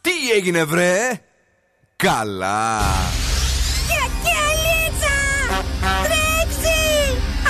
Τι 0.00 0.10
έγινε 0.36 0.64
βρε; 0.64 1.20
Καλά 1.96 2.80
Κιακιαλίτσα! 3.86 5.16
Τρέξει! 6.02 6.78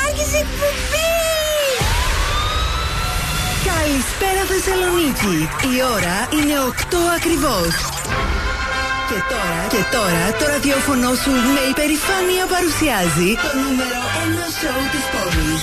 Άρχισε 0.07 0.37
η 0.37 0.41
εκπομπή! 0.41 1.01
Καλησπέρα 3.64 4.43
Θεσσαλονίκη. 4.48 5.48
Η 5.77 5.82
ώρα 5.95 6.43
είναι 6.43 6.55
8 6.69 6.96
ακριβώς. 7.17 7.89
Και 9.11 9.20
τώρα, 9.34 9.61
και 9.74 9.82
τώρα 9.96 10.24
το 10.38 10.45
ραδιόφωνο 10.54 11.08
σου 11.22 11.32
με 11.54 11.62
υπερηφάνεια 11.72 12.45
παρουσιάζει 12.54 13.30
το 13.44 13.50
νούμερο 13.62 14.00
1 14.25 14.46
σοου 14.58 14.85
της 14.94 15.04
πόλης. 15.12 15.61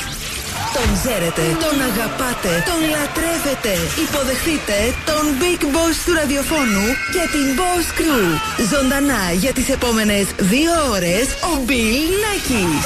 Τον 0.76 0.88
ξέρετε, 0.98 1.44
τον 1.64 1.78
αγαπάτε, 1.90 2.54
τον 2.70 2.80
λατρεύετε. 2.94 3.74
Υποδεχτείτε 4.06 4.78
τον 5.10 5.24
Big 5.42 5.62
Boss 5.74 5.96
του 6.06 6.14
ραδιοφώνου 6.20 6.86
και 7.14 7.24
την 7.34 7.48
Boss 7.60 7.88
Crew. 7.98 8.28
Ζωντανά 8.72 9.24
για 9.44 9.54
τις 9.58 9.68
επόμενες 9.70 10.26
δύο 10.38 10.74
ώρες 10.96 11.26
ο 11.50 11.54
Bill 11.68 12.10
Nackis. 12.24 12.86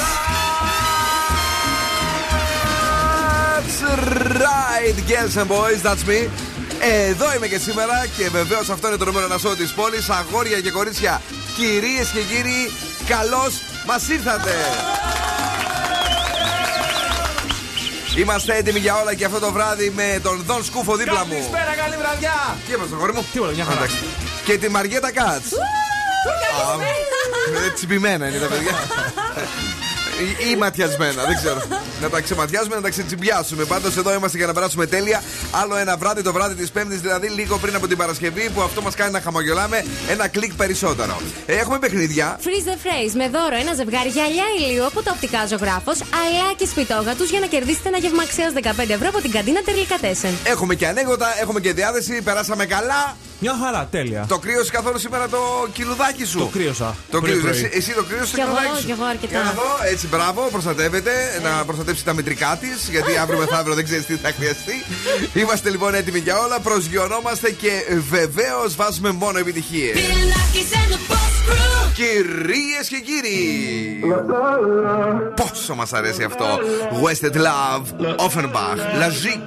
That's 3.54 3.78
right, 4.46 4.96
girls 5.10 5.34
and 5.40 5.48
boys, 5.56 5.80
that's 5.86 6.04
me. 6.10 6.20
Εδώ 6.84 7.34
είμαι 7.34 7.46
και 7.46 7.58
σήμερα 7.58 8.06
και 8.16 8.28
βεβαίως 8.28 8.70
αυτό 8.70 8.88
είναι 8.88 8.96
το 8.96 9.04
νούμερο 9.04 9.24
ένα 9.24 9.38
σώμα 9.38 9.54
της 9.54 9.72
πόλης. 9.72 10.10
Αγόρια 10.10 10.60
και 10.60 10.70
κορίτσια, 10.70 11.22
κυρίες 11.56 12.08
και 12.08 12.20
κύριοι, 12.20 12.70
καλώς 13.06 13.60
μας 13.86 14.08
ήρθατε. 14.08 14.54
Είμαστε 18.16 18.56
έτοιμοι 18.56 18.78
για 18.78 18.96
όλα 19.00 19.14
και 19.14 19.24
αυτό 19.24 19.38
το 19.38 19.52
βράδυ 19.52 19.92
με 19.96 20.20
τον 20.22 20.42
Δον 20.46 20.64
Σκούφο 20.64 20.96
δίπλα 20.96 21.24
μου. 21.26 21.32
Καλησπέρα, 21.32 21.74
καλή 21.82 21.96
βραδιά. 21.96 22.56
Τι 22.66 22.72
έπρεπε, 22.72 22.94
αγόρι 22.94 23.12
μου; 23.12 23.26
Τίποτα, 23.32 23.52
μια 23.52 23.64
χαρά. 23.64 23.76
Εντάξει. 23.76 23.96
Και 24.44 24.58
τη 24.58 24.68
Μαριέτα 24.68 25.12
Κάτς. 25.12 25.48
Τσιμπημένα 27.74 28.28
είναι 28.28 28.38
τα 28.38 28.46
παιδιά. 28.46 28.72
Ή- 30.22 30.50
Ή 30.50 30.56
ματιασμένα, 30.56 31.22
δεν 31.24 31.36
ξέρω. 31.36 31.62
Να 32.02 32.08
τα 32.10 32.20
ξεματιάσουμε, 32.20 32.74
να 32.74 32.80
τα 32.80 32.90
ξετσιμπιάσουμε. 32.90 33.64
Πάντως 33.64 33.96
εδώ 33.96 34.14
είμαστε 34.14 34.36
για 34.36 34.46
να 34.46 34.52
περάσουμε 34.52 34.86
τέλεια. 34.86 35.22
Άλλο 35.50 35.76
ένα 35.76 35.96
βράδυ, 35.96 36.22
το 36.22 36.32
βράδυ 36.32 36.54
της 36.54 36.70
Πέμπτης, 36.70 37.00
δηλαδή 37.00 37.28
λίγο 37.28 37.58
πριν 37.58 37.74
από 37.74 37.86
την 37.88 37.96
Παρασκευή, 37.96 38.50
που 38.54 38.60
αυτό 38.62 38.82
μας 38.82 38.94
κάνει 38.94 39.12
να 39.12 39.20
χαμογελάμε 39.20 39.84
ένα 40.08 40.28
κλικ 40.28 40.54
περισσότερο. 40.54 41.20
Ε, 41.46 41.54
έχουμε 41.54 41.78
παιχνίδια. 41.78 42.38
Freeze 42.42 42.68
the 42.70 42.76
phrase 42.86 43.12
με 43.14 43.28
δώρο 43.28 43.56
ένα 43.60 43.74
ζευγάρι 43.74 44.08
γυαλιά 44.08 44.44
ηλίου 44.58 44.86
από 44.86 45.02
τα 45.02 45.10
οπτικά 45.14 45.46
ζωγράφος, 45.46 45.98
αλλά 46.00 46.52
και 46.56 46.66
σπιτόγα 46.66 47.14
τους 47.14 47.30
για 47.30 47.40
να 47.40 47.46
κερδίσετε 47.46 47.88
ένα 47.88 47.98
γεύμα 47.98 48.22
αξίας 48.22 48.52
15 48.52 48.92
ευρώ 48.92 49.08
από 49.08 49.20
την 49.20 49.30
καντίνα 49.30 49.60
Τερλικατέσεν. 49.64 50.34
Έχουμε 50.44 50.74
και 50.74 50.86
ανέκδοτα, 50.86 51.26
έχουμε 51.40 51.60
και 51.60 51.72
διάθεση. 51.72 52.22
Περάσαμε 52.22 52.66
καλά. 52.66 53.16
Μια 53.44 53.54
χαρά, 53.64 53.88
τέλεια. 53.90 54.24
Το 54.28 54.38
κρύωσε 54.38 54.70
καθόλου 54.70 54.98
σήμερα 54.98 55.28
το 55.28 55.38
κιλουδάκι 55.72 56.24
σου; 56.24 56.38
Το 56.38 56.44
κρύωσα. 56.52 56.96
Το 57.10 57.20
Πρωί, 57.20 57.30
κρύωσε. 57.30 57.46
πρωί. 57.48 57.58
Εσύ, 57.64 57.70
εσύ 57.72 57.92
το 57.92 58.02
κρύωσες 58.04 58.30
το 58.30 58.36
Κι 58.36 58.42
εγώ, 58.42 58.50
κιλουδάκι 58.54 58.80
σου; 58.80 58.86
κι 58.86 58.92
εγώ 58.92 59.04
αρκετά. 59.04 59.32
Για 59.34 59.42
να 59.42 59.52
δω, 59.52 59.68
έτσι 59.92 60.06
μπράβο, 60.12 60.48
προστατεύεται. 60.50 61.10
Να 61.42 61.64
προστατεύσει 61.64 62.04
τα 62.04 62.14
μετρικά 62.14 62.58
της, 62.60 62.88
γιατί 62.90 63.16
αύριο 63.16 63.38
μεθαύριο 63.38 63.74
δεν 63.74 63.84
ξέρεις 63.84 64.06
τι 64.06 64.16
θα 64.16 64.32
χρειαστεί. 64.32 64.72
Είμαστε 65.34 65.70
λοιπόν 65.70 65.94
έτοιμοι 65.94 66.18
για 66.18 66.38
όλα. 66.38 66.60
Προσγειωνόμαστε 66.60 67.50
και 67.50 67.70
βεβαίως 68.10 68.76
βάζουμε 68.76 69.10
μόνο 69.10 69.38
επιτυχίες. 69.38 69.96
Κυρίες 71.94 72.88
και 72.88 73.00
κύριοι, 73.08 74.00
πόσο 75.36 75.74
μας 75.74 75.92
αρέσει 75.92 76.22
αυτό. 76.22 76.44
Wasted 77.02 77.36
Love, 77.36 77.86
Offenbach, 78.26 78.78
La 79.00 79.08
Zik. 79.22 79.46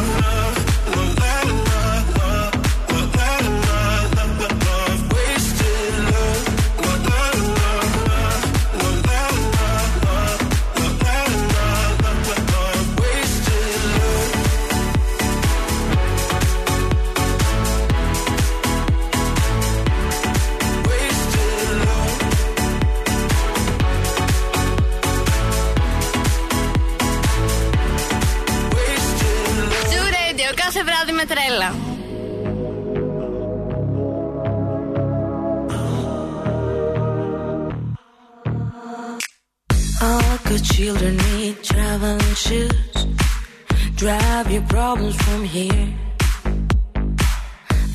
problems 44.93 45.15
from 45.23 45.43
here. 45.45 45.87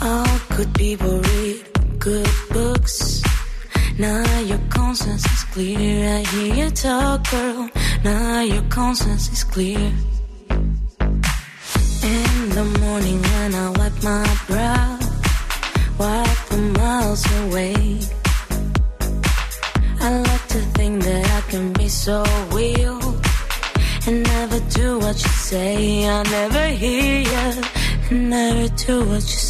All 0.00 0.38
good 0.56 0.72
people 0.75 1.20
read 1.20 1.56
good 1.98 2.31
books. 2.50 3.22
Now 3.98 4.25
your 4.40 4.60
conscience 4.70 5.26
is 5.26 5.44
clear. 5.52 6.16
I 6.16 6.20
hear 6.31 6.54
you 6.54 6.70
talk, 6.70 7.31
girl. 7.31 7.69
Now 8.02 8.40
your 8.40 8.62
conscience 8.70 9.31
is 9.31 9.44
clear. 9.44 9.93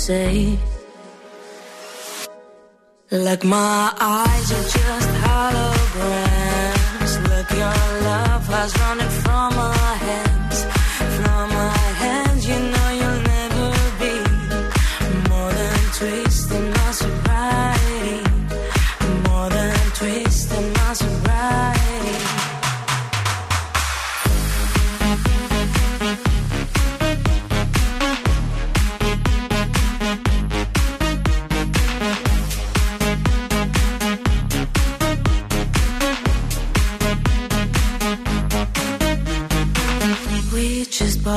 Say. 0.06 0.56
Like 3.10 3.42
my 3.42 3.92
eyes 3.98 4.52
are 4.52 4.68
just 4.70 4.85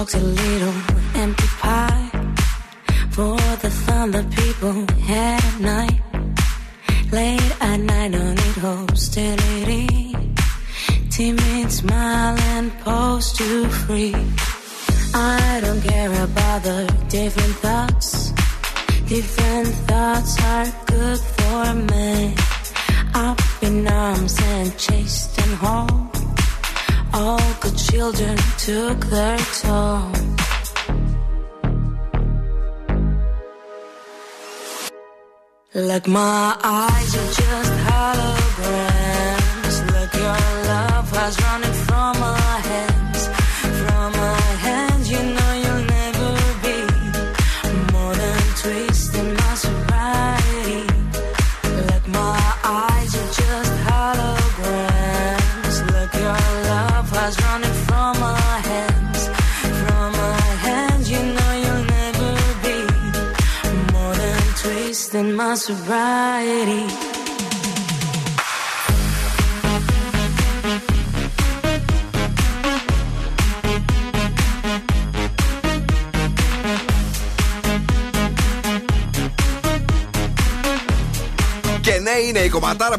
to 0.09 0.17
live. 0.17 0.58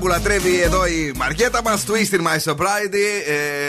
Που 0.01 0.07
λατρεύει 0.09 0.61
εδώ 0.61 0.87
η 0.87 1.13
Μαριέτα 1.17 1.63
μας. 1.63 1.85
Twist 1.89 2.12
in 2.12 2.21
My 2.21 2.53
Sobriety. 2.53 3.05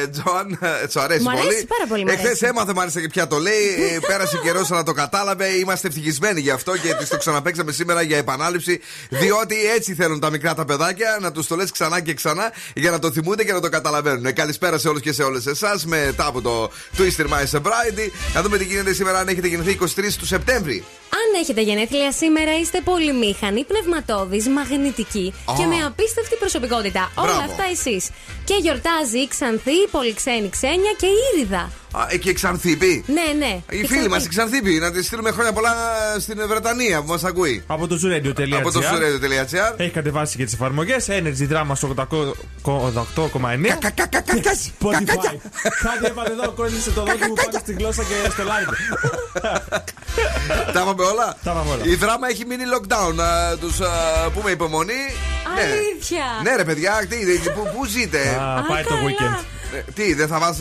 Ε, 0.02 0.08
Τζον, 0.08 0.58
ε, 0.62 0.90
σου 0.90 1.00
αρέσει 1.00 1.24
Μ' 1.24 1.30
αρέσει 1.30 1.46
πολύ. 1.48 1.66
πάρα 1.66 1.86
πολύ, 1.88 2.04
μ' 2.06 2.08
αρέσει. 2.08 2.24
Εχθές 2.24 2.42
έμαθε 2.50 2.74
μάλιστα 2.74 3.02
και 3.02 3.08
ποια 3.08 3.28
το 3.28 3.38
λέει. 3.38 3.64
Ε, 3.96 3.98
Πέρασε 4.08 4.40
καιρός 4.44 4.70
να 4.70 4.84
το 4.84 4.92
κατάλαβε. 4.94 5.48
Είμαστε 5.48 5.88
ευτυχισμένοι 5.88 6.40
γι' 6.42 6.50
αυτό 6.52 6.78
και 6.78 6.94
της 6.94 7.10
το 7.10 7.18
ξαναπαίξαμε 7.18 7.72
σήμερα 7.72 8.02
για 8.02 8.18
επανάληψη. 8.18 8.80
Διότι 9.10 9.56
έτσι 9.76 9.94
θέλουν 9.96 10.20
τα 10.20 10.30
μικρά 10.30 10.54
τα 10.54 10.66
παιδάκια 10.66 11.18
να 11.22 11.32
τους 11.32 11.48
το 11.48 11.56
λες 11.56 11.72
ξανά 11.72 12.00
και 12.00 12.14
ξανά 12.14 12.52
για 12.74 12.92
να 12.92 13.00
το 13.00 13.12
θυμούνται 13.12 13.44
και 13.44 13.54
να 13.54 13.60
το 13.60 13.70
καταλαβαίνουν. 13.70 14.26
Ε, 14.26 14.32
Καλησπέρα 14.32 14.78
σε 14.78 14.88
όλους 14.88 15.02
και 15.02 15.12
σε 15.14 15.24
όλες 15.24 15.46
εσάς 15.46 15.86
μετά 15.86 16.26
από 16.26 16.42
το 16.42 16.72
Twist 16.98 17.18
in 17.18 17.26
My 17.26 17.58
Sobriety. 17.60 18.10
Να 18.34 18.42
δούμε 18.42 18.58
τι 18.58 18.64
γίνεται 18.64 18.94
σήμερα 18.94 19.20
αν 19.20 19.28
έχετε 19.28 19.48
γεννηθεί 19.48 19.78
23 19.82 19.86
του 20.18 20.26
Σεπτέμβρη. 20.26 20.84
Αν 21.14 21.40
έχετε 21.42 21.62
γενέθλια 21.62 22.12
σήμερα, 22.12 22.60
είστε 22.60 22.82
πολυμήχανοι, 22.82 23.64
πνευματώδεις, 23.64 24.50
μαγνητικοί 24.50 25.34
Α. 25.52 25.54
και 25.58 25.66
με 25.66 25.76
απίστευτη 25.86 26.36
προσωπικότητα. 26.36 27.12
Όλα 27.16 27.28
Μπράβο. 27.28 27.52
αυτά 27.52 27.64
εσείς. 27.72 28.10
Και 28.46 28.56
γιορτάζει 28.62 29.20
η 29.20 29.28
Ξανθή, 29.28 29.72
η 29.72 29.88
Πολυξένη 29.92 30.50
Ξένια 30.50 30.92
και 30.98 31.06
η 31.06 31.16
Ήριδα. 31.36 31.72
Α, 31.92 32.06
ε, 32.10 32.18
και 32.18 32.34
Ξανθίπη. 32.34 33.04
Ναι, 33.08 33.46
ναι. 33.46 33.62
Η 33.70 33.86
φίλη 33.86 34.10
μας 34.10 34.26
η 34.26 34.30
Ξανθίπη. 34.30 34.72
Να 34.80 34.92
τη 34.92 35.04
στείλουμε 35.04 35.32
χρόνια 35.32 35.54
πολλά 35.54 35.74
στην 36.20 36.48
Βρετανία 36.48 37.02
που 37.02 37.08
μας 37.08 37.24
ακούει. 37.24 37.64
Από 37.68 37.88
το 37.88 38.00
zuradio.gr 38.04 38.54
Από 38.54 38.72
το 38.72 38.80
suradio.gr. 38.80 39.74
Έχει 39.78 39.90
κατεβάσει 39.90 40.38
και 40.38 40.44
τις 40.44 40.54
εφαρμογές 40.54 41.08
Energy 41.10 41.52
Drama 41.54 41.72
στο 41.74 41.94
88,9. 41.96 42.08
Spotify. 44.80 45.38
Κάτι 45.84 46.06
έπατε 46.06 46.32
εδώ, 46.32 46.52
κόλλησε 46.52 46.92
το 46.92 47.04
δόντιο 47.04 47.28
μου 47.28 47.34
πάνω 47.34 47.60
στη 47.60 47.74
γλώσσα 47.74 48.04
και 48.04 48.30
στο 48.30 48.44
live. 48.44 48.74
Τα 50.74 50.82
είπαμε 50.82 51.04
όλα. 51.04 51.36
Τα 51.44 51.52
είπαμε 51.52 51.70
όλα. 51.72 51.84
Η 51.86 51.96
δράμα 51.96 52.28
έχει 52.28 52.46
μείνει 52.46 52.64
lockdown. 52.76 53.16
Τους 53.60 53.78
πούμε 54.34 54.52
υπομονή. 54.52 54.94
Ναι. 55.56 55.62
Αλήθεια. 55.62 56.24
Ναι, 56.44 56.56
ρε 56.56 56.64
παιδιά, 56.64 57.06
τι, 57.10 57.40
τι, 57.40 57.50
πού, 57.50 57.70
πού 57.76 57.86
ζείτε; 57.86 58.20
Α, 58.20 58.66
πάει 58.68 58.84
το 58.84 58.90
καλά. 58.90 59.02
weekend. 59.02 59.44
Ε, 59.76 59.92
τι, 59.96 60.14
δεν 60.14 60.28
θα 60.28 60.38
πα 60.40 60.56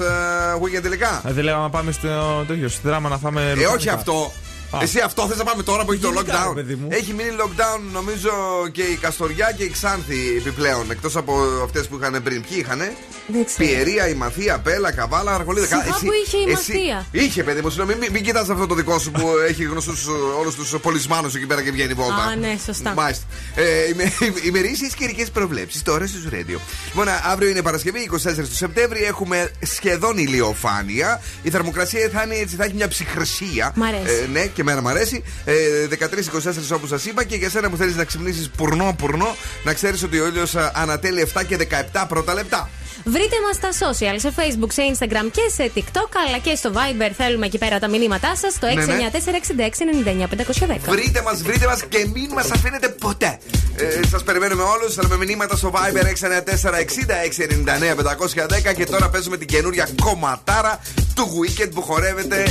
weekend 0.63 0.83
τελικά; 0.83 1.20
Ε, 1.25 1.33
Δεν 1.33 1.45
λέγαμε 1.45 1.63
να 1.63 1.71
πάμε 1.71 1.93
στο 1.93 2.09
τέτοιο, 2.47 2.69
στη 2.69 2.81
δράμα 2.89 3.09
να 3.09 3.19
φάμε. 3.19 3.41
Ε, 3.41 3.45
λουκάνικα. 3.45 3.73
όχι 3.73 3.89
αυτό. 3.89 4.33
Α. 4.71 4.79
Εσύ 4.83 5.01
αυτό 5.01 5.27
θες 5.27 5.37
να 5.37 5.45
πάμε 5.45 5.63
τώρα 5.63 5.85
που 5.85 5.93
έχει 5.93 6.01
το 6.01 6.09
Γενικά, 6.13 6.47
lockdown; 6.47 6.55
ρε 6.55 6.63
παιδί 6.63 6.75
μου. 6.75 6.89
Έχει 6.91 7.13
μείνει 7.15 7.31
lockdown 7.43 7.81
νομίζω 7.93 8.31
και 8.73 8.83
η 8.83 8.95
Καστοριά 8.97 9.53
και 9.57 9.63
η 9.63 9.71
Ξάνθη 9.71 10.35
επιπλέον. 10.37 10.91
Εκτός 10.91 11.17
από 11.17 11.35
αυτές 11.65 11.89
που 11.89 11.99
είχαν 12.01 12.23
πριν. 12.23 12.45
Ποιοι 12.49 12.59
είχαν. 12.61 12.79
Δεν 13.27 13.45
ξέρω. 13.45 13.69
Πιερία, 13.69 14.09
η 14.09 14.15
Μαθία, 14.15 14.59
Πέλα, 14.59 14.93
Καβάλα, 14.93 15.35
Αρχολίδα. 15.35 15.67
Σιγά 15.67 15.81
Κα- 15.83 15.99
που 16.01 16.11
είχε 16.25 16.37
η 16.37 16.53
Μαθία. 16.53 17.07
Είχε, 17.11 17.43
παιδί 17.43 17.61
μου, 17.61 17.71
συγγνώμη, 17.71 17.99
μην, 18.01 18.13
μην 18.13 18.23
κοιτάς 18.23 18.49
αυτό 18.49 18.67
το 18.67 18.75
δικό 18.75 18.99
σου 18.99 19.11
που 19.11 19.29
έχει 19.49 19.63
γνωστούς 19.65 20.07
όλους 20.41 20.55
τους 20.55 20.75
πολισμάνου 20.83 21.31
εκεί 21.37 21.47
πέρα 21.47 21.63
και 21.63 21.71
βγαίνει 21.71 21.93
βόλτα. 21.93 22.15
Α, 22.23 22.37
ναι, 22.37 22.57
σωστά. 22.65 22.93
Μάλιστα. 22.95 23.25
Ε, 23.55 23.89
ιμε, 23.89 24.13
ημερήσιε 24.49 24.89
καιρικές 24.99 25.31
προβλέψεις 25.31 25.83
τώρα 25.83 26.07
στους 26.07 26.25
Radio. 26.31 26.59
Λοιπόν, 26.87 27.07
αύριο 27.31 27.49
είναι 27.49 27.63
Παρασκευή, 27.63 28.11
24 28.13 28.17
του 28.35 28.55
Σεπτέμβρη. 28.57 29.05
Έχουμε 29.05 29.51
σχεδόν 29.61 30.19
ηλιοφάνεια. 30.19 31.21
Η 31.43 31.51
θερμοκρασία 31.51 32.09
θα, 32.13 32.23
είναι, 32.23 32.35
έτσι, 32.35 32.57
θα 32.57 32.65
έχει 32.65 32.75
μια 32.75 32.89
ψυχρεσία. 32.89 33.73
Μ' 33.75 33.83
αρέσει. 33.83 34.03
Ε, 34.25 34.27
ναι, 34.33 34.41
και 34.61 34.67
εμένα 34.71 34.83
μου 34.83 34.89
αρέσει. 34.89 35.23
Ε, 35.45 35.87
13-24 35.87 36.75
όπως 36.75 36.89
σας 36.89 37.05
είπα. 37.05 37.25
Και 37.25 37.37
για 37.37 37.51
σένα 37.51 37.71
που 37.71 37.77
θέλεις 37.77 37.97
να 37.97 38.05
ξυπνήσεις 38.05 38.51
πουρνό-πουρνό, 38.57 39.37
να 39.65 39.73
ξέρεις 39.75 40.03
ότι 40.03 40.19
ο 40.21 40.27
ήλιος 40.27 40.55
ανατέλει 40.73 41.21
7 41.21 41.45
και 41.45 41.57
17 41.93 42.05
πρώτα 42.09 42.35
λεπτά. 42.35 42.69
Βρείτε 43.05 43.37
μας 43.47 43.57
στα 43.57 43.69
social, 43.89 44.15
σε 44.17 44.33
facebook, 44.37 44.73
σε 44.73 44.83
instagram 44.93 45.29
και 45.33 45.41
σε 45.55 45.71
tiktok, 45.75 46.09
αλλά 46.27 46.39
και 46.39 46.55
στο 46.55 46.71
viber. 46.75 47.11
Θέλουμε 47.17 47.47
εκεί 47.47 47.59
πέρα 47.59 47.79
τα 47.79 47.89
μηνύματά 47.89 48.37
σας 48.37 48.53
στο 48.53 48.67
Ναι, 48.67 48.85
ναι. 48.85 49.11
694-6699-510. 49.13 50.79
Βρείτε 50.89 51.23
μας, 51.23 51.43
βρείτε 51.43 51.67
μας 51.67 51.83
και 51.89 52.07
μην 52.15 52.31
μας 52.35 52.51
αφήνετε 52.51 52.89
ποτέ. 52.89 53.39
Ε, 53.77 54.01
Σας 54.11 54.23
περιμένουμε 54.23 54.63
όλους. 54.63 54.95
Θέλουμε 54.95 55.17
μηνύματα 55.17 55.57
στο 55.57 55.73
Viber 55.75 56.07
694-60-699-510 56.07 58.73
και 58.77 58.85
τώρα 58.85 59.09
παίζουμε 59.11 59.37
την 59.37 59.47
καινούρια 59.47 59.89
κομματάρα 60.03 60.81
του 61.15 61.27
weekend 61.41 61.71
που 61.75 61.83
χορεύεται 61.83 62.45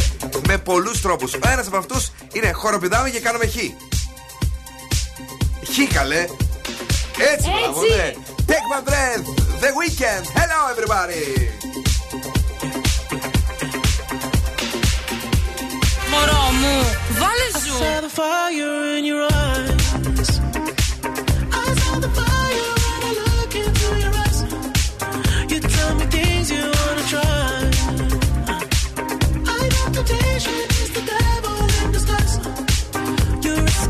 με 0.47 0.57
πολλούς 0.57 1.01
τρόπους. 1.01 1.33
Ο 1.33 1.39
ένας 1.51 1.67
από 1.67 1.77
αυτούς 1.77 1.98
είναι 2.33 2.51
χωροπηδάκι 2.51 3.11
και 3.11 3.19
κάνουμε 3.19 3.45
χί. 3.45 3.75
Χί, 5.71 5.87
καλέ. 5.87 6.25
Έτσι, 7.33 7.49
μαλαβούμαι. 7.49 8.15
Take 8.47 8.67
my 8.73 8.81
breath. 8.89 9.25
The 9.61 9.69
weekend. 9.79 10.25
Hello, 10.39 10.59
everybody. 10.73 11.23
Μωρό, 16.11 16.51
μου. 16.61 16.83
Βάλε. 17.19 17.49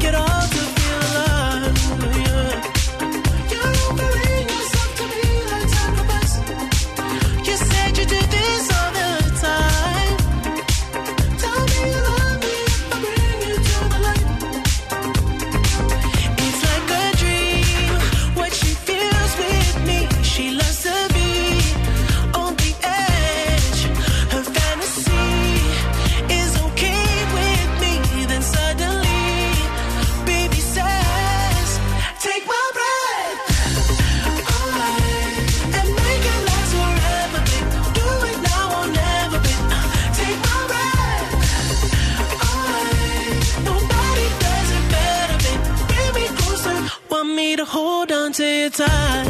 It 0.10 0.16
all 0.16 0.39
to 48.40 48.70
you're. 48.70 49.29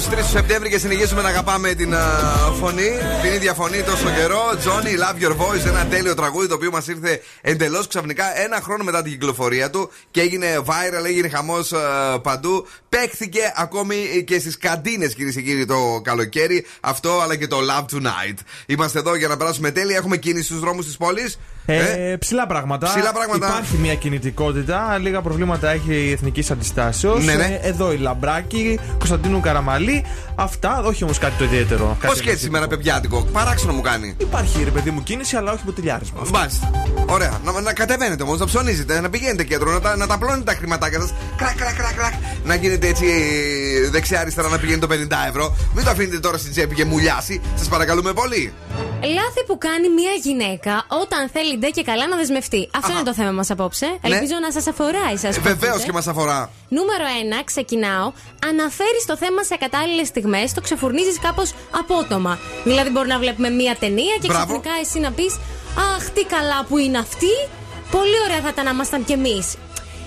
23 0.00 0.02
Σεπτέμβρη 0.30 0.68
και 0.68 0.78
συνεχίζουμε 0.78 1.22
να 1.22 1.28
αγαπάμε 1.28 1.74
την 1.74 1.92
uh, 1.94 2.54
φωνή, 2.60 2.90
την 3.22 3.32
ίδια 3.32 3.54
φωνή 3.54 3.82
τόσο 3.82 4.10
καιρό. 4.16 4.40
Johnny, 4.64 4.94
love 5.02 5.22
your 5.24 5.36
voice, 5.36 5.66
ένα 5.66 5.86
τέλειο 5.86 6.14
τραγούδι 6.14 6.48
το 6.48 6.54
οποίο 6.54 6.70
μας 6.70 6.86
ήρθε 6.86 7.22
εντελώς 7.40 7.86
ξαφνικά 7.86 8.40
ένα 8.40 8.60
χρόνο 8.60 8.84
μετά 8.84 9.02
την 9.02 9.12
κυκλοφορία 9.12 9.70
του 9.70 9.90
και 10.10 10.20
έγινε 10.20 10.62
viral, 10.66 11.04
έγινε 11.04 11.28
χαμός 11.28 11.72
παντού. 12.22 12.66
Παίχθηκε 12.88 13.52
ακόμη 13.56 14.24
και 14.26 14.38
στις 14.38 14.58
καντίνες, 14.58 15.14
κυρίες 15.14 15.34
και 15.34 15.42
κύριοι, 15.42 15.66
το 15.66 16.00
καλοκαίρι. 16.04 16.66
Αυτό 16.80 17.20
αλλά 17.20 17.36
και 17.36 17.46
το 17.46 17.58
Love 17.70 17.96
Tonight. 17.96 18.38
Είμαστε 18.66 18.98
εδώ 18.98 19.14
για 19.14 19.28
να 19.28 19.36
περάσουμε 19.36 19.70
τέλεια. 19.70 19.96
Έχουμε 19.96 20.16
κίνηση 20.16 20.44
στους 20.44 20.60
δρόμους 20.60 20.84
της 20.86 20.96
πόλης. 20.96 21.38
Ε, 21.72 22.16
ψηλά 22.16 22.46
πράγματα. 22.46 22.86
Ψηλά 22.86 23.12
πράγματα. 23.12 23.46
Υπάρχει 23.46 23.76
μια 23.76 23.94
κινητικότητα. 23.94 24.98
Λίγα 25.00 25.22
προβλήματα 25.22 25.70
έχει 25.70 25.94
η 25.94 26.10
Εθνικής 26.12 26.50
Αντιστάσεως. 26.50 27.24
Ναι, 27.24 27.34
ναι. 27.34 27.58
εδώ 27.62 27.92
η 27.92 27.96
Λαμπράκη, 27.96 28.78
Κωνσταντίνου 28.98 29.40
Καραμαλή. 29.40 30.04
Αυτά, 30.34 30.82
όχι 30.82 31.04
όμως 31.04 31.18
κάτι 31.18 31.32
το 31.38 31.44
ιδιαίτερο. 31.44 31.96
Πώς 32.00 32.10
Κάτι 32.10 32.20
και 32.20 32.30
έτσι 32.30 32.42
σήμερα, 32.42 32.66
παιδιάτικο. 32.66 33.22
Παράξενο 33.32 33.72
μου 33.72 33.80
κάνει. 33.80 34.14
Υπάρχει 34.18 34.64
ρε 34.64 34.70
παιδί 34.70 34.90
μου 34.90 35.02
κίνηση, 35.02 35.36
αλλά 35.36 35.52
όχι 35.52 35.64
ποτηλιάρισμα. 35.64 36.22
Μάλιστα. 36.32 36.70
Ωραία. 37.06 37.40
Να, 37.44 37.60
να 37.60 37.72
κατεβαίνετε 37.72 38.22
όμως, 38.22 38.38
να 38.38 38.46
ψωνίζετε, 38.46 39.00
να 39.00 39.10
πηγαίνετε 39.10 39.44
κέντρο, 39.44 39.72
να 39.72 39.80
τα, 39.80 39.96
να 39.96 40.06
τα 40.06 40.18
πλώνετε 40.18 40.42
τα 40.42 40.54
χρηματάκια 40.54 41.00
σας. 41.00 41.12
Κρακ, 41.36 41.56
κρακ, 41.56 41.74
κρακ, 41.74 41.94
κρακ. 41.94 42.12
Να 42.44 42.54
γίνετε 42.54 42.86
έτσι 42.86 43.06
δεξιά-αριστερά 43.90 44.48
να 44.48 44.58
πηγαίνει 44.58 44.78
το 44.78 44.88
50 44.90 44.94
ευρώ. 45.28 45.56
Μην 45.74 45.84
το 45.84 45.90
αφήνετε 45.90 46.18
τώρα 46.18 46.38
στην 46.38 46.50
τσέπη 46.50 46.74
και 46.74 46.84
μουλιάσει. 46.84 47.40
Σας 47.56 47.68
παρακαλούμε 47.68 48.12
πολύ. 48.12 48.52
Λάθη 49.02 49.44
που 49.46 49.58
κάνει 49.58 49.88
μια 49.88 50.10
γυναίκα 50.22 50.84
όταν 50.88 51.28
θέλει 51.32 51.56
ντε 51.60 51.68
και 51.70 51.82
καλά 51.82 52.06
να 52.08 52.16
δεσμευτεί. 52.16 52.68
Αυτό 52.74 52.92
είναι 52.92 53.02
το 53.02 53.14
θέμα 53.14 53.30
μας 53.30 53.50
απόψε. 53.50 53.86
Ελπίζω 54.00 54.34
να 54.40 54.52
σας 54.52 54.66
αφορά 54.66 55.04
εσά. 55.12 55.40
Βεβαίως 55.40 55.82
και 55.82 55.92
μας 55.92 56.06
αφορά. 56.06 56.50
Νούμερο 56.68 57.04
1, 57.40 57.42
ξεκινάω. 57.44 58.12
Αναφέρεις 58.50 59.04
το 59.06 59.16
θέμα 59.16 59.42
σε 59.44 59.56
κατάλληλες 59.56 60.06
στιγμές, 60.06 60.52
το 60.52 60.60
ξεφουρνίζεις 60.60 61.18
κάπως 61.20 61.52
απότομα. 61.70 62.38
Δηλαδή, 62.64 62.90
μπορεί 62.90 63.08
να 63.08 63.18
βλέπουμε 63.18 63.50
μία 63.50 63.76
ταινία 63.80 64.14
και 64.20 64.26
Μπράβο. 64.26 64.44
ξαφνικά 64.44 64.70
εσύ 64.80 64.98
να 65.00 65.10
πεις 65.10 65.38
Αχ, 65.96 66.10
τι 66.10 66.24
καλά 66.24 66.64
που 66.68 66.78
είναι 66.78 66.98
αυτή. 66.98 67.32
Πολύ 67.90 68.16
ωραία 68.24 68.40
θα 68.40 68.48
ήταν 68.48 68.64
να 68.64 68.70
ήμασταν 68.70 69.04
κι 69.04 69.12
εμείς. 69.12 69.54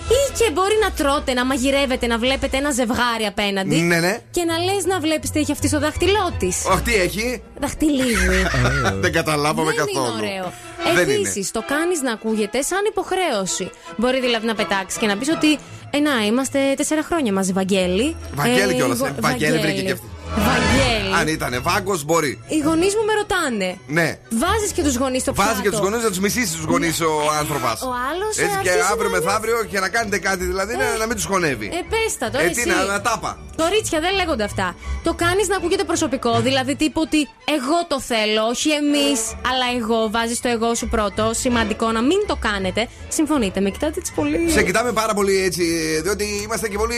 Ή 0.08 0.32
και 0.38 0.50
μπορεί 0.52 0.74
να 0.82 0.90
τρώτε, 0.90 1.32
να 1.32 1.44
μαγειρεύετε, 1.44 2.06
να 2.06 2.18
βλέπετε 2.18 2.56
ένα 2.56 2.70
ζευγάρι 2.70 3.24
απέναντι. 3.28 3.76
Ναι, 3.76 4.00
ναι. 4.00 4.18
Και 4.30 4.44
να 4.44 4.58
λες 4.58 4.84
να 4.84 5.00
βλέπεις 5.00 5.30
τι 5.30 5.38
έχει 5.40 5.52
αυτή 5.52 5.68
στο 5.68 5.78
δάχτυλό 5.80 6.34
της. 6.38 6.66
Αχ, 6.66 6.82
τι 6.82 6.94
έχει; 6.94 7.42
Δαχτυλίδι. 7.60 8.46
Δεν 9.02 9.12
καταλάβαμε 9.12 9.72
Δεν 9.74 9.84
καθόλου. 9.86 10.18
είναι 10.18 10.28
ωραίο. 10.28 10.52
Δεν 10.94 11.08
είναι. 11.08 11.12
Επίσης, 11.28 11.50
το 11.50 11.62
κάνεις 11.66 12.00
να 12.02 12.12
ακούγεται 12.12 12.62
σαν 12.62 12.78
υποχρέωση. 12.88 13.70
Μπορεί 13.96 14.20
δηλαδή 14.20 14.46
να 14.46 14.54
πετάξεις 14.54 14.98
και 15.00 15.06
να 15.06 15.16
πεις 15.16 15.28
ότι. 15.28 15.58
Ε, 15.90 15.98
να, 15.98 16.24
είμαστε 16.26 16.58
τέσσερα 16.76 17.02
χρόνια 17.02 17.32
μαζί, 17.32 17.52
Βαγγέλη. 17.52 18.16
Βαγγέλη 18.34 18.74
κιόλας, 18.74 18.96
εγώ- 18.98 19.06
ε. 19.06 19.14
Βαγγέλη 19.20 19.58
βρήκε 19.58 19.82
κι 19.82 19.90
αυτή. 19.92 20.06
Βαγγέλη. 20.36 21.14
Αν 21.20 21.28
ήταν 21.28 21.62
βάγκος, 21.62 22.04
μπορεί. 22.04 22.40
Οι 22.48 22.58
γονείς 22.58 22.94
μου 22.94 23.04
με 23.04 23.12
ρωτάνε. 23.20 23.78
Ναι. 23.86 24.18
Βάζεις 24.42 24.72
και 24.72 24.82
τους 24.82 24.96
γονείς 24.96 25.22
στο 25.22 25.32
πιάτο. 25.32 25.48
Βάζεις 25.48 25.62
και 25.64 25.70
τους 25.70 25.78
γονείς 25.78 26.02
να 26.02 26.08
τους 26.08 26.18
μισήσει 26.18 26.52
τους 26.56 26.64
γονείς 26.64 27.00
ο 27.00 27.12
άνθρωπος. 27.38 27.82
Ο 27.82 27.92
άλλος, 28.10 28.32
ε, 28.38 28.42
Έτσι 28.44 28.58
και 28.62 28.70
αρχίζει 28.70 28.90
αύριο 28.92 29.10
να 29.10 29.18
μεθαύριο 29.18 29.64
και 29.70 29.80
να 29.80 29.88
κάνετε 29.88 30.18
κάτι 30.18 30.44
δηλαδή 30.44 30.72
να- 30.76 30.96
να 30.98 31.06
μην 31.06 31.16
τους 31.16 31.24
χωνεύει. 31.24 31.66
Ε, 31.66 31.80
πες 31.92 32.18
τα 32.18 32.30
τώρα 32.30 32.44
Ε, 32.44 32.48
εσύ. 32.48 32.62
τι 32.62 32.68
να, 32.68 32.84
να 32.84 33.00
τάπα. 33.00 33.38
Κορίτσια 33.56 34.00
δεν 34.00 34.14
λέγονται 34.14 34.44
αυτά. 34.44 34.74
Το 35.02 35.14
κάνεις 35.14 35.48
να 35.48 35.56
ακούγεται 35.56 35.84
προσωπικό. 35.84 36.40
Δηλαδή 36.40 36.76
τύπου 36.76 37.00
ότι 37.04 37.20
εγώ 37.58 37.78
το 37.88 38.00
θέλω, 38.00 38.42
όχι 38.52 38.70
εμείς, 38.70 39.18
αλλά 39.50 39.66
εγώ. 39.80 40.10
Βάζεις 40.10 40.40
το 40.40 40.48
εγώ 40.48 40.74
σου 40.74 40.88
πρώτο. 40.88 41.30
Σημαντικό 41.34 41.86
να 41.92 42.02
μην 42.02 42.18
το 42.26 42.36
κάνετε. 42.36 42.88
Συμφωνείτε, 43.08 43.60
με 43.60 43.70
κοιτάτε 43.70 43.94
έτσι 43.98 44.12
πολύ. 44.14 44.50
Σε 44.50 44.62
κοιτάμε 44.62 44.92
πάρα 44.92 45.14
πολύ 45.14 45.42
έτσι, 45.44 45.64
διότι 46.02 46.24
είμαστε 46.44 46.68
και 46.68 46.76
πολύ. 46.78 46.94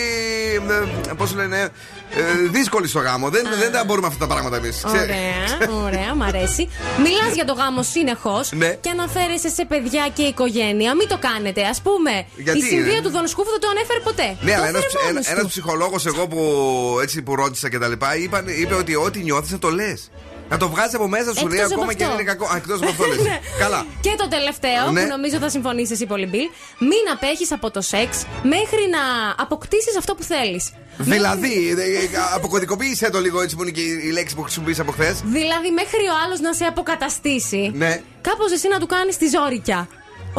Πώς 1.16 1.35
λένε. 1.35 1.69
Ε, 2.15 2.49
δύσκολοι 2.51 2.89
στο 2.89 2.99
γάμο. 2.99 3.29
Δεν, 3.29 3.47
δεν 3.59 3.73
τα 3.73 3.85
μπορούμε 3.85 4.07
αυτά 4.07 4.27
τα 4.27 4.33
πράγματα 4.33 4.57
εμείς. 4.57 4.85
Ωραία, 4.87 5.81
ωραία, 5.85 6.15
μ' 6.15 6.23
αρέσει. 6.23 6.69
Μιλάς 6.99 7.35
για 7.35 7.45
το 7.45 7.53
γάμο 7.53 7.83
συνεχώς 7.83 8.53
Ναι. 8.53 8.69
και 8.81 8.91
αναφέρεσαι 8.91 9.49
σε 9.49 9.65
παιδιά 9.65 10.09
και 10.15 10.23
οικογένεια. 10.23 10.95
Μην 10.95 11.09
το 11.09 11.19
κάνετε. 11.19 11.63
Α 11.63 11.75
πούμε, 11.83 12.27
Γιατί, 12.37 12.59
η 12.59 12.63
συνδύα 12.63 12.97
ε; 12.97 13.01
του 13.01 13.11
Δον 13.11 13.27
Σκούφου 13.27 13.51
δεν 13.51 13.61
το 13.61 13.69
ανέφερε 13.69 14.01
ποτέ. 14.01 14.37
Ναι, 14.41 14.53
το 14.53 14.63
αλλά 14.63 14.79
έφερε 14.79 15.05
μόνος 15.07 15.27
ένας 15.27 15.43
του. 15.43 15.49
ψυχολόγος 15.49 16.07
εγώ 16.07 16.27
που, 16.27 16.41
έτσι, 17.03 17.23
που 17.23 17.35
ρώτησα 17.35 17.69
και 17.71 17.79
τα 17.79 17.89
λοιπά 17.89 18.17
είπε 18.61 18.75
ότι 18.75 18.95
ό,τι 18.97 19.23
νιώθεις 19.23 19.50
να 19.50 19.59
το 19.59 19.71
λες. 19.71 20.11
Να 20.49 20.56
το 20.56 20.69
βγάζει 20.69 20.95
από 20.97 21.09
μέσα 21.09 21.35
σου, 21.35 21.47
λέει 21.49 21.59
Εκτός 21.59 21.73
από 21.73 21.80
ακόμα 21.80 21.93
και 21.95 22.04
αν 22.04 22.11
αυτό. 22.11 22.23
είναι 22.23 22.30
κακό. 22.32 22.47
Εκτός 22.56 22.80
από 22.80 22.91
αυτό 22.91 23.06
λες. 23.11 23.19
Ναι. 23.19 23.41
Καλά. 23.59 23.87
Και 24.00 24.15
το 24.19 24.28
τελευταίο, 24.28 24.91
Ναι. 24.91 25.00
που 25.02 25.09
νομίζω 25.09 25.37
θα 25.39 25.49
συμφωνήσεις 25.49 25.91
εσύ 25.91 26.06
πολύ, 26.06 26.26
Μπιλ. 26.26 26.47
Μην 26.78 27.04
απέχεις 27.15 27.52
από 27.52 27.71
το 27.71 27.80
σεξ 27.80 28.25
μέχρι 28.43 28.82
να 28.97 29.02
αποκτήσεις 29.45 29.97
αυτό 29.97 30.15
που 30.15 30.23
θέλεις. 30.23 30.71
Δηλαδή, 30.99 31.69
ε, 31.78 31.82
ε, 31.82 32.09
αποκωδικοποίησε 32.35 33.11
το 33.11 33.21
λίγο 33.21 33.41
έτσι 33.41 33.56
που 33.56 33.63
είναι 33.63 33.71
και 33.71 33.80
η 33.80 34.11
λέξη 34.11 34.35
που 34.35 34.43
χρησιμοποίησα 34.43 34.82
από 34.82 34.93
χθες. 34.93 35.21
Δηλαδή, 35.25 35.71
μέχρι 35.71 36.02
ο 36.13 36.15
άλλος 36.25 36.41
να 36.41 36.52
σε 36.52 36.65
αποκαταστήσει. 36.65 37.71
Ναι. 37.75 38.00
Κάπως 38.21 38.52
εσύ 38.52 38.69
να 38.69 38.78
του 38.78 38.87
κάνεις 38.87 39.17
τη 39.17 39.26
ζόρικια. 39.28 39.89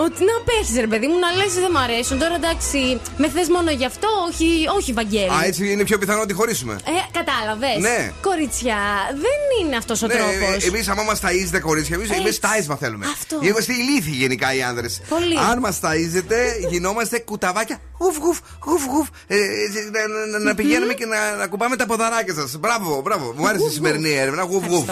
Ότι 0.06 0.20
να 0.30 0.34
απέχεις, 0.42 0.76
ρε 0.80 0.88
παιδί 0.88 1.08
μου, 1.08 1.20
να 1.20 1.30
λες 1.38 1.54
δεν 1.54 1.72
μ' 1.72 1.78
αρέσουν. 1.78 2.20
Τώρα 2.20 2.36
εντάξει, 2.36 3.00
με 3.18 3.28
θες 3.30 3.48
μόνο 3.50 3.72
γι' 3.72 3.86
αυτό, 3.86 4.08
όχι, 4.30 4.50
όχι 4.78 4.94
Βαγγέλη. 4.94 5.30
Α, 5.30 5.40
έτσι 5.46 5.72
είναι 5.72 5.84
πιο 5.84 5.98
πιθανό 5.98 6.22
ότι 6.22 6.34
χωρίσουμε. 6.34 6.74
Ε, 6.74 6.92
κατάλαβες. 7.20 7.78
Ναι. 7.80 8.12
Κοριτσιά, 8.22 8.82
δεν 9.26 9.40
είναι 9.62 9.76
αυτός 9.78 10.02
ο 10.02 10.08
τρόπος. 10.08 10.64
Εμείς, 10.66 10.88
άμα 10.88 11.04
μας 11.04 11.20
ταΐζετε 11.24 11.60
κορίτσια, 11.62 11.96
εμείς 11.96 12.10
Έτσι. 12.10 12.22
εμείς 12.22 12.40
τάισμα 12.40 12.76
θέλουμε. 12.76 13.06
Αυτό. 13.06 13.40
Είμαστε 13.42 13.74
ηλίθιοι 13.74 14.16
γενικά 14.18 14.54
οι 14.56 14.62
άνδρες. 14.64 15.02
Πολύ. 15.10 15.38
Αν 15.52 15.60
μας 15.60 15.80
ταΐζετε, 15.84 16.38
γινόμαστε 16.70 17.20
κουταβάκια. 17.20 17.78
Γουφ, 18.00 18.18
γουφ, 18.18 18.38
γουφ, 18.66 18.84
γουφ. 18.86 19.08
Ε, 19.28 19.36
ε, 19.36 19.40
να, 19.92 20.08
να- 20.08 20.26
να, 20.38 20.40
να 20.40 20.56
πηγαίνουμε 20.56 20.94
και 20.94 21.06
να, 21.06 21.36
να 21.36 21.48
κουμπάμε 21.48 21.76
τα 21.76 21.86
ποδαράκια 21.86 22.34
σας. 22.34 22.58
Μπράβο, 22.60 23.02
μπράβο. 23.02 23.34
Μου 23.38 23.48
άρεσε 23.48 23.66
η 23.66 23.70
σημερινή 23.72 24.12
έρευνα. 24.14 24.44
Γουφ, 24.44 24.66
γουφ. 24.68 24.86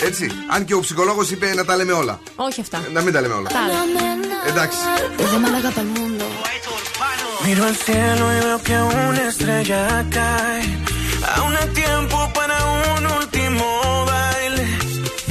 Έτσι. 0.00 0.30
Αν 0.50 0.64
και 0.64 0.74
ο 0.74 0.80
ψυχολόγος 0.80 1.30
είπε 1.30 1.54
να 1.54 1.64
τα 1.64 1.76
λέμε 1.76 1.92
όλα. 1.92 2.20
Όχι 2.36 2.60
αυτά. 2.60 2.84
Να 2.92 3.00
μην 3.02 3.12
τα 3.12 3.20
λέμε 3.20 3.34
όλα. 3.34 3.48
Τα 4.43 4.43
άλλα. 4.43 4.43
Εντάξει. 4.49 4.79
Desde 5.19 5.37
Málaga 5.43 5.69
para 5.75 5.87
el 5.87 5.91
mundo. 5.97 6.25
Miro 7.45 7.63
al 7.69 7.77
cielo 7.85 8.25
y 8.35 8.37
veo 8.45 8.59
que 8.67 8.75
una 9.09 9.23
estrella 9.31 9.81
cae. 10.17 10.63
Aún 11.35 11.53
hay 11.59 11.69
tiempo 11.83 12.17
para 12.37 12.57
un 12.95 13.03
último 13.19 13.65
baile. 14.11 14.65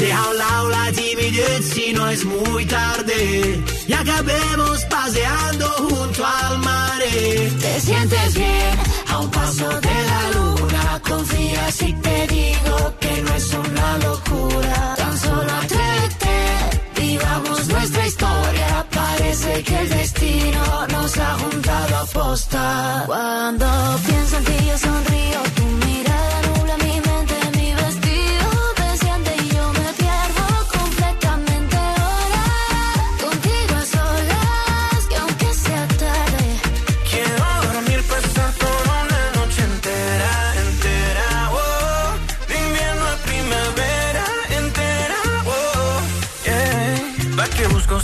Deja 0.01 0.21
a 0.25 0.31
un 0.31 0.37
lado 0.45 0.65
la 0.77 0.87
timidez 1.01 1.61
si 1.73 1.85
no 1.97 2.03
es 2.15 2.23
muy 2.35 2.63
tarde. 2.77 3.19
Y 3.91 3.93
acabemos 4.03 4.77
paseando 4.97 5.67
junto 5.89 6.21
al 6.41 6.55
mar. 6.69 7.01
Te 7.65 7.73
sientes 7.87 8.29
bien 8.43 8.75
a 9.13 9.15
un 9.25 9.31
paso 9.39 9.69
de 9.87 9.97
la 10.11 10.23
luna. 10.37 10.83
Confía 11.11 11.63
si 11.79 11.89
te 12.05 12.17
digo 12.37 12.77
que 13.03 13.13
no 13.25 13.31
es 13.41 13.49
una 13.67 13.89
locura. 14.07 14.77
Tan 15.01 15.15
solo 15.25 15.51
atrévete, 15.63 16.22
nuestra 17.68 18.08
historia. 18.08 18.86
Parece 18.92 19.64
que 19.64 19.80
el 19.80 19.90
destino 19.90 20.88
nos 20.92 21.18
ha 21.18 21.34
juntado 21.40 21.98
a 21.98 22.06
posta. 22.06 23.04
Cuando 23.06 23.66
pienso 24.06 24.38
en 24.38 24.46
ti 24.46 24.66
yo 24.68 24.78
sonrío, 24.78 25.40
tu 25.56 25.64
mirada 25.86 26.43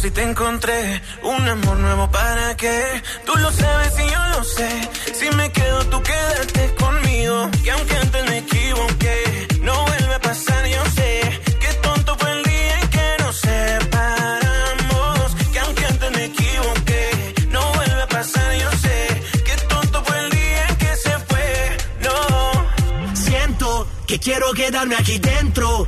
si 0.02 0.12
te 0.12 0.24
encontré? 0.24 1.02
Un 1.24 1.46
amor 1.48 1.78
nuevo 1.78 2.10
para 2.10 2.56
qué? 2.56 3.02
Tú 3.26 3.36
lo 3.36 3.52
sabes 3.52 3.94
y 4.00 4.10
yo 4.10 4.28
lo 4.30 4.42
sé. 4.44 4.90
Si 5.14 5.30
me 5.36 5.52
quedo, 5.52 5.86
tú 5.88 6.02
quédate 6.02 6.74
conmigo. 6.76 7.50
Que 7.64 7.72
aunque 7.72 7.96
antes 7.96 8.30
me 8.30 8.38
equivoqué, 8.38 9.48
no 9.62 9.74
vuelve 9.86 10.16
a 10.16 10.20
pasar, 10.22 10.66
yo 10.68 10.86
sé. 10.96 11.42
Qué 11.60 11.74
tonto 11.82 12.16
fue 12.18 12.32
el 12.32 12.44
día 12.44 12.80
en 12.82 12.88
que 12.90 13.16
nos 13.24 13.36
separamos. 13.36 15.36
Que 15.52 15.60
aunque 15.60 15.86
antes 15.86 16.12
me 16.12 16.26
equivoqué, 16.26 17.34
no 17.50 17.74
vuelve 17.74 18.02
a 18.02 18.08
pasar, 18.08 18.56
yo 18.56 18.72
sé. 18.72 19.22
Qué 19.44 19.56
tonto 19.68 20.04
fue 20.06 20.18
el 20.20 20.30
día 20.30 20.66
en 20.70 20.76
que 20.78 20.96
se 20.96 21.12
fue, 21.28 21.78
no. 22.06 23.16
Siento 23.16 23.88
que 24.08 24.18
quiero 24.20 24.54
quedarme 24.54 24.96
aquí 24.96 25.20
dentro, 25.20 25.88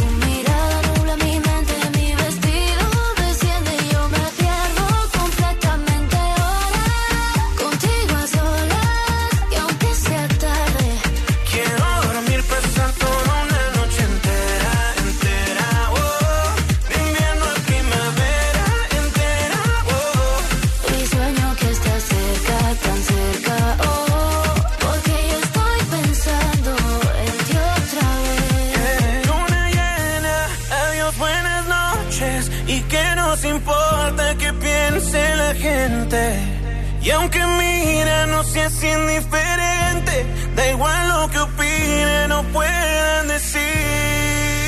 Y 37.03 37.09
aunque 37.09 37.39
mira, 37.39 38.27
no 38.27 38.43
seas 38.43 38.83
indiferente, 38.83 40.25
da 40.55 40.69
igual 40.69 41.09
lo 41.09 41.29
que 41.29 41.39
opinen 41.39 42.31
o 42.31 42.43
puedan 42.53 43.27
decir. 43.27 43.61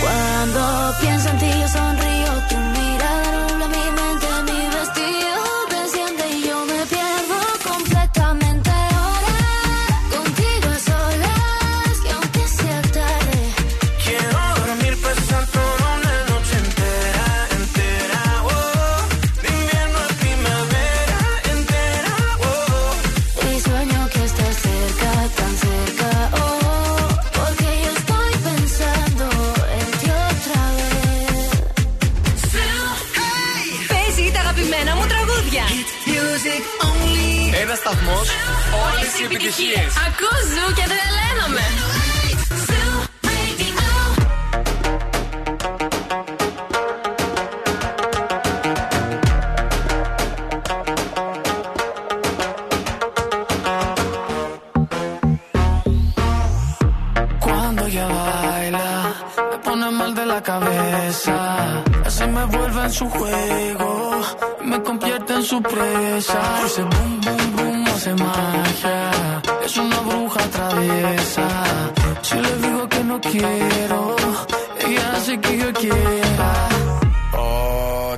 Cuando 0.02 0.96
pienso 1.00 1.30
en 1.30 1.38
ti 1.38 1.52
yo 1.62 1.68
sonrío, 1.68 2.03
όλε 39.43 39.43
οι 39.43 39.43
επιτυχίε. 39.43 39.83
Ακούω 40.07 40.39
ζου 40.53 40.75
και 40.75 40.85
τρελαίνομαι. 40.91 41.67
Cuando 57.45 57.83
ella 57.91 58.07
baila, 58.17 58.91
me 59.51 59.57
pone 59.67 59.87
mal 59.99 60.11
de 60.19 60.25
la 60.33 60.41
cabeza. 60.51 61.37
Así 62.09 62.25
me 62.37 62.45
vuelve 62.55 62.81
en 62.89 62.93
su 62.99 63.07
juego, 63.17 63.91
me 64.71 64.79
convierte 64.87 65.33
en 65.39 65.45
su 65.51 65.59
presa. 65.73 66.41
Ese 66.67 66.83
boom, 66.91 67.13
boom, 67.25 67.45
boom 67.57 67.72
hace 67.94 68.14
magia. 68.16 69.42
Es 69.66 69.78
una 69.78 70.00
bruja 70.00 70.40
traviesa. 70.50 71.48
Si 72.22 72.36
le 72.36 72.56
digo 72.68 72.90
que 72.90 73.04
no 73.04 73.22
quiero, 73.22 74.16
ella 74.86 75.12
hace 75.14 75.40
que 75.40 75.58
yo 75.58 75.74
quiera. 75.74 76.70
Oh, 77.34 78.18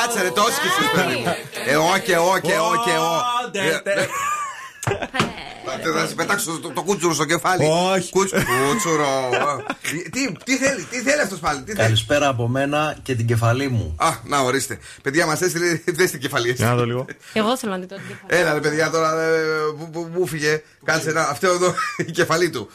Κάτσε 0.00 0.22
ρε, 0.22 0.30
το 0.30 0.40
όσκησες 0.40 0.90
παιδί 0.94 1.14
μου. 1.14 1.34
Ε, 1.66 1.76
όκε, 1.76 2.16
όκε, 2.16 2.56
όκε, 2.58 2.96
όκε. 3.46 4.08
Θα 5.94 6.06
σε 6.06 6.14
πετάξω 6.14 6.58
το, 6.62 6.70
το 6.70 6.82
κούτσουρο 6.82 7.14
στο 7.14 7.24
κεφάλι. 7.24 7.64
Όχι. 7.94 8.10
Κούτσ- 8.10 8.34
Κούτσουρο. 8.34 9.30
τι, 10.10 10.32
τι 10.44 10.56
θέλει, 10.56 10.82
τι 10.90 11.00
θέλει 11.00 11.20
αυτός 11.20 11.38
πάλι. 11.38 11.58
Τι 11.60 11.64
θέλει. 11.72 11.82
Καλησπέρα 11.82 12.28
από 12.28 12.48
μένα 12.48 12.96
και 13.02 13.14
την 13.14 13.26
κεφαλή 13.26 13.68
μου. 13.68 13.94
Α, 13.98 14.08
να 14.24 14.38
ορίστε. 14.40 14.78
Παιδιά, 15.02 15.26
μας 15.26 15.40
έστειλε. 15.40 15.80
Δεν 15.84 16.08
στην 16.08 16.20
κεφαλή. 16.20 16.52
Για 16.52 16.66
να 16.66 16.74
δω 16.74 16.84
λίγο. 16.84 17.04
Εγώ 17.32 17.56
θέλω 17.56 17.72
να 17.72 17.78
δει 17.78 17.86
το 17.86 17.94
αντίθετο. 17.94 18.20
Έλα 18.26 18.52
ρε 18.52 18.60
παιδιά 18.60 18.90
τώρα 18.90 19.22
ε, 19.22 19.38
που- 19.78 19.90
που- 19.90 20.10
Πού 20.14 20.26
φύγε 20.26 20.62
Κάτσε 20.84 21.10
να 21.12 21.22
Αυτό 21.22 21.46
εδώ 21.48 21.74
η 21.96 22.04
κεφαλή 22.10 22.50
του 22.50 22.70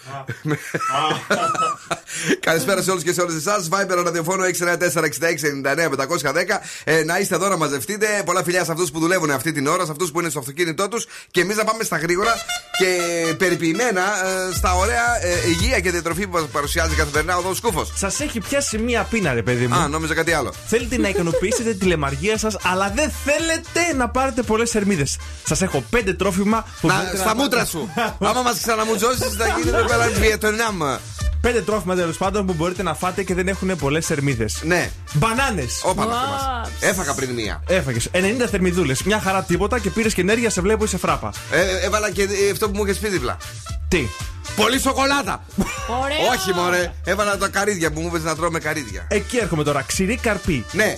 Καλησπέρα 2.40 2.82
σε 2.82 2.92
όλους 2.92 3.04
και 3.04 3.14
σε 3.14 3.22
όλες 3.22 3.36
εσάς 3.36 3.68
Viber 3.72 4.02
ραδιοφόνο 4.04 4.44
694-6699-510 4.46 4.52
ε, 6.84 7.04
Να 7.04 7.20
είστε 7.20 7.36
εδώ 7.36 7.48
να 7.48 7.58
μαζευτείτε 7.58 8.08
Πολλά 8.26 8.44
φιλιά 8.44 8.64
σε 8.64 8.72
αυτούς 8.72 8.92
που 8.92 9.00
δουλεύουν 9.00 9.32
αυτή 9.32 9.52
την 9.52 9.68
ώρα 9.68 9.86
Σε 9.86 9.92
αυτούς 9.92 10.12
που 10.12 10.20
είναι 10.20 10.30
στο 10.30 10.40
αυτοκίνητό 10.40 10.88
τους 10.88 11.06
Και 11.32 11.42
εμείς 11.42 11.56
να 11.56 11.64
πάμε 11.64 11.84
στα 11.84 11.98
γρήγορα 11.98 12.34
Και 12.84 13.34
περιποιημένα 13.34 14.02
ε, 14.02 14.54
Στα 14.56 14.74
ωραία 14.76 15.02
ε, 15.22 15.50
υγεία 15.50 15.80
και 15.80 15.92
διατροφή 15.92 16.28
που 16.28 16.32
μας 16.38 16.48
παρουσιάζει 16.52 16.96
καθημερινά 16.96 17.38
ο 17.38 17.42
Δόν 17.42 17.56
Σκούφος 17.56 17.92
Σας 17.96 18.20
έχει 18.20 18.40
πιάσει 18.40 18.78
μία 18.78 19.04
πείνα, 19.04 19.34
ρε 19.34 19.42
παιδί 19.42 19.68
μου. 19.68 19.76
Α, 19.76 19.88
νόμιζα 19.88 20.14
κάτι 20.14 20.32
άλλο 20.34 20.54
Θέλετε 20.68 20.98
να 20.98 21.08
ικανοποιήσετε 21.14 21.74
τη 21.74 21.86
λεμαργία 21.86 22.38
σας, 22.38 22.58
αλλά 22.64 22.92
δεν 22.96 23.12
θέλετε 23.26 23.96
να 23.98 24.10
πάρετε 24.10 24.42
πολλές 24.42 24.70
θερμίδες. 24.70 25.18
Σας 25.46 25.62
έχω 25.62 25.84
πέντε 25.90 26.14
τρόφιμα 26.14 26.66
που 26.82 26.88
να, 26.88 26.94
μπορείτε 26.96 27.18
Στα 27.18 27.26
να 27.26 27.34
μούτρα 27.36 27.50
πάρετε. 27.50 27.70
σου 27.70 27.90
Άμα 28.30 28.42
μας 28.42 28.60
ξαναμουτζώσεις 28.62 29.36
Θα 29.38 29.48
γίνει 29.58 29.70
εδώ 29.78 29.86
πέρα 29.86 30.08
Βιετνάμ 30.20 30.78
Πέντε 31.44 31.62
τρόφιμα 31.62 31.96
τέλος 31.96 32.18
πάντων 32.18 32.46
που 32.46 32.54
μπορείτε 32.54 32.84
να 32.84 32.94
φάτε 32.94 33.24
και 33.24 33.34
δεν 33.34 33.48
έχουν 33.48 33.76
πολλές 33.76 34.06
θερμίδες. 34.06 34.62
Ναι 34.64 34.90
Μπανάνες. 35.14 35.82
Όπα 35.84 36.06
να 36.06 36.14
θυμάσαι. 36.14 36.72
Έφαγα 36.80 37.14
πριν 37.14 37.30
μία. 37.30 37.64
Έφαγες 37.68 38.10
90 38.12 38.18
θερμιδούλες. 38.50 39.04
Μια 39.04 39.20
χαρά 39.20 39.44
τίποτα 39.44 39.80
και 39.80 39.90
πήρες 39.90 40.14
και 40.14 40.22
ενέργεια, 40.22 40.50
σε 40.50 40.62
βλέπω 40.62 40.84
είσαι 40.84 40.98
φράπα. 40.98 41.34
Ε, 41.52 41.86
έβαλα 41.86 42.12
και 42.12 42.22
ε, 42.22 42.52
αυτό 42.52 42.70
που 42.70 42.78
μου 42.78 42.84
είχες 42.84 42.98
πει 42.98 43.08
δίπλα. 43.08 43.38
Τι; 43.88 44.08
Πολύ 44.56 44.80
σοκολάτα! 44.80 45.44
Ωραίο. 45.88 46.18
Όχι, 46.34 46.54
μωρέ. 46.54 46.94
Έβαλα 47.04 47.38
τα 47.38 47.48
καρύδια 47.48 47.92
που 47.92 48.02
μου 48.02 48.08
είπες 48.08 48.24
να 48.24 48.36
τρώω 48.36 48.52
με 48.52 48.60
καρύδια. 48.60 49.08
Εκεί 49.10 49.38
έρχομαι 49.38 49.64
τώρα. 49.64 49.82
Ξηρή 49.82 50.16
καρπή. 50.16 50.66
Ναι. 50.72 50.98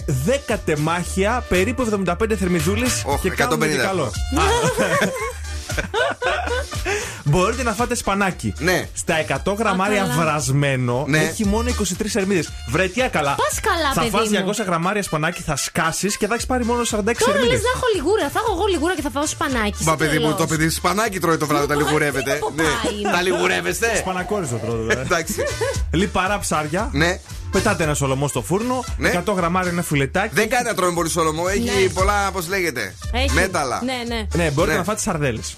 10 0.50 0.56
τεμάχια, 0.66 1.46
περίπου 1.50 2.04
75 2.06 2.16
θερμιδούλες 2.40 3.04
Όχ, 3.06 3.22
και 3.22 3.30
κάνουν 3.30 3.62
150 3.62 3.68
και 3.68 3.76
καλό. 3.76 4.12
Μπορείτε 7.24 7.64
να 7.64 7.74
φάτε 7.74 7.96
σπανάκι. 7.96 8.54
Ναι. 8.58 8.88
Στα 8.94 9.16
100 9.46 9.54
γραμμάρια 9.58 10.02
καλά. 10.02 10.14
βρασμένο 10.14 11.06
Ναι. 11.08 11.18
έχει 11.20 11.46
μόνο 11.46 11.70
23 11.70 12.06
ερμίδες. 12.14 12.50
Βρετιά 12.68 13.08
καλά. 13.08 13.36
Πας 13.36 13.60
καλά, 13.60 13.94
θα 13.94 14.02
παιδί 14.02 14.12
φας 14.12 14.30
μου. 14.30 14.54
200 14.64 14.66
γραμμάρια 14.66 15.04
σπανάκι, 15.04 15.42
θα 15.42 15.56
σκάσεις 15.56 16.18
και 16.18 16.28
θα 16.28 16.34
έχεις 16.34 16.46
πάρει 16.46 16.66
μόνο 16.66 16.82
46 16.84 16.86
Τώρα 16.86 17.04
λες 17.04 17.44
ερμίδε. 17.44 17.56
να 17.56 17.72
έχω 17.76 17.86
λιγούρα. 17.96 18.30
Θα 18.30 18.40
έχω 18.44 18.52
εγώ 18.58 18.66
λιγούρα 18.70 18.96
και 18.96 19.02
θα 19.02 19.10
φάω 19.10 19.26
σπανάκι. 19.28 19.84
Μα 19.84 19.92
Είσαι 19.92 19.96
παιδί 19.98 20.14
μου, 20.18 20.20
τρελός. 20.20 20.38
το 20.40 20.46
παιδί 20.48 20.70
σπανάκι 20.70 21.20
τρώει 21.20 21.38
το 21.38 21.46
βράδυ, 21.46 21.68
τα 21.68 21.74
Μου 21.74 21.80
πάει, 21.80 21.88
λιγουρεύετε. 21.88 22.32
δεν 22.32 22.54
Ναι. 22.56 22.64
πάει. 22.64 23.14
Τα 23.14 23.22
λιγουρεύεστε; 23.22 23.96
Σπανακόριζο 23.96 24.56
τρώω 24.56 24.76
τώρα. 24.76 25.00
Εντάξει. 25.02 25.36
Λιπαρά 25.92 26.40
ψάρια. 26.40 26.90
Ναι. 26.92 27.20
Πετάτε 27.56 27.84
ένα 27.84 27.94
σολομό 27.94 28.28
στο 28.28 28.42
φούρνο. 28.42 28.84
Ναι. 28.98 29.22
100 29.26 29.34
γραμμάρια 29.36 29.72
ένα 29.72 29.82
φιλετάκι. 29.82 30.36
Δεν 30.36 30.50
κάνει 30.50 30.64
να 30.68 30.74
τρώμε 30.74 30.94
πολύ 30.94 31.10
σολομό, 31.10 31.44
έχει 31.50 31.60
Ναι. 31.84 31.90
πολλά, 31.94 32.32
πώς 32.32 32.48
λέγεται. 32.48 32.96
Έχει. 33.12 33.34
Μέταλλα. 33.34 33.82
Ναι, 33.84 34.16
ναι. 34.16 34.28
Ναι, 34.44 34.50
μπορείτε 34.52 34.72
Ναι. 34.74 34.78
να 34.80 34.84
φάτε 34.86 35.00
σαρδέλες. 35.02 35.56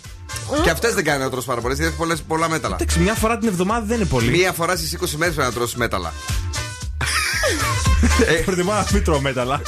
Και 0.63 0.69
αυτές 0.69 0.93
δεν 0.93 1.03
κάνει 1.03 1.23
να 1.23 1.29
τρώσει 1.29 1.47
πάρα 1.47 1.61
πολλές, 1.61 1.77
γιατί 1.77 1.91
έχει 1.91 1.99
πολλές, 2.01 2.21
πολλά 2.21 2.49
μέταλλα. 2.49 2.75
Εντάξει, 2.75 2.99
μια 2.99 3.13
φορά 3.13 3.37
την 3.37 3.47
εβδομάδα 3.47 3.85
δεν 3.85 3.95
είναι 3.97 4.05
πολύ. 4.05 4.29
Μία 4.29 4.51
φορά 4.51 4.75
στις 4.75 4.93
20 4.93 5.15
μέρες 5.17 5.33
πρέπει 5.35 5.49
να 5.49 5.55
τρώσει 5.55 5.77
μέταλλα. 5.77 6.13
Προτιμώ 8.45 8.71
να 8.73 8.85
μην 8.91 9.03
τρώω 9.03 9.19
μέταλλα. 9.21 9.61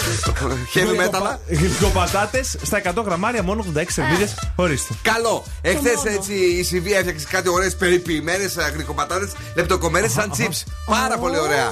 Χέλι 0.72 0.96
μέταλλα. 0.96 1.40
Γλυκοπατάτε 1.48 2.44
στα 2.44 2.82
100 2.98 3.04
γραμμάρια 3.06 3.44
μόνο 3.44 3.66
86 3.76 3.84
σερβίδε. 3.88 4.30
Ορίστε. 4.56 4.94
Καλό. 5.02 5.44
Εχθές 5.62 5.96
μόνο. 5.96 6.10
έτσι 6.12 6.34
η 6.34 6.64
Σιβία 6.64 6.98
έφτιαξε 6.98 7.26
κάτι 7.30 7.50
ωραίες 7.50 7.76
περιποιημένες 7.76 8.56
γλυκοπατάτες 8.74 9.32
λεπτοκομμένες 9.56 10.12
σαν 10.12 10.32
chips. 10.38 10.64
Πάρα 10.86 11.18
πολύ 11.18 11.40
ωραία. 11.40 11.70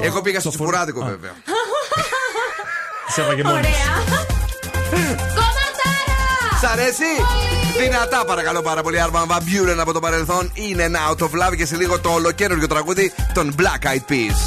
Εγώ 0.00 0.20
πήγα 0.22 0.40
στο 0.40 0.50
Στο 0.50 0.58
φούρνο. 0.58 0.72
τσιπουράδικο 0.84 1.04
Α. 1.04 1.08
βέβαια. 1.08 1.32
Σε 3.08 3.20
έβαγε 3.20 3.42
μόνος. 3.42 3.58
Ωραία. 3.58 3.70
Κομματάρα! 5.34 6.58
Σ' 6.60 6.64
αρέσει; 6.72 7.04
Δυνατά 7.80 8.24
παρακαλώ 8.24 8.62
πάρα 8.62 8.82
πολύ. 8.82 9.00
Άρμα 9.00 9.24
Βαμπιούρεν 9.26 9.80
από 9.80 9.92
το 9.92 10.00
παρελθόν. 10.00 10.50
Είναι 10.54 10.82
ένα 10.82 10.98
out 11.10 11.18
of 11.22 11.24
love 11.48 11.56
και 11.56 11.66
σε 11.66 11.76
λίγο 11.76 11.98
το 12.00 12.08
ολοκένουργιο 12.10 12.66
τραγούδι 12.66 13.12
των 13.34 13.54
Black 13.58 13.86
Eyed 13.86 14.12
Peas. 14.12 14.38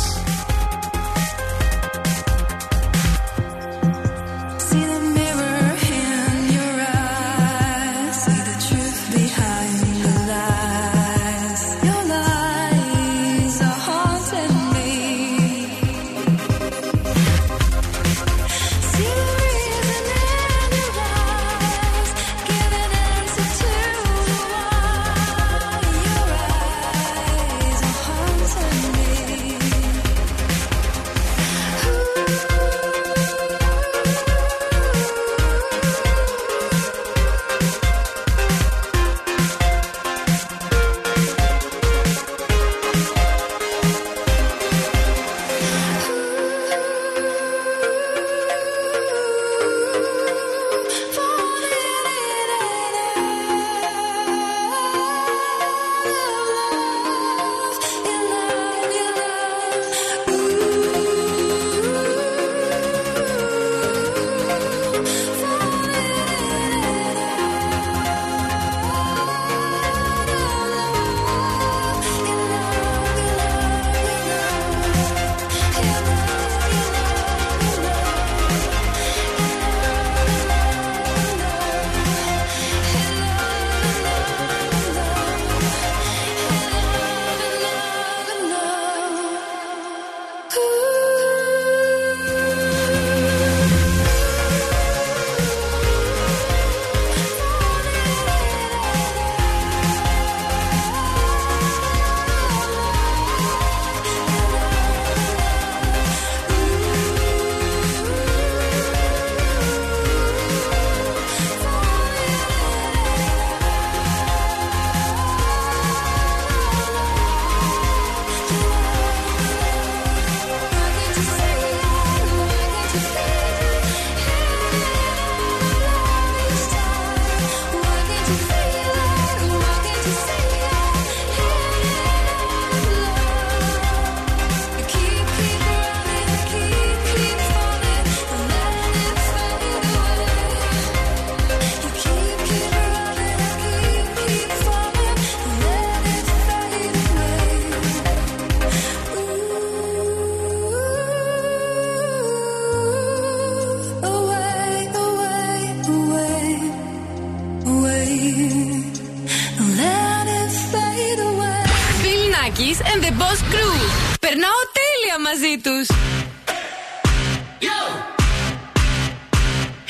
Bill 162.42 162.42
Nackis 162.42 162.80
and 162.90 163.02
the 163.04 163.12
Boss 163.12 163.40
Crew. 163.50 163.74
Περνάω 164.20 164.60
τέλεια 164.78 165.18
μαζί 165.24 165.60
τους. 165.62 165.86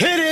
Hit 0.00 0.20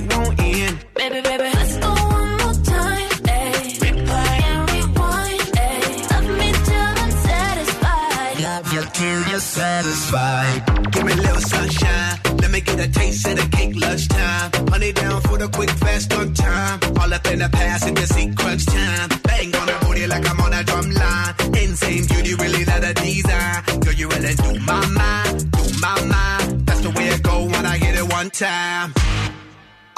Night 0.00 0.16
won't 0.16 0.40
end. 0.40 0.78
Baby, 0.94 1.20
baby, 1.20 1.44
let's 1.54 1.76
go 1.78 1.88
one 1.88 2.36
more 2.38 2.54
time. 2.64 3.10
Ay. 3.28 3.76
Replay. 3.82 4.42
And 4.50 4.70
rewind. 4.70 5.50
Ay. 5.56 6.06
Love 6.10 6.28
me 6.38 6.52
till 6.52 6.94
I'm 7.02 7.10
satisfied. 7.10 8.40
Love 8.40 8.72
you 8.72 8.82
till 8.92 9.28
you're 9.30 9.40
satisfied. 9.40 10.92
Give 10.92 11.04
me 11.04 11.12
a 11.12 11.16
little 11.16 11.40
sunshine. 11.40 12.18
Let 12.40 12.50
me 12.50 12.60
get 12.60 12.80
a 12.80 12.88
taste 12.88 13.26
of 13.28 13.36
the 13.36 13.56
cake 13.56 13.76
lunchtime. 13.76 14.50
Honey 14.68 14.92
down 14.92 15.20
for 15.22 15.38
the 15.38 15.48
quick 15.48 15.70
fast 15.70 16.12
on 16.14 16.34
time. 16.34 16.80
All 17.00 17.12
up 17.12 17.26
in 17.26 17.38
the 17.38 17.48
past 17.48 17.86
in 17.86 17.94
the 17.94 18.06
sequence 18.06 18.64
time. 18.66 19.08
Bang 19.24 19.54
on 19.56 19.66
the 19.66 19.76
booty 19.82 20.06
like 20.06 20.28
I'm 20.28 20.40
on 20.40 20.52
a 20.52 20.62
drum 20.64 20.90
line. 20.90 21.34
Insane 21.62 22.06
beauty, 22.06 22.34
really 22.34 22.64
not 22.64 22.84
a 22.84 22.94
design. 22.94 23.80
Girl, 23.80 23.92
you 23.94 24.08
really 24.08 24.34
do 24.34 24.60
my 24.60 24.86
mind, 24.86 25.50
do 25.52 25.62
my 25.80 26.04
mind. 26.04 26.66
That's 26.66 26.80
the 26.80 26.90
way 26.90 27.08
it 27.08 27.22
go 27.22 27.44
when 27.44 27.66
I 27.66 27.76
hit 27.78 27.94
it 27.96 28.12
one 28.12 28.30
time. 28.30 28.95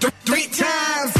three 0.00 0.46
times, 0.46 1.12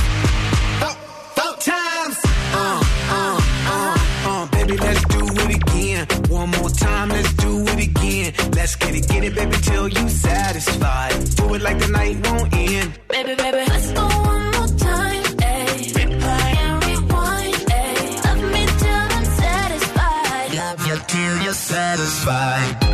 four, 0.80 0.94
four 1.36 1.54
times. 1.60 2.16
Uh, 2.52 2.82
uh, 3.10 3.40
uh, 3.66 3.98
uh, 4.26 4.46
baby, 4.52 4.76
let's 4.76 5.04
do 5.06 5.24
it 5.24 5.54
again. 5.56 6.06
One 6.28 6.50
more 6.50 6.70
time, 6.70 7.08
let's 7.08 7.32
do 7.34 7.62
it 7.62 7.88
again. 7.88 8.32
Let's 8.52 8.76
get 8.76 8.94
it, 8.94 9.08
get 9.08 9.24
it, 9.24 9.34
baby, 9.34 9.56
till 9.62 9.88
you 9.88 10.08
satisfied. 10.08 11.12
Do 11.36 11.54
it 11.54 11.62
like 11.62 11.78
the 11.78 11.88
night 11.88 12.26
won't 12.26 12.54
end. 12.54 12.98
Baby, 13.08 13.34
baby, 13.34 13.64
let's 13.68 13.92
go 13.92 14.06
one 14.06 14.44
more 14.56 14.68
time. 14.78 15.22
Ayy. 15.24 15.92
Replay 15.98 16.56
and 16.64 16.84
rewind. 16.84 17.54
Ayy. 17.54 18.24
Love 18.24 18.52
me 18.52 18.66
till 18.82 19.06
I'm 19.16 19.24
satisfied. 19.24 20.54
Love 20.54 20.86
you 20.86 20.96
till 21.06 21.42
you're 21.42 21.52
satisfied. 21.54 22.87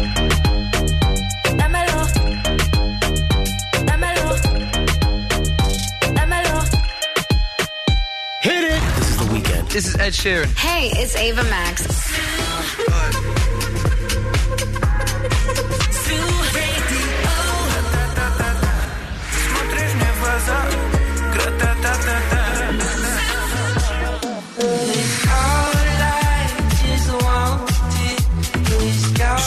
This 9.75 9.89
is 9.89 9.97
Ed 9.97 10.13
Sheeran. 10.13 10.47
Hey. 10.57 10.93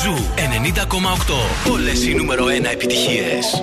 Ζου 0.04 0.14
90,8 1.66 1.72
Όλες 1.72 2.06
οι 2.06 2.14
νούμερο 2.14 2.46
1 2.46 2.50
επιτυχίες 2.72 3.62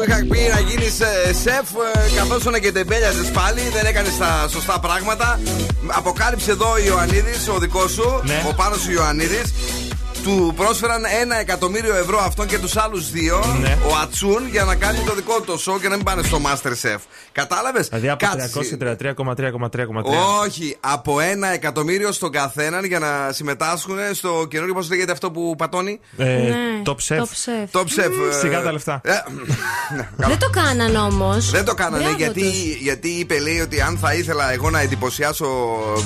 σου 0.00 0.06
είχα 0.10 0.26
πει 0.30 0.38
να 0.54 0.60
γίνεις 0.60 0.94
σεφ, 1.42 1.66
καθώς 2.16 2.60
και 2.60 2.72
τεμπέλιαζες 2.72 3.30
πάλι, 3.30 3.60
δεν 3.72 3.86
έκανες 3.86 4.16
τα 4.18 4.48
σωστά 4.50 4.78
πράγματα. 4.80 5.40
Αποκάλυψε 5.86 6.50
εδώ 6.50 6.70
ο 6.72 6.78
Ιωαννίδης, 6.78 7.48
ο 7.48 7.58
δικός 7.58 7.90
σου, 7.92 8.20
Ναι. 8.24 8.42
ο 8.48 8.54
Πάνος 8.54 8.86
ο 8.86 8.90
Ιωαννίδης. 8.90 9.52
του 10.24 10.52
πρόσφεραν 10.56 11.02
ένα 11.20 11.40
εκατομμύριο 11.40 11.96
ευρώ 11.96 12.18
αυτόν 12.18 12.46
και 12.46 12.58
τους 12.58 12.76
άλλους 12.76 13.10
δύο, 13.10 13.56
Ναι. 13.60 13.78
ο 13.90 13.96
Ατσούν, 14.02 14.48
για 14.50 14.64
να 14.64 14.74
κάνει 14.74 14.98
το 15.06 15.14
δικό 15.14 15.40
του 15.40 15.60
show 15.60 15.80
και 15.80 15.88
να 15.88 15.96
μην 15.96 16.04
πάνε 16.04 16.22
στο 16.22 16.40
Masterchef. 16.46 16.98
Κατάλαβες; 17.32 17.88
Δηλαδή 17.88 18.08
από 18.08 18.26
333,3,3,3. 18.26 20.04
Όχι, 20.44 20.76
από 20.80 21.20
ένα 21.20 21.48
εκατομμύριο 21.48 22.12
στον 22.12 22.30
καθέναν 22.32 22.84
για 22.84 22.98
να 22.98 23.32
συμμετάσχουν 23.32 23.96
στο 24.14 24.46
καινούριο, 24.50 24.74
πώ 24.74 24.80
λέγεται 24.88 25.12
αυτό 25.12 25.30
που 25.30 25.54
πατώνει; 25.58 26.00
Ε, 26.16 26.24
Ναι, 26.24 26.54
Top 26.84 26.94
chef. 27.08 27.18
top 27.18 27.22
chef. 27.22 27.80
Top 27.80 27.84
Chef. 27.84 28.10
ε, 28.30 28.38
Σιγά 28.40 28.62
τα 28.62 28.72
λεφτά. 28.72 29.00
ε, 29.04 29.10
ναι, 29.10 30.08
καλά. 30.16 30.28
Δεν 30.28 30.38
το 30.38 30.50
κάναν 30.50 30.96
όμως. 30.96 31.50
Δεν 31.50 31.64
το 31.64 31.74
κάνανε 31.74 32.02
Μπράβο 32.02 32.16
γιατί, 32.16 32.40
τους. 32.40 32.76
γιατί 32.80 33.08
είπε 33.08 33.38
λέει 33.38 33.60
ότι 33.60 33.80
αν 33.80 33.98
θα 33.98 34.14
ήθελα 34.14 34.52
εγώ 34.52 34.70
να 34.70 34.80
εντυπωσιάσω 34.80 35.48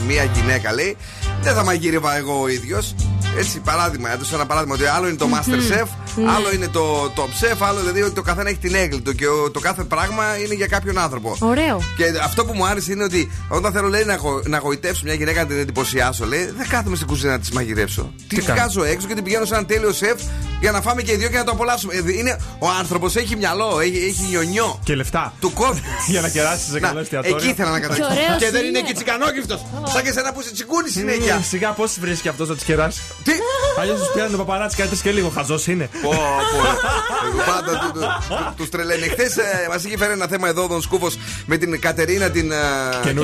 μία 0.07 0.25
γυναίκα 0.25 0.72
λέει 0.72 0.97
δεν 1.43 1.55
θα 1.55 1.64
μαγείρευα 1.64 2.16
εγώ 2.16 2.41
ο 2.41 2.49
ίδιος. 2.49 2.95
Έτσι, 3.39 3.59
παράδειγμα, 3.61 4.12
έδωσα 4.12 4.35
ένα 4.35 4.47
παράδειγμα 4.47 4.75
ότι 4.75 4.85
άλλο 4.87 5.09
είναι 5.09 5.16
το 5.16 5.29
Master 5.33 5.72
Chef, 5.72 5.87
Ναι. 6.17 6.31
άλλο 6.31 6.53
είναι 6.53 6.69
το 6.69 7.12
Top 7.17 7.21
Chef, 7.45 7.57
άλλο 7.59 7.81
δηλαδή 7.81 8.03
ότι 8.03 8.15
το 8.15 8.23
καθένα 8.23 8.49
έχει 8.49 8.59
την 8.59 8.75
έγκλη 8.75 9.01
του 9.01 9.15
και 9.15 9.27
ο- 9.29 9.51
το 9.51 9.61
κάθε 9.61 9.85
πράγμα 9.85 10.25
είναι 10.45 10.55
για 10.55 10.67
κάποιον 10.67 10.99
άνθρωπο. 10.99 11.37
Ωραίο. 11.41 11.81
Και 11.97 12.05
αυτό 12.23 12.45
που 12.45 12.53
μου 12.55 12.67
άρεσε 12.67 12.93
είναι 12.93 13.05
ότι 13.05 13.31
όταν 13.49 13.73
θέλω 13.73 13.89
λέει, 13.89 14.05
να, 14.05 14.15
γο- 14.15 14.43
να 14.47 14.59
γοητεύσω 14.59 15.01
μια 15.05 15.15
γυναίκα 15.15 15.41
να 15.41 15.47
την 15.47 15.59
εντυπωσιάσω, 15.59 16.27
λέει, 16.27 16.53
δεν 16.57 16.69
κάθομαι 16.69 16.97
στην 16.97 17.09
κουζίνα 17.09 17.33
να 17.33 17.39
της 17.39 17.51
μαγειρεύσω. 17.51 18.12
Την 18.29 18.45
κάνεις; 18.45 18.62
βγάζω 18.62 18.85
έξω 18.85 19.07
και 19.07 19.15
την 19.15 19.25
πηγαίνω 19.25 19.45
σε 19.45 19.53
έναν 19.55 19.67
τέλειο 19.67 19.93
σεφ 19.93 20.21
για 20.61 20.73
να 20.73 20.81
φάμε 20.81 21.03
και 21.03 21.12
οι 21.12 21.17
δύο 21.17 21.29
και 21.29 21.37
να 21.37 21.45
το 21.45 21.51
απολαύσουμε. 21.51 21.95
Ε, 21.95 22.03
Είναι, 22.19 22.39
ο 22.59 22.69
άνθρωπος 22.79 23.17
έχει 23.17 23.37
μυαλό, 23.37 23.81
έχει, 23.81 23.97
έχει 23.97 24.27
νιονιό. 24.31 24.81
Και 24.85 24.95
λεφτά. 24.95 25.33
Του 25.41 25.53
κόβει. 25.53 25.81
Για 26.12 26.21
να 26.21 26.29
κεράσει 26.29 26.71
σε 26.71 26.81
καλό 26.81 26.95
Να, 26.95 27.01
εστιατόριο. 27.01 27.37
εκεί 27.37 27.49
ήθελα 27.49 27.71
να 27.71 27.77
Και 27.81 27.87
καταλήξω. 27.87 28.11
ωραίος 28.12 28.39
Και 28.43 28.51
δεν 28.51 28.65
είναι 28.65 28.79
είναι. 28.79 28.87
και 28.89 28.95
τσικανόγυφτο. 28.95 29.61
Σαν 29.93 30.03
και 30.03 30.12
σένα 30.12 30.33
που 30.33 30.43
σε 30.43 30.53
τσικούνι 30.53 30.89
Ε, 30.89 30.91
συνέχεια. 30.91 31.43
Σιγά 31.49 31.71
πώς 31.71 31.97
βρίσκει 32.01 32.29
αυτός 32.29 32.49
να 32.49 32.55
τις 32.55 32.65
κεράσει; 32.65 33.01
Τι; 33.25 33.33
Αλλιώς 33.81 33.99
τους 33.99 34.09
πιάνει 34.15 34.31
το 34.31 34.37
παπαράτσι 34.37 34.77
κάτι 34.77 34.97
και 34.97 35.11
λίγο. 35.11 35.29
Χαζός 35.29 35.67
είναι. 35.67 35.89
Πω, 36.05 36.11
πω. 36.11 36.61
Πάντα 37.51 37.93
του 38.57 38.69
τρελαίνει. 38.69 39.09
Χθες 39.09 39.37
μας 39.69 39.85
είχε 39.85 39.97
φέρει 39.97 40.13
ένα 40.13 40.27
θέμα 40.27 40.49
εδώ 40.49 40.63
ο 40.63 40.67
Δον 40.67 40.81
Σκούφος 40.81 41.19
με 41.47 41.57
την 41.57 41.81
Κατερίνα 41.81 42.31
την 42.31 42.53
ε, 42.53 42.57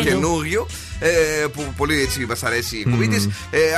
Καινούριο. 0.03 0.67
Καινούριο. 1.01 1.43
ε, 1.43 1.47
Που 1.47 1.73
πολύ 1.77 2.03
έτσι 2.03 2.25
μας 2.29 2.43
αρέσει 2.43 2.77
η 2.77 2.81
εκπομπή 2.87 3.09
της. 3.09 3.29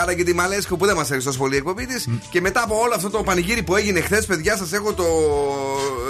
Άρα 0.03 0.15
και 0.15 0.25
τη 0.25 0.35
Μαλέσκο 0.35 0.77
που 0.77 0.87
δεν 0.87 0.97
μας 0.97 1.11
αρέσει 1.11 1.27
τόσο 1.27 1.39
πολύ 1.39 1.55
η 1.55 1.57
εκπομπή 1.57 1.87
της. 1.87 2.09
Και 2.31 2.41
μετά 2.41 2.63
από 2.63 2.81
όλο 2.81 2.95
αυτό 2.97 3.11
το 3.11 3.23
πανηγύρι 3.23 3.63
που 3.63 3.77
έγινε 3.77 4.01
χθες, 4.01 4.27
παιδιά, 4.27 4.57
σας 4.57 4.73
έχω 4.73 4.93
το. 4.93 5.05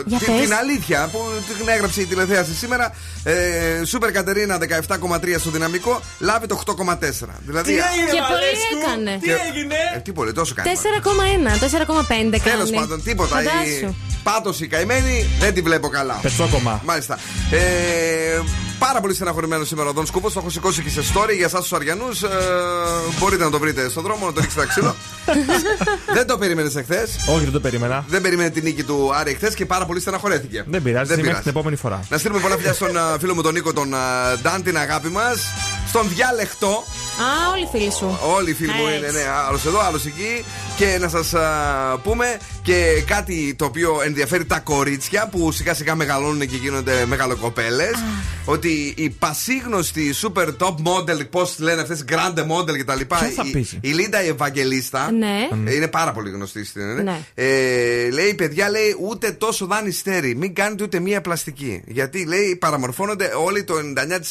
Για 0.06 0.18
τη- 0.18 0.24
πες. 0.24 0.40
την 0.40 0.54
αλήθεια 0.54 1.08
που 1.12 1.18
την 1.58 1.68
έγραψε 1.68 2.00
η 2.00 2.04
τηλεθέαση 2.04 2.54
σήμερα. 2.54 2.94
Ε, 3.24 3.84
Σούπερ 3.84 4.10
Κατερίνα 4.12 4.58
17,3 4.58 5.38
στο 5.38 5.50
δυναμικό, 5.50 6.02
λάβει 6.18 6.46
το 6.46 6.54
8,4. 6.54 7.34
Δηλαδή. 7.46 7.72
Και 7.72 8.20
πολύ 8.28 8.82
έκανε. 8.82 9.18
Τι 9.22 9.30
έγινε; 9.30 9.74
Ε, 9.94 9.98
τι 9.98 10.12
πολύ, 10.12 10.32
τόσο 10.32 10.54
κάνει. 10.54 10.68
4,1, 10.68 11.58
4,5 11.58 12.38
κάνει. 12.38 12.56
Τέλος 12.56 12.70
πάντων, 12.70 13.02
τίποτα. 13.02 13.42
Η 13.42 13.46
Φαντάσου. 13.46 13.94
πάτωση 14.22 14.66
καημένη 14.66 15.26
δεν 15.38 15.54
τη 15.54 15.60
βλέπω 15.60 15.88
καλά. 15.88 16.18
Πετσόκομα. 16.22 16.82
Μάλιστα. 16.84 17.18
Ε, 17.50 17.58
πάρα 18.86 19.00
πολύ 19.00 19.14
στεναχωρημένος 19.14 19.68
σήμερα 19.68 19.88
ο 19.88 19.92
Δον 19.92 20.06
Σκούπος. 20.06 20.32
Το 20.32 20.38
έχω 20.38 20.50
σηκώσει 20.50 20.82
και 20.82 20.90
σε 20.90 21.00
story 21.14 21.34
για 21.36 21.46
εσάς 21.46 21.60
τους 21.60 21.72
Αριανούς. 21.72 22.22
Ε, 22.22 22.28
μπορείτε 23.18 23.44
να 23.44 23.50
το 23.50 23.58
βρείτε 23.58 23.88
στον 23.88 24.02
δρόμο, 24.02 24.26
να 24.26 24.32
το 24.32 24.40
ρίξετε 24.40 24.66
ξύλο. 24.66 24.94
δεν 26.16 26.26
το 26.26 26.38
περίμενες 26.38 26.76
εχθές. 26.76 27.10
Όχι, 27.34 27.42
δεν 27.42 27.52
το 27.52 27.60
περίμενα. 27.60 28.04
Δεν 28.08 28.20
περίμενε 28.20 28.50
την 28.50 28.62
νίκη 28.62 28.84
του 28.84 29.10
Άρη 29.14 29.30
εχθές 29.30 29.54
και 29.54 29.66
πάρα 29.66 29.86
πολύ 29.86 30.00
στεναχωρέθηκε. 30.00 30.64
Δεν 30.68 30.82
πειράζει, 30.82 31.16
μέχρι 31.16 31.40
την 31.40 31.50
επόμενη 31.50 31.76
φορά. 31.76 32.00
Να 32.08 32.18
στείλουμε 32.18 32.40
πολλά 32.40 32.56
φιλιά 32.56 32.72
στον 32.72 32.96
α, 32.96 33.16
φίλο 33.20 33.34
μου 33.34 33.42
τον 33.42 33.52
Νίκο, 33.52 33.72
τον 33.72 33.94
α, 33.94 33.98
Ντάν, 34.42 34.62
την 34.62 34.78
αγάπη 34.78 35.08
μας. 35.08 35.40
Στον 35.88 36.08
διάλεκτο. 36.08 36.68
Α, 36.68 37.50
όλοι 37.52 37.62
οι 37.62 37.68
φίλοι 37.72 37.92
σου. 37.92 38.18
Όλοι 38.36 38.50
οι 38.50 38.54
φίλοι 38.54 38.70
μου 38.70 38.86
Έτσι. 38.86 38.98
είναι, 38.98 39.10
ναι, 39.10 39.24
άλλος 39.48 39.64
εδώ, 39.64 39.80
άλλος 39.80 40.04
εκεί. 40.04 40.44
Και 40.76 40.98
να 41.00 41.08
σας 41.08 41.32
πούμε 42.02 42.36
και 42.62 43.02
κάτι 43.06 43.54
το 43.58 43.64
οποίο 43.64 44.00
ενδιαφέρει 44.04 44.44
τα 44.44 44.58
κορίτσια 44.58 45.28
που 45.28 45.52
σιγά 45.52 45.74
σιγά 45.74 45.94
μεγαλώνουν 45.94 46.40
και 46.46 46.56
γίνονται 46.56 47.04
μεγαλοκοπέλες. 47.06 47.90
Ότι 48.44 48.94
η 48.96 49.10
πασίγνωστη 49.10 50.14
super 50.22 50.46
top 50.58 50.74
model, 50.74 51.28
πώς 51.30 51.58
λένε 51.58 51.80
αυτές, 51.80 52.04
grande 52.08 52.38
model 52.38 52.78
κτλ. 52.78 53.00
Ποια 53.08 53.18
θα 53.36 53.42
η, 53.46 53.50
πεις; 53.50 53.72
η 53.80 53.88
Λίντα 53.88 54.24
η 54.24 54.28
Ευαγγελίστα. 54.28 55.10
Ναι. 55.12 55.48
Ε, 55.70 55.74
Είναι 55.74 55.88
πάρα 55.88 56.12
πολύ 56.12 56.30
γνωστή 56.30 56.64
στην 56.64 56.94
ναι. 56.94 57.02
Ναι. 57.02 57.18
ε, 57.34 58.10
Λέει, 58.10 58.34
παιδιά, 58.34 58.70
λέει, 58.70 58.96
ούτε 59.00 59.30
τόσο 59.30 59.66
δανειστέρι. 59.66 60.34
Μην 60.36 60.54
κάνετε 60.54 60.82
ούτε 60.84 61.00
μία 61.00 61.20
πλαστική. 61.20 61.82
Γιατί, 61.86 62.24
λέει, 62.26 62.56
παραμορφώνονται 62.56 63.30
όλοι 63.44 63.64
το 63.64 63.74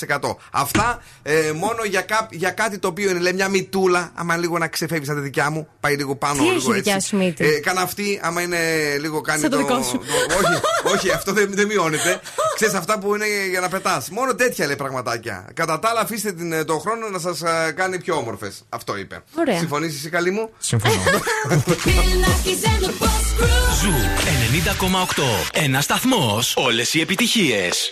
99%. 0.08 0.36
Αυτά 0.52 1.02
ε, 1.24 1.34
μόνο 1.56 1.84
για, 1.90 2.02
κά- 2.02 2.28
για 2.32 2.50
κάτι 2.52 2.78
το 2.80 2.88
οποίο 2.88 3.10
είναι, 3.10 3.20
λέει, 3.20 3.34
μια 3.34 3.48
μητούλα. 3.50 4.12
Άμα 4.16 4.38
λίγο 4.38 4.58
να 4.58 4.68
ξεφεύγεις 4.68 5.08
σαν 5.08 5.16
τη 5.16 5.22
δικιά 5.22 5.50
μου, 5.50 5.68
πάει 5.80 5.96
λίγο 5.96 6.16
πάνω. 6.16 6.36
Τι 6.44 6.50
λίγο 6.50 6.56
έχει 6.56 6.70
η 6.72 6.74
δικιά 6.74 6.94
έτσι. 6.96 7.08
σου 7.08 7.18
μύτη; 7.18 7.46
Ε, 7.46 7.60
Κάνα 7.60 7.82
αυτή, 7.82 8.20
άμα 8.22 8.42
είναι 8.42 8.58
λίγο 9.00 9.22
κάνει 9.22 9.42
Σαν 9.42 9.50
το 9.50 9.58
το. 9.58 9.64
δικό 9.66 9.84
σου. 9.84 9.98
το- 9.98 10.36
όχι, 10.36 10.62
όχι, 10.96 11.12
αυτό 11.12 11.32
δεν, 11.34 11.50
δεν 11.54 11.68
μειώνεται. 11.68 12.20
Ξέρεις 12.56 12.74
αυτά 12.74 13.00
που 13.00 13.16
είναι 13.16 13.26
για 13.50 13.60
να 13.60 13.70
πετάς. 13.70 14.10
Μόνο 14.10 14.36
τέτοια 14.36 14.66
λέει 14.66 14.76
πραγματάκια. 14.76 15.48
Κατά 15.54 15.80
τα 15.80 15.90
άλλα, 15.90 16.00
αφήστε 16.00 16.32
την, 16.32 16.52
ε, 16.52 16.64
το 16.64 16.78
χρόνο 16.80 17.10
να 17.10 17.20
σας 17.20 17.42
κάνει 17.76 18.00
πιο 18.00 18.16
όμορφες. 18.16 18.62
Αυτό 18.70 18.98
είπε. 18.98 19.24
Ωραία. 19.40 19.58
Συμφωνείς 19.58 19.96
εσύ, 19.96 20.10
καλή 20.10 20.32
μου; 20.32 20.50
Συμφωνώ. 20.58 20.94
Zoo 23.82 23.92
90,8. 23.92 25.24
Ένα 25.54 25.82
σταθμός. 25.82 26.54
Όλες 26.58 26.94
οι 26.94 27.02
επιτυχίες. 27.02 27.92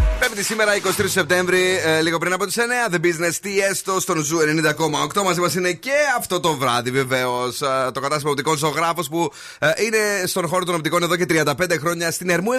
Πέμπτη 0.31 0.45
σήμερα 0.45 0.71
23 0.75 1.03
Σεπτέμβρη, 1.07 1.79
ε, 1.85 2.01
λίγο 2.01 2.17
πριν 2.17 2.33
από 2.33 2.45
τις 2.45 2.57
9. 2.57 2.61
The 2.91 2.95
Business 2.95 3.33
τι 3.41 3.59
έστω 3.59 3.99
στον 3.99 4.23
Ζου 4.23 4.37
90,8. 4.39 5.23
Μαζί 5.23 5.39
μας 5.39 5.55
είναι 5.55 5.71
και 5.71 5.91
αυτό 6.17 6.39
το 6.39 6.55
βράδυ 6.55 6.91
βεβαίως. 6.91 7.57
το 7.93 7.99
κατάστημα 7.99 8.31
οπτικών 8.31 8.57
ζωγράφος 8.57 9.07
που 9.07 9.31
ε, 9.59 9.67
είναι 9.85 10.25
στον 10.25 10.47
χώρο 10.47 10.65
των 10.65 10.75
οπτικών 10.75 11.03
εδώ 11.03 11.15
και 11.15 11.25
35 11.29 11.53
χρόνια 11.79 12.11
στην 12.11 12.29
Ερμού 12.29 12.49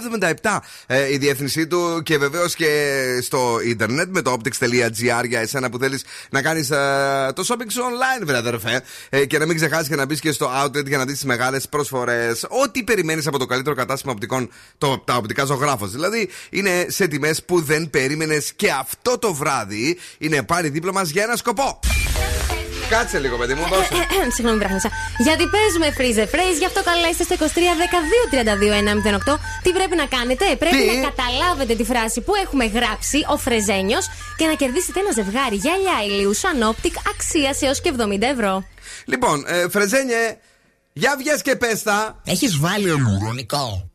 77 0.43 0.59
ε, 0.87 1.13
η 1.13 1.19
διεύθυνσή 1.19 1.67
του 1.67 2.03
και 2.03 2.19
βεβαίως 2.19 2.55
και 2.55 3.03
στο 3.23 3.59
ίντερνετ 3.65 4.09
με 4.11 4.23
το 4.23 4.37
optics.gr 4.39 5.25
για 5.29 5.41
εσένα 5.41 5.71
που 5.71 5.79
θέλεις 5.79 6.05
να 6.31 6.43
κάνεις 6.43 6.69
το 7.35 7.45
shopping 7.49 7.71
σου 7.71 7.83
online, 7.83 8.25
βρε 8.27 8.37
αδερφέ. 8.37 8.83
Ε, 9.09 9.27
και 9.27 9.39
να 9.39 9.47
μην 9.47 9.57
ξεχάσεις 9.57 9.89
και 9.89 9.97
να 9.97 10.07
μπεις 10.07 10.21
και 10.21 10.33
στο 10.33 10.51
outlet 10.65 10.87
για 10.87 10.99
να 10.99 11.05
δεις 11.05 11.15
τις 11.15 11.25
μεγάλες 11.25 11.69
προσφορές. 11.69 12.47
Ό,τι 12.65 12.83
περιμένεις 12.83 13.27
από 13.27 13.39
το 13.39 13.47
καλύτερο 13.47 13.75
κατάστημα 13.75 14.13
οπτικών, 14.13 14.51
το, 14.79 14.99
τα 14.99 15.17
οπτικά 15.17 15.45
ζωγράφος. 15.45 15.91
Δηλαδή 15.91 16.29
είναι 16.51 16.87
σε 16.89 17.07
τιμές 17.07 17.45
που 17.45 17.62
δεν 17.63 17.91
περίμενες 17.91 18.53
και 18.53 18.71
αυτό 18.71 19.19
το 19.19 19.35
βράδυ 19.35 19.99
είναι 20.19 20.43
πάλι 20.43 20.69
δίπλα 20.69 20.93
μας 20.93 21.11
για 21.11 21.23
ένα 21.23 21.37
σκοπό. 21.37 21.81
Κάτσε 22.91 23.19
λίγο, 23.19 23.37
παιδί 23.37 23.55
μου, 23.55 23.65
δώσε. 23.69 23.95
Συγγνώμη, 24.35 24.59
βράχνησα. 24.59 24.91
Γιατί 25.19 25.45
παίζουμε 25.55 25.89
freeze 25.99 26.19
the 26.21 26.29
phrase, 26.35 26.59
γι' 26.59 26.65
αυτό 26.65 26.83
καλά 26.83 27.09
είστε 27.11 27.25
στο 27.25 27.35
23 27.39 27.45
12 27.45 27.47
32 29.31 29.35
108. 29.35 29.39
Τι 29.63 29.71
πρέπει 29.73 29.97
να 29.97 30.07
κάνετε, 30.07 30.45
πρέπει 30.59 30.77
Τι; 30.77 30.97
να 30.97 31.09
καταλάβετε 31.09 31.75
τη 31.75 31.85
φράση 31.85 32.21
που 32.21 32.33
έχουμε 32.45 32.65
γράψει, 32.65 33.19
ο 33.29 33.37
Φρεζένιος, 33.37 34.09
και 34.37 34.47
να 34.47 34.55
κερδίσετε 34.55 35.01
ένα 35.01 35.13
ζευγάρι 35.13 35.57
γυαλιά 35.57 35.97
ηλίου 36.07 36.35
Sanoptic 36.43 36.95
αξία 37.13 37.69
έως 37.69 37.81
και 37.81 37.93
70 37.99 38.23
ευρώ. 38.23 38.65
Λοιπόν, 39.05 39.45
ε, 39.47 39.69
Φρεζένιε, 39.69 40.39
για 40.93 41.15
βγες 41.19 41.43
και 41.43 41.57
πες 41.57 41.83
τα. 41.83 42.21
Έχεις 42.25 42.59
βάλει 42.59 42.91
ολουρονικό. 42.91 43.91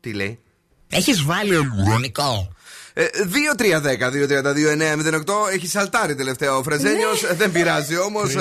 Τι 0.00 0.12
λέει; 0.12 0.40
Έχεις 0.90 1.22
βάλει 1.22 1.56
ολουρονικό. 1.56 2.52
Ε, 3.00 3.04
2-3-10-2-32-9-08 3.58 5.52
έχει 5.54 5.68
σαλτάρει 5.68 6.14
τελευταία 6.14 6.56
ο 6.56 6.62
Φρεζένιος. 6.62 7.22
Ναι. 7.22 7.34
δεν 7.34 7.52
πειράζει 7.52 7.98
όμως. 7.98 8.34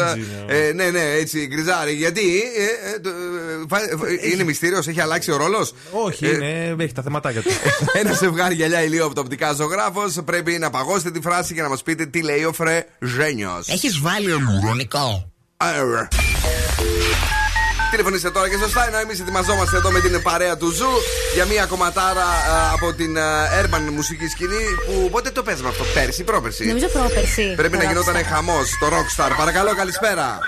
ε, 0.47 0.71
ναι, 0.75 0.89
ναι, 0.89 1.01
έτσι 1.19 1.45
γκριζάρει. 1.47 1.93
Γιατί 1.93 2.21
ε, 2.57 2.89
ε, 2.95 2.99
το, 2.99 3.09
ε, 3.09 3.13
φα- 3.67 4.31
είναι 4.31 4.43
μυστήριος, 4.43 4.87
έχει 4.87 5.01
αλλάξει 5.01 5.31
ο 5.31 5.37
ρόλος; 5.37 5.73
Όχι, 5.91 6.27
είναι, 6.33 6.75
έχει 6.79 6.93
τα 6.93 7.01
θεματάκια 7.01 7.41
του. 7.41 7.49
Ένα 8.01 8.13
ζευγάρι 8.13 8.55
γυαλιά 8.55 8.83
ηλίου 8.83 9.05
από 9.05 9.15
το 9.15 9.21
οπτικά 9.21 9.53
ζωγράφος. 9.53 10.17
Πρέπει 10.25 10.51
να 10.57 10.69
παγώσετε 10.69 11.11
τη 11.11 11.21
φράση 11.21 11.53
και 11.53 11.61
να 11.61 11.69
μας 11.69 11.83
πείτε 11.83 12.05
τι 12.05 12.21
λέει 12.21 12.43
ο 12.43 12.53
Φρεζένιος. 12.53 13.67
Έχεις 13.67 13.99
βάλει 13.99 14.31
υαλουρονικό. 14.31 15.31
Τηλεφωνήστε 17.91 18.31
τώρα 18.31 18.49
και 18.49 18.57
σωστά 18.57 18.87
ενώ 18.87 18.97
εμείς 18.97 19.19
ετοιμαζόμαστε 19.19 19.77
εδώ 19.77 19.91
με 19.91 19.99
την 19.99 20.21
παρέα 20.21 20.57
του 20.57 20.69
Zoo 20.69 20.89
για 21.33 21.45
μια 21.45 21.65
κομματάρα 21.65 22.23
α, 22.23 22.71
από 22.73 22.93
την 22.93 23.17
α, 23.19 23.47
urban 23.61 23.91
μουσική 23.93 24.27
σκηνή 24.27 24.65
που 24.85 25.09
πότε 25.09 25.29
το 25.31 25.43
παίζαμε 25.43 25.69
αυτό, 25.69 25.83
πέρσι, 25.93 26.23
πρόπερσι; 26.23 26.65
Νομίζω 26.65 26.87
πρόπερση. 26.87 27.53
Πρέπει 27.55 27.77
να 27.77 27.83
Το 27.83 27.87
γινόταν 27.89 28.15
Rockstar. 28.15 28.23
χαμός 28.23 28.77
το 28.79 28.87
Rockstar. 28.87 29.31
Παρακαλώ, 29.37 29.75
καλησπέρα. 29.75 30.39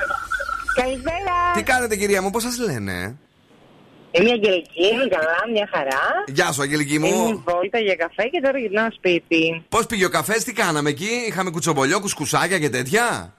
Καλησπέρα. 0.76 1.36
Τι 1.54 1.64
κάνετε, 1.64 1.96
κυρία 1.96 2.22
μου, 2.22 2.30
πώς 2.30 2.44
σας 2.44 2.58
λένε; 2.58 3.18
Είμαι 4.12 4.30
η 4.30 4.32
Αγγελική, 4.32 4.86
είμαι 4.94 5.08
καλά, 5.16 5.38
μια 5.54 5.70
χαρά. 5.74 6.04
Γεια 6.28 6.52
σου, 6.52 6.62
Αγγελική 6.62 6.94
Είμαι 6.94 7.08
μου. 7.08 7.44
βόλτα 7.48 7.80
για 7.80 7.96
καφέ 7.96 8.24
και 8.32 8.40
τώρα 8.44 8.58
γυρνάω 8.58 8.88
σπίτι. 8.92 9.66
Πώς 9.70 9.86
πήγε 9.86 10.06
ο 10.06 10.10
καφές, 10.10 10.44
τι 10.44 10.54
κάναμε 10.54 10.90
εκεί, 10.90 11.10
είχαμε 11.28 11.50
κουτσομπολιό, 11.50 12.00
κουσκουσάκια 12.00 12.60
και 12.60 12.70
τέτοια; 12.70 13.34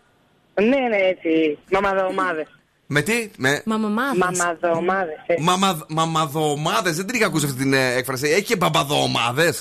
Ναι, 0.54 0.64
ναι, 0.66 0.96
έτσι. 1.10 1.58
Μαμαδομάδες. 1.70 2.46
Με 2.92 3.00
τι, 3.02 3.30
με. 3.36 3.62
Μαμαμάδες. 3.64 4.18
Μαμαδομάδε. 4.18 5.12
Μαμα, 5.40 5.84
μαμαδομάδε, 5.88 6.90
δεν 6.90 7.06
την 7.06 7.14
είχα 7.16 7.26
ακούσει 7.26 7.44
αυτή 7.46 7.58
την 7.58 7.72
ε, 7.72 7.94
έκφραση. 7.94 8.26
Έχει 8.28 8.42
και 8.42 8.56
μπαμπαδομάδε. 8.56 9.48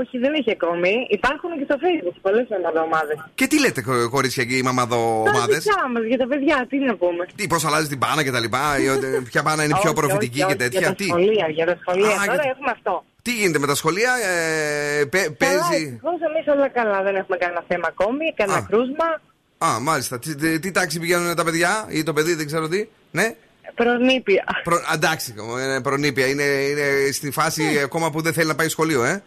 Όχι, 0.00 0.18
δεν 0.18 0.32
έχει 0.34 0.50
ακόμη. 0.50 0.92
Υπάρχουν 1.18 1.50
και 1.58 1.64
στο 1.68 1.76
facebook 1.84 2.16
πολλές 2.22 2.46
μαμαδομάδε. 2.50 3.14
και 3.34 3.46
τι 3.46 3.60
λέτε, 3.60 3.82
χω- 3.82 4.08
κορίτσια 4.10 4.44
και 4.44 4.54
οι 4.56 4.62
Τα 4.62 4.72
μαμαδομάδε. 4.72 5.58
δικά 5.58 5.88
μας, 5.92 6.02
για 6.10 6.18
τα 6.18 6.26
παιδιά, 6.26 6.66
τι 6.68 6.76
να 6.78 6.94
πούμε. 6.96 7.26
Τι, 7.36 7.46
πώς 7.46 7.64
αλλάζει 7.64 7.88
την 7.88 7.98
μπάνα 7.98 8.22
και 8.24 8.30
τα 8.30 8.40
λοιπά, 8.40 8.78
ή 8.84 8.88
ότι- 8.88 9.20
ποια 9.30 9.42
μπάνα 9.42 9.64
είναι 9.64 9.76
πιο 9.82 9.90
Όχι, 9.90 10.00
προφητική 10.00 10.38
όχι, 10.42 10.46
και 10.56 10.62
όχι, 10.62 10.62
τέτοια. 10.62 10.78
Για 10.80 10.88
τα 10.88 10.94
Τι, 10.94 11.04
σχολεία, 11.04 11.46
για 11.58 11.66
τα 11.66 11.76
σχολεία. 11.80 12.08
Α, 12.20 12.24
Τώρα 12.26 12.42
για- 12.42 12.52
έχουμε 12.54 12.70
αυτό. 12.76 13.04
τι 13.22 13.32
γίνεται 13.40 13.58
με 13.58 13.66
τα 13.66 13.74
σχολεία, 13.74 14.12
ε, 14.30 15.04
παι- 15.04 15.30
Καλά, 15.36 15.36
παίζει. 15.42 15.84
ευτυχώς 15.86 16.18
εμείς 16.28 16.44
όλα 16.54 16.68
καλά. 16.78 16.98
Δεν 17.06 17.14
έχουμε 17.20 17.36
κανένα 17.42 17.62
θέμα 17.70 17.86
ακόμη, 17.94 18.24
κανένα 18.40 18.58
Α. 18.58 18.66
κρούσμα. 18.70 19.06
Α, 19.58 19.80
μάλιστα. 19.80 20.18
Τι, 20.18 20.34
τι, 20.34 20.58
τι 20.58 20.70
τάξη 20.70 20.98
πηγαίνουν 21.00 21.34
τα 21.34 21.44
παιδιά 21.44 21.86
ή 21.88 22.02
το 22.02 22.12
παιδί, 22.12 22.34
δεν 22.34 22.46
ξέρω 22.46 22.68
τι. 22.68 22.88
Ναι. 23.10 23.34
Προνήπια. 23.74 24.44
Προ... 24.64 24.76
Εντάξει, 24.94 25.34
είναι 25.38 25.80
προνήπια. 25.82 26.26
Είναι, 26.26 26.42
είναι 26.42 27.10
στη 27.12 27.30
φάση 27.30 27.80
ακόμα 27.84 28.10
που 28.10 28.20
δεν 28.22 28.32
θέλει 28.32 28.46
να 28.48 28.54
πάει 28.54 28.68
σχολείο, 28.68 29.04
ε. 29.04 29.22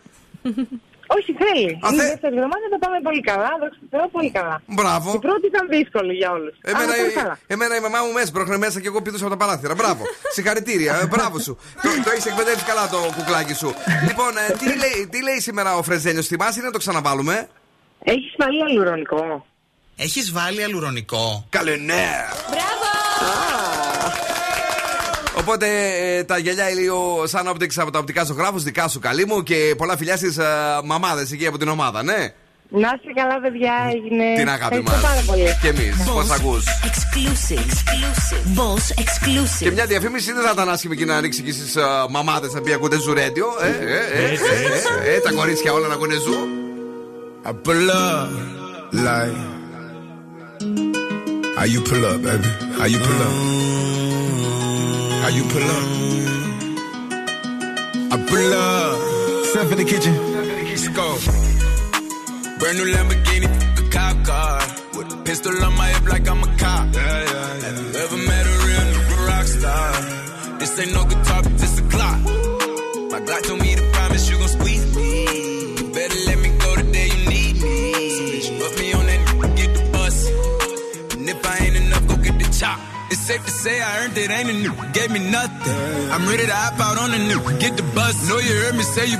Όχι, 1.18 1.36
θέλει. 1.44 1.80
Α, 1.82 1.88
Είναι 1.92 2.02
θε- 2.02 2.06
η 2.06 2.10
δεύτερη 2.10 2.36
εβδομάδα 2.36 2.66
τα 2.72 2.80
πάμε 2.80 2.98
πολύ 3.04 3.22
καλά. 3.22 3.50
Δόξα 3.60 3.80
τω 3.90 3.98
Θεώ, 3.98 4.08
πολύ 4.08 4.32
καλά. 4.32 4.62
Μπράβο. 4.66 5.12
Η 5.16 5.20
πρώτη 5.20 5.46
ήταν 5.48 5.68
δύσκολη 5.70 6.14
για 6.14 6.32
όλους. 6.32 6.56
Εμένα, 6.62 6.94
πολύ 6.94 7.12
καλά. 7.12 7.40
εμένα 7.48 7.76
η 7.76 7.80
μαμά 7.80 8.00
μου 8.06 8.12
μέσα, 8.12 8.32
πρόχνε 8.32 8.58
μέσα 8.58 8.80
και 8.80 8.88
εγώ 8.88 9.02
πήδουσα 9.02 9.26
από 9.26 9.34
τα 9.38 9.46
παράθυρα. 9.46 9.74
Μπράβο. 9.76 10.04
Συγχαρητήρια. 10.36 11.00
Ε, 11.04 11.06
μπράβο 11.08 11.40
σου. 11.40 11.58
το 11.82 11.90
το 12.06 12.10
έχεις 12.14 12.26
εκπαιδεύσει 12.26 12.66
καλά 12.66 12.90
το 12.90 12.98
κουκλάκι 13.18 13.54
σου. 13.54 13.70
λοιπόν, 14.08 14.32
ε, 14.50 14.54
τι, 14.60 14.66
λέει, 14.66 15.08
τι 15.12 15.24
λέει 15.24 15.40
σήμερα 15.40 15.76
ο 15.78 15.84
Φρεζένιος, 15.84 16.28
θυμάσαι 16.28 16.60
ή 16.60 16.64
να 16.64 16.72
το 16.72 16.78
ξαναβάλουμε; 16.78 17.48
Έχεις 18.04 18.34
βάλει 18.38 18.64
αλουρονικό. 18.64 19.46
Έχεις 20.04 20.32
βάλει 20.32 20.64
αλουρονικό; 20.64 21.46
Καλέ, 21.50 21.76
ναι. 21.76 22.06
Οπότε 25.38 25.68
ε, 26.02 26.24
τα 26.24 26.38
γυαλιά 26.38 26.70
ηλίου 26.70 26.98
σαν 27.24 27.50
optics 27.50 27.76
από 27.76 27.92
τα 27.92 28.00
οπτικά 28.00 28.24
ζωγράφου, 28.24 28.60
δικά 28.60 28.88
σου 28.88 29.00
καλή 29.00 29.26
μου 29.26 29.44
και 29.44 29.74
πολλά 29.78 29.98
φιλιά 29.98 30.18
στις 30.18 30.38
μαμάδες 30.84 31.32
εκεί 31.32 31.48
από 31.48 31.58
την 31.58 31.68
ομάδα, 31.68 32.04
ναι. 32.04 32.34
Να 32.70 32.90
είστε 32.96 33.12
καλά, 33.16 33.40
παιδιά, 33.42 33.74
έγινε. 33.94 34.36
Την 34.36 34.50
αγάπη 34.50 34.82
μας. 34.82 34.96
Ευχαριστώ 34.96 35.08
πάρα 35.08 35.22
πολύ. 35.26 35.58
Και 35.62 35.68
εμείς, 35.68 35.96
πώ 36.06 36.34
ακούς. 36.34 36.64
Exclusive. 36.66 37.58
Exclusive. 37.58 38.60
Boss 38.60 39.02
exclusive. 39.04 39.64
Και 39.64 39.72
μια 39.72 39.86
διαφήμιση 39.86 40.34
δεν 40.34 40.44
θα 40.44 40.52
ήταν 40.54 40.70
άσχημη 40.70 40.94
εκεί 40.94 41.06
να 41.06 41.20
ρίξει 41.20 41.42
και 41.42 41.52
στις 41.52 41.76
μαμάδες 42.10 42.54
να 42.54 42.62
πει 42.62 42.74
ακούτε 42.74 43.00
ζουρέντιο. 43.00 43.48
Ε, 43.62 43.68
ε, 43.68 43.72
ε, 43.72 44.24
ε, 44.24 45.12
ε, 45.12 45.16
ε, 45.16 45.20
τα 45.20 45.32
κορίτσια 45.32 45.74
όλα 45.74 45.88
να 45.88 45.94
ακούνε 45.94 46.14
ζου. 46.14 46.48
I 47.46 47.52
pull 47.66 47.90
up 47.90 48.30
like 49.06 49.51
how 51.62 51.68
you 51.68 51.82
pull 51.82 52.04
up, 52.04 52.20
baby? 52.24 52.50
How 52.80 52.86
you 52.86 52.98
pull 52.98 53.22
up? 53.22 53.34
How 55.22 55.30
you 55.38 55.44
pull 55.54 55.68
up? 55.78 55.86
I 58.14 58.18
pull 58.30 58.54
up. 58.66 59.46
Step 59.46 59.72
in 59.72 59.78
the 59.78 59.86
kitchen. 59.86 60.16
Let's 60.70 60.88
go. 60.88 61.08
Brand 62.58 62.78
new 62.80 62.88
Lamborghini, 62.94 63.50
a 63.78 63.84
cop 63.92 64.26
car. 64.26 64.58
With 64.98 65.14
a 65.14 65.18
pistol 65.24 65.64
on 65.64 65.78
my 65.78 65.90
hip 65.90 66.06
like 66.10 66.28
I'm 66.28 66.42
a 66.42 66.48
cop. 66.58 66.96
Yeah, 66.96 67.04
yeah, 67.06 67.30
yeah. 67.30 67.66
Have 67.66 67.78
you 67.78 67.90
ever 68.06 68.18
met 68.30 68.46
a 68.48 68.56
real 68.66 68.86
nigga 68.94 69.28
rock 69.28 69.46
star? 69.46 69.92
This 70.58 70.80
ain't 70.80 70.94
no 70.96 71.04
guitar, 71.06 71.44
but 71.44 71.56
this 71.60 71.78
a 71.78 71.84
clock. 71.94 72.20
My 73.12 73.20
Glock 73.22 73.44
told 73.44 73.62
me 73.62 73.71
safe 83.32 83.46
to 83.46 83.52
say 83.52 83.82
I 83.82 84.04
earned 84.04 84.18
it, 84.18 84.30
ain't 84.30 84.50
a 84.50 84.54
new, 84.54 84.76
gave 84.92 85.10
me 85.12 85.22
nothing. 85.32 86.12
I'm 86.12 86.28
ready 86.28 86.46
to 86.46 86.56
hop 86.64 86.80
out 86.88 86.98
on 87.04 87.12
the 87.16 87.22
new, 87.32 87.40
get 87.60 87.78
the 87.78 87.88
bus. 87.96 88.28
Know 88.28 88.40
you 88.40 88.54
heard 88.62 88.76
me 88.76 88.84
say 88.84 89.06
you 89.08 89.20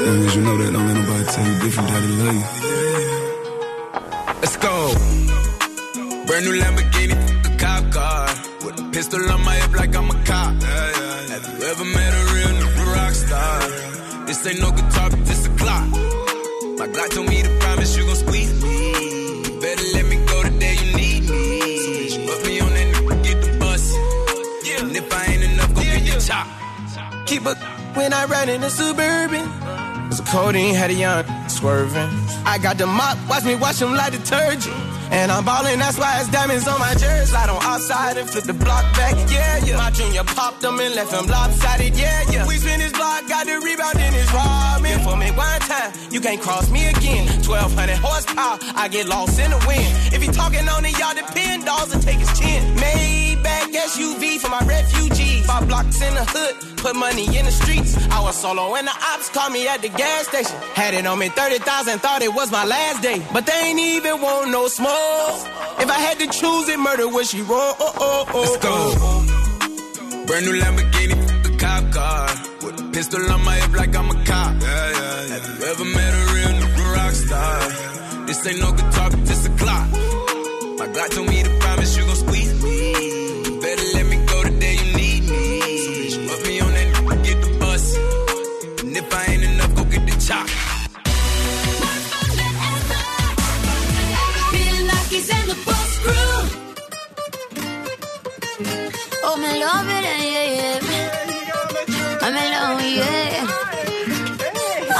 Long 0.00 0.24
as 0.24 0.36
you 0.36 0.42
know 0.42 0.56
that, 0.56 0.72
don't 0.72 0.86
let 0.86 0.94
nobody 0.94 1.24
tell 1.24 1.46
you 1.46 1.58
different, 1.58 1.88
daddy 1.88 2.06
love 2.22 2.34
you. 2.34 2.44
Let's 4.40 4.56
go. 4.56 4.94
Brand 6.26 6.44
new 6.46 6.54
Lamborghini, 6.60 7.16
a 7.46 7.56
cop 7.58 7.92
car. 7.92 8.28
With 8.64 8.78
a 8.78 8.90
pistol 8.92 9.28
on 9.32 9.44
my 9.44 9.54
hip 9.56 9.72
like 9.74 9.96
I'm 9.96 10.08
a 10.08 10.14
cop. 10.24 10.54
Have 10.62 11.44
you 11.50 11.66
ever 11.66 11.84
met 11.84 12.12
a 12.14 12.22
real 12.32 12.52
nigga 12.60 12.94
rock 12.94 13.12
star? 13.12 13.60
This 14.26 14.46
ain't 14.46 14.60
no 14.60 14.70
guitar, 14.70 15.10
but 15.10 15.24
this 15.26 15.46
a 15.46 15.50
clock. 15.56 15.88
My 16.78 16.86
Glock 16.86 17.10
told 17.10 17.28
me 17.28 17.42
to 17.42 17.58
promise 17.58 17.96
you 17.96 18.06
gon' 18.06 18.14
squeeze 18.14 18.62
me. 18.62 19.50
You 19.50 19.60
better 19.60 19.86
let 19.94 20.06
me 20.06 20.16
go 20.26 20.42
the 20.44 20.50
day 20.60 20.76
you 20.78 20.96
need 20.96 21.22
me. 21.28 21.78
So 21.78 21.90
bitch, 21.90 22.24
put 22.24 22.46
me 22.46 22.60
on 22.60 22.70
that 22.70 22.94
nigga, 22.94 23.24
get 23.24 23.42
the 23.42 23.58
bus. 23.58 23.94
And 24.78 24.96
if 24.96 25.12
I 25.12 25.24
ain't 25.26 25.42
enough, 25.42 25.74
go 25.74 25.82
get 25.82 26.06
your 26.06 26.20
chop. 26.20 26.46
Keep 27.26 27.46
a 27.46 27.54
when 27.94 28.12
I 28.12 28.26
ran 28.26 28.48
in 28.48 28.60
the 28.60 28.70
suburban. 28.70 29.77
Was 30.18 30.26
a 30.26 30.32
codeine, 30.32 30.74
had 30.74 30.90
a 30.90 30.94
young 30.94 31.24
swerving. 31.48 32.10
I 32.44 32.58
got 32.58 32.76
the 32.76 32.86
mop, 32.86 33.16
watch 33.28 33.44
me 33.44 33.54
wash 33.54 33.78
them 33.78 33.94
like 33.94 34.12
detergent. 34.12 34.74
And 35.10 35.30
I'm 35.30 35.44
ballin', 35.44 35.78
that's 35.78 35.96
why 35.96 36.18
it's 36.18 36.28
diamonds 36.28 36.66
on 36.66 36.80
my 36.80 36.92
jersey. 36.94 37.26
Slide 37.26 37.48
on 37.48 37.62
outside 37.62 38.16
and 38.16 38.28
flip 38.28 38.44
the 38.44 38.52
block 38.52 38.82
back, 38.96 39.14
yeah, 39.30 39.64
yeah. 39.64 39.76
My 39.76 39.90
junior 39.90 40.24
popped 40.24 40.60
them 40.60 40.80
and 40.80 40.94
left 40.94 41.12
him 41.12 41.26
lopsided, 41.26 41.96
yeah, 41.96 42.24
yeah. 42.30 42.46
We 42.48 42.56
spin 42.56 42.80
his 42.80 42.92
block, 42.92 43.28
got 43.28 43.46
the 43.46 43.60
rebound 43.60 43.94
in 44.00 44.12
his 44.12 44.32
robbing. 44.32 44.98
For 45.06 45.16
me 45.16 45.30
one 45.30 45.60
time, 45.60 45.92
you 46.10 46.20
can't 46.20 46.40
cross 46.40 46.68
me 46.68 46.88
again. 46.88 47.28
1200 47.46 47.96
horsepower, 47.98 48.58
I 48.74 48.88
get 48.88 49.06
lost 49.06 49.38
in 49.38 49.50
the 49.50 49.62
wind. 49.68 49.86
If 50.12 50.20
he 50.20 50.28
talking 50.28 50.68
on 50.68 50.84
it, 50.84 50.98
y'all 50.98 51.14
depend, 51.14 51.64
dolls 51.64 51.94
and 51.94 52.02
take 52.02 52.18
his 52.18 52.32
chin. 52.38 52.74
Maybach 53.68 53.88
SUV 53.88 54.38
for 54.38 54.48
my 54.48 54.60
refugees. 54.60 55.46
Five 55.46 55.68
blocks 55.68 56.00
in 56.00 56.14
the 56.14 56.24
hood, 56.24 56.78
put 56.78 56.96
money 56.96 57.24
in 57.36 57.44
the 57.44 57.52
streets. 57.52 57.96
I 58.10 58.20
was 58.20 58.36
solo 58.36 58.74
and 58.74 58.86
the 58.86 58.92
ops 58.92 59.28
called 59.30 59.52
me 59.52 59.66
at 59.68 59.82
the 59.82 59.88
gas 59.88 60.28
station. 60.28 60.56
Had 60.74 60.94
it 60.94 61.06
on 61.06 61.18
me 61.18 61.28
30,000, 61.28 61.98
thought 61.98 62.22
it 62.22 62.32
was 62.34 62.50
my 62.50 62.64
last 62.64 63.02
day. 63.02 63.22
But 63.32 63.46
they 63.46 63.52
ain't 63.52 63.80
even 63.80 64.20
want 64.20 64.50
no 64.50 64.68
smoke. 64.68 64.90
If 65.80 65.90
I 65.90 65.98
had 65.98 66.18
to 66.18 66.26
choose 66.26 66.68
it, 66.68 66.78
murder 66.78 67.08
would 67.08 67.26
she 67.26 67.42
roll? 67.42 67.74
Oh, 67.78 67.92
oh, 67.98 68.26
oh, 68.34 68.40
Let's 68.40 68.56
go. 68.64 70.26
Brand 70.26 70.44
new 70.46 70.60
Lamborghini, 70.60 71.54
a 71.54 71.58
cop 71.58 71.92
car. 71.92 72.28
With 72.62 72.80
a 72.80 72.90
pistol 72.92 73.32
on 73.32 73.44
my 73.44 73.54
hip 73.56 73.72
like 73.72 73.94
I'm 73.94 74.10
a 74.10 74.24
cop. 74.24 74.60
Yeah, 74.60 74.90
yeah, 74.90 75.26
yeah. 75.26 75.38
Have 75.38 75.60
you 75.60 75.66
ever 75.66 75.84
met 75.84 76.14
a 76.14 76.34
real 76.34 76.52
nigga 76.60 76.94
rock 76.94 77.12
star? 77.12 78.26
This 78.26 78.46
ain't 78.46 78.60
no 78.60 78.72
guitar, 78.72 79.10
but 79.10 79.24
this 79.24 79.46
a 79.46 79.50
clock. 79.50 79.88
My 80.78 80.86
Glock 80.86 81.10
told 81.10 81.28
me 81.28 81.42
to 81.42 81.50
promise 81.58 81.96
you 81.96 82.04
gon' 82.04 82.14
Oh, 99.30 99.34
I'm 99.36 99.44
in 99.44 99.60
love 99.60 99.86
with 99.86 100.04
it, 100.08 100.20
yeah, 100.32 100.48
yeah. 100.56 100.80
Oh, 101.52 102.24
I'm 102.24 102.34
in 102.34 102.48
love, 102.54 102.80
yeah. 102.80 103.46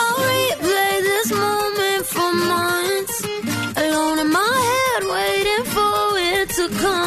I'll 0.01 0.19
replay 0.29 0.95
this 1.09 1.29
moment 1.33 2.05
for 2.15 2.31
months. 2.53 3.17
Alone 3.79 4.19
in 4.19 4.31
my 4.31 4.55
head, 4.69 5.03
waiting 5.15 5.65
for 5.73 6.19
it 6.19 6.51
to 6.51 6.69
come. 6.79 6.98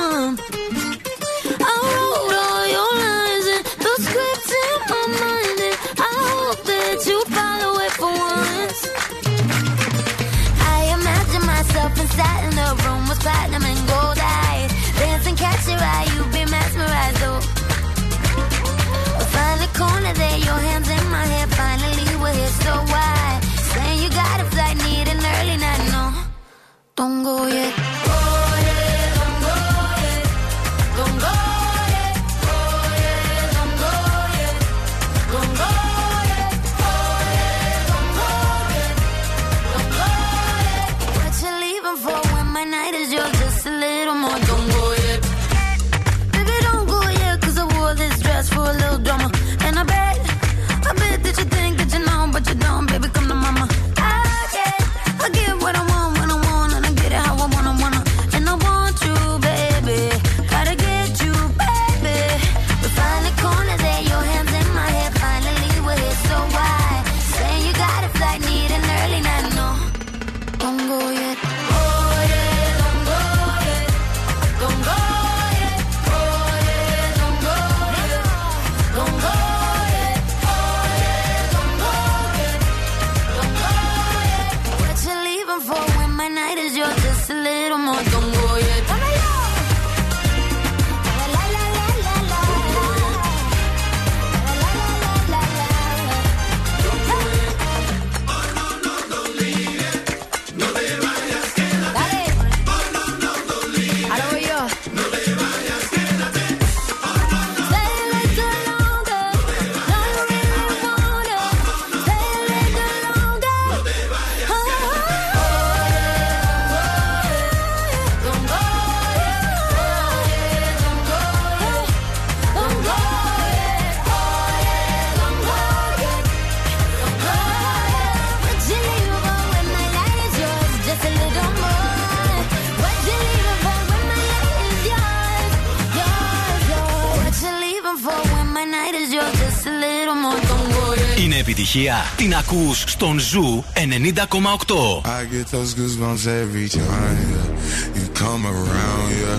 την 142.20 142.34
ακούς 142.34 142.84
στον 142.86 143.18
Ζου 143.18 143.64
90,8. 143.74 145.02
I 145.04 145.24
get 145.34 145.46
those 145.56 145.72
goosebumps 145.78 146.24
every 146.42 146.68
time 146.68 147.18
yeah. 147.32 147.96
you 147.96 148.04
come 148.22 148.42
around. 148.54 149.08
Yeah, 149.22 149.38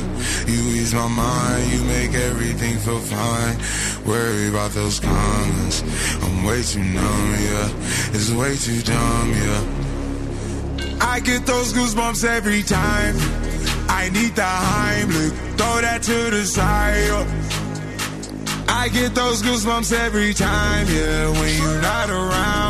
you 0.52 0.60
ease 0.78 0.94
my 1.02 1.10
mind, 1.26 1.64
you 1.74 1.82
make 1.96 2.14
everything 2.30 2.76
feel 2.86 3.04
fine. 3.18 3.56
Worry 4.12 4.46
about 4.54 4.72
those 4.80 4.98
comments, 5.10 5.76
I'm 6.24 6.38
way 6.48 6.62
too 6.72 6.86
numb. 6.98 7.30
Yeah, 7.50 8.16
it's 8.16 8.30
way 8.42 8.54
too 8.66 8.82
dumb. 8.94 9.28
Yeah, 9.44 11.14
I 11.14 11.16
get 11.30 11.42
those 11.52 11.70
goosebumps 11.78 12.22
every 12.38 12.64
time. 12.80 13.16
I 14.02 14.04
need 14.18 14.34
the 14.42 14.52
Heimlich, 14.70 15.36
throw 15.58 15.76
that 15.88 16.00
to 16.10 16.18
the 16.36 16.44
side. 16.58 17.06
yeah. 17.12 17.48
I 18.70 18.90
get 18.90 19.16
those 19.16 19.42
goosebumps 19.42 19.92
every 20.08 20.34
time, 20.34 20.86
yeah. 20.88 21.30
When 21.38 21.52
you're 21.62 21.82
not 21.82 22.10
around, 22.10 22.61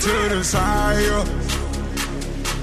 to 0.00 0.28
the 0.28 0.42
side. 0.42 1.26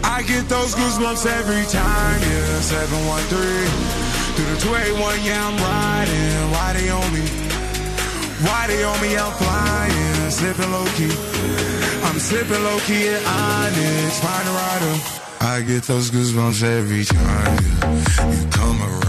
I 0.04 0.24
get 0.24 0.50
those 0.50 0.74
goosebumps 0.76 1.26
every 1.26 1.66
time, 1.72 2.20
yeah. 2.22 2.60
713 2.60 4.10
through 4.36 4.50
the 4.54 4.60
281, 4.62 5.24
yeah, 5.24 5.48
I'm 5.48 5.58
riding. 5.58 6.52
Why 6.52 6.74
they 6.74 6.90
on 6.90 7.08
me? 7.14 7.26
Why 8.46 8.68
they 8.68 8.84
on 8.84 9.00
me? 9.02 9.18
I'm 9.18 9.32
flying, 9.34 10.32
slipping 10.32 10.72
low 10.72 10.86
key. 10.98 11.14
I'm 12.08 12.20
slipping 12.20 12.64
low 12.64 12.80
key 12.88 13.10
Onyx, 13.14 14.20
find 14.20 14.48
a 14.48 14.52
rider. 14.52 14.96
I 15.42 15.62
get 15.62 15.84
those 15.84 16.10
goosebumps 16.12 16.64
every 16.64 17.06
time, 17.06 17.58
yeah. 17.64 18.32
You 18.32 18.50
come 18.50 18.82
around, 18.82 19.09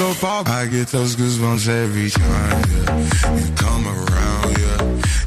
up. 0.00 0.48
I 0.48 0.66
get 0.66 0.88
those 0.88 1.14
goosebumps 1.16 1.68
every 1.68 2.10
time, 2.10 2.64
yeah. 2.70 3.36
You 3.38 3.54
come 3.54 3.86
around, 3.86 4.58
yeah. 4.58 4.82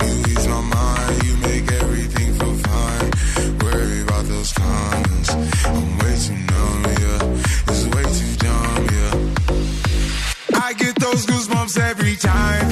You 0.07 0.19
ease 0.31 0.47
my 0.47 0.61
mind, 0.61 1.23
you 1.23 1.37
make 1.37 1.71
everything 1.71 2.33
feel 2.39 2.55
fine. 2.55 3.11
Worry 3.59 4.01
about 4.01 4.25
those 4.25 4.51
comments. 4.53 5.29
I'm 5.65 5.97
way 5.99 6.15
too 6.25 6.35
numb, 6.51 6.83
yeah. 7.03 7.69
It's 7.69 7.85
way 7.93 8.03
too 8.17 8.33
dumb, 8.45 8.87
yeah. 8.97 10.59
I 10.61 10.73
get 10.73 10.95
those 10.95 11.25
goosebumps 11.25 11.79
every 11.79 12.15
time. 12.15 12.67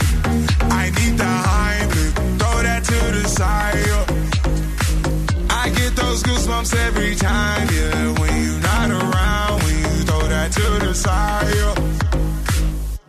I 0.71 0.89
need 0.97 1.17
the 1.17 1.31
Heimlich, 1.47 2.13
throw 2.39 2.63
that 2.63 2.83
to 2.83 2.99
the 3.17 3.27
side. 3.27 3.75
yeah. 3.87 4.05
I 5.49 5.69
get 5.69 5.95
those 5.95 6.23
goosebumps 6.23 6.75
every 6.87 7.15
time, 7.15 7.67
yeah. 7.71 8.19
When 8.19 8.34
desire 10.95 11.94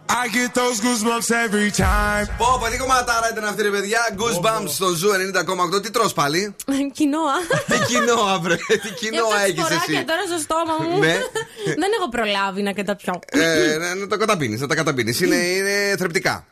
I 0.09 0.28
get 0.38 0.50
those 0.61 0.78
goosebumps 0.84 1.28
every 1.44 1.70
time. 1.84 2.26
Πω, 2.38 2.46
πω, 2.61 2.66
τι 2.70 2.76
κομματάρα 2.76 3.28
ήταν 3.32 3.44
αυτή, 3.44 3.62
ρε 3.62 3.70
παιδιά. 3.70 4.00
Goosebumps 4.18 4.68
στο 4.68 4.86
Zoo 4.94 5.09
90,8. 5.76 5.82
Τι 5.82 5.90
τρως 5.90 6.12
πάλι; 6.12 6.54
Κινόα. 6.98 7.34
Τι 7.66 7.78
κοινό, 7.86 8.14
αύριο. 8.34 8.57
Τι 8.57 8.90
κοινό 9.00 9.24
έχεις 9.46 9.62
Φοράκια 9.62 9.94
εσύ. 9.94 10.04
τώρα 10.04 10.22
στο 10.30 10.38
στόμα 10.38 10.74
μου. 10.90 10.98
Ναι. 10.98 11.16
Δεν 11.82 11.90
έχω 11.98 12.09
προλάβει 12.11 12.62
να 12.62 12.72
καταπιώ. 12.72 13.18
Ε, 13.26 13.76
να, 13.78 13.94
να 13.94 14.07
τα 14.07 14.16
καταπίνεις, 14.16 14.61
να 14.61 14.66
τα 14.66 14.74
καταπίνεις. 14.74 15.20
Είναι, 15.20 15.36
είναι 15.36 15.94
θρεπτικά. 15.98 16.46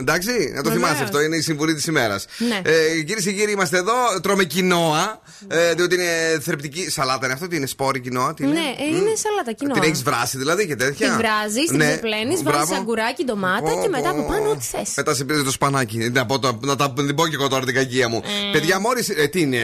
Εντάξει, 0.00 0.52
να 0.54 0.62
το 0.62 0.68
Βεβαίως. 0.68 0.86
θυμάσαι 0.86 1.02
αυτό, 1.02 1.20
είναι 1.20 1.36
η 1.36 1.40
συμβουλή 1.40 1.74
της 1.74 1.86
ημέρας. 1.86 2.26
Ναι. 2.38 2.60
Ε, 2.64 3.02
Κυρίες 3.02 3.24
και 3.24 3.32
κύριοι, 3.32 3.52
είμαστε 3.52 3.76
εδώ. 3.76 3.94
Τρώμε 4.22 4.44
κινόα. 4.44 5.20
Ε, 5.48 5.74
διότι 5.74 5.94
είναι 5.94 6.38
θρεπτική. 6.42 6.90
Σαλάτα 6.90 7.24
είναι 7.24 7.34
αυτό, 7.34 7.48
τι 7.48 7.56
είναι 7.56 7.66
σπόροι 7.66 8.00
κινόα. 8.00 8.34
Τι 8.34 8.44
είναι; 8.44 8.52
Ναι, 8.52 8.74
ε, 8.78 8.84
είναι 8.96 9.12
σαλάτα 9.14 9.52
κοινόα. 9.52 9.74
Την 9.74 9.82
έχεις 9.82 10.02
βράσει 10.02 10.38
δηλαδή 10.38 10.66
και 10.66 10.76
τέτοια; 10.76 11.10
Τη 11.10 11.16
βράζεις, 11.16 11.66
την 11.68 11.76
Ναι. 11.76 11.86
ξεπλένεις, 11.90 12.42
βάζεις 12.42 12.42
Μπράβο. 12.68 12.74
Σαγκουράκι, 12.98 13.24
ντομάτα 13.24 13.70
Πω, 13.74 13.80
και 13.82 13.88
μετά 13.88 14.10
πω. 14.10 14.18
από 14.20 14.28
πάνω 14.32 14.50
ό,τι 14.50 14.64
θες. 14.64 14.92
Μετά 14.96 15.14
σε 15.14 15.24
πήρε 15.24 15.42
το 15.42 15.50
σπανάκι. 15.50 15.98
Να, 15.98 16.26
πω, 16.26 16.38
το- 16.38 16.58
να 16.62 16.76
τα 16.76 16.92
την 16.92 17.14
πω 17.14 17.26
και 17.26 17.34
εγώ 17.34 17.48
τώρα 17.48 17.64
την 17.64 17.74
κακία 17.74 18.08
μου. 18.08 18.22
Παιδιά, 18.52 18.80
μόλι. 18.80 19.04
Ε, 19.16 19.26
τι 19.26 19.40
είναι. 19.40 19.58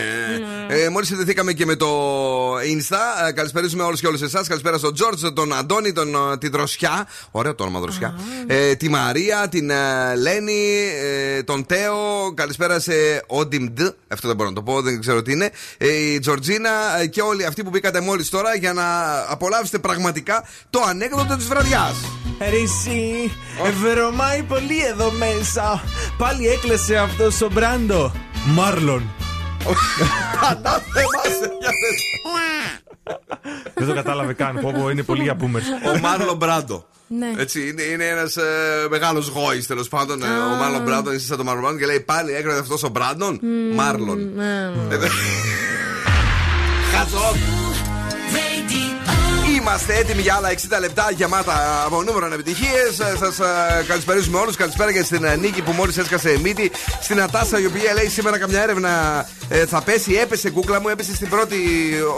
Ε, 0.69 0.89
μόλι 0.89 1.07
συνδεθήκαμε 1.07 1.53
και 1.53 1.65
με 1.67 1.77
το 1.77 1.89
Insta. 2.57 2.97
Ε, 3.29 3.33
καλησπέριζουμε 3.33 3.83
όλους 3.83 4.01
και 4.01 4.07
όλες 4.07 4.23
εσάς. 4.23 4.49
Καλησπέρα 4.49 4.79
στον 4.79 4.95
Τζόρτζ, 4.95 5.23
τον 5.35 5.55
Αντώνη, 5.55 5.93
τον, 5.93 6.15
ε, 6.33 6.39
τη 6.39 6.49
Δροσιά. 6.49 7.07
Ωραίο 7.31 7.55
το 7.55 7.63
όνομα 7.63 7.81
Δροσιά. 7.81 8.19
Ε, 8.47 8.75
τη 8.75 8.89
Μαρία, 8.89 9.49
την 9.51 9.71
ε, 9.71 9.77
Λένη, 10.17 10.69
ε, 11.37 11.43
τον 11.43 11.67
Τέο. 11.67 11.97
Καλησπέρα 12.35 12.81
σε 12.81 12.93
Όντιμντ. 13.27 13.81
Αυτό 14.09 14.27
δεν 14.27 14.37
μπορώ 14.37 14.49
να 14.49 14.55
το 14.55 14.63
πω, 14.63 14.81
δεν 14.83 15.01
ξέρω 15.01 15.23
τι 15.23 15.33
είναι. 15.33 15.51
Ε, 15.79 15.89
η 15.89 16.19
Τζορτζίνα 16.19 16.71
ε, 17.01 17.07
και 17.07 17.21
όλοι 17.23 17.45
αυτοί 17.45 17.63
που 17.65 17.71
μπήκατε 17.71 18.01
μόλις 18.01 18.29
τώρα 18.29 18.57
για 18.57 18.73
να 18.73 18.85
απολαύσετε 19.29 19.79
πραγματικά 19.79 20.45
το 20.71 20.83
ανέκδοτο 20.89 21.37
της 21.37 21.47
βραδιάς. 21.47 21.95
Ρε 22.39 22.57
εσύ, 23.25 23.87
ευρωμάει 23.89 24.43
πολύ 24.43 24.85
εδώ 24.87 25.11
μέσα. 25.11 25.83
Πάλι 26.19 26.49
έκλεσε 26.49 26.97
αυτός 26.97 27.41
ο 27.41 27.49
μπράντο. 27.53 28.13
Μάρλον. 28.47 29.03
Κατά 30.41 30.83
θέμασε, 30.93 31.53
για 31.61 31.71
πες. 31.81 32.01
Δεν 33.75 33.87
το 33.89 33.95
κατάλαβε 33.95 34.33
καν. 34.33 34.59
Πω, 34.61 34.73
πω, 34.79 34.89
είναι 34.91 35.03
πολύ 35.03 35.23
για 35.23 35.37
boomers. 35.41 35.95
Ο 35.95 35.99
Μάρλον 35.99 36.37
Μπράντο. 36.37 36.87
Ναι. 37.07 37.33
Έτσι, 37.39 37.69
είναι, 37.69 37.83
είναι 37.83 38.07
ένας 38.07 38.37
ε, 38.37 38.43
μεγάλος 38.91 39.29
γόης 39.29 39.67
τέλος 39.67 39.89
πάντων. 39.89 40.23
ε, 40.23 40.27
ο 40.27 40.55
Μάρλον 40.61 40.83
Μπράντον, 40.83 41.15
είσαι 41.15 41.27
σαν 41.27 41.37
τον 41.37 41.47
Μάρλον 41.47 41.63
Μπράντον 41.65 41.81
και 41.81 41.87
λέει 41.87 42.01
πάλι 42.01 42.33
έκρινε 42.35 42.59
αυτός 42.59 42.83
ο 42.83 42.89
Μπράντον. 42.89 43.41
Μάρλον. 43.75 44.41
Ε, 44.91 44.97
δε- 44.97 45.09
Χαζό. 46.95 47.35
Είμαστε 49.67 49.95
έτοιμοι 49.95 50.23
για 50.23 50.35
άλλα 50.35 50.49
60 50.53 50.55
λεπτά 50.81 51.11
γεμάτα 51.17 51.83
από 51.87 52.03
νούμερο 52.03 52.27
επιτυχίες. 52.35 52.95
Σας 53.19 53.37
καλησπέριζουμε 53.89 54.39
όλους. 54.39 54.57
Καλησπέρα 54.57 54.93
και 54.93 55.03
στην 55.03 55.25
ε, 55.25 55.37
Νίκη 55.37 55.63
που 55.63 55.73
μόλις 55.73 55.97
έσκασε 55.97 56.39
μύτη. 56.43 56.71
Στην 57.01 57.21
Ατάσα 57.23 57.61
η 57.61 57.67
οποία 57.67 57.93
λέει 57.95 58.09
σήμερα 58.09 58.39
καμιά 58.39 58.63
έρευνα 58.63 58.91
ε, 59.49 59.67
θα 59.67 59.83
πέσει. 59.83 60.13
Έπεσε 60.15 60.51
κούκλα 60.51 60.81
μου, 60.81 60.89
έπεσε 60.89 61.15
στην 61.15 61.29
πρώτη 61.29 61.57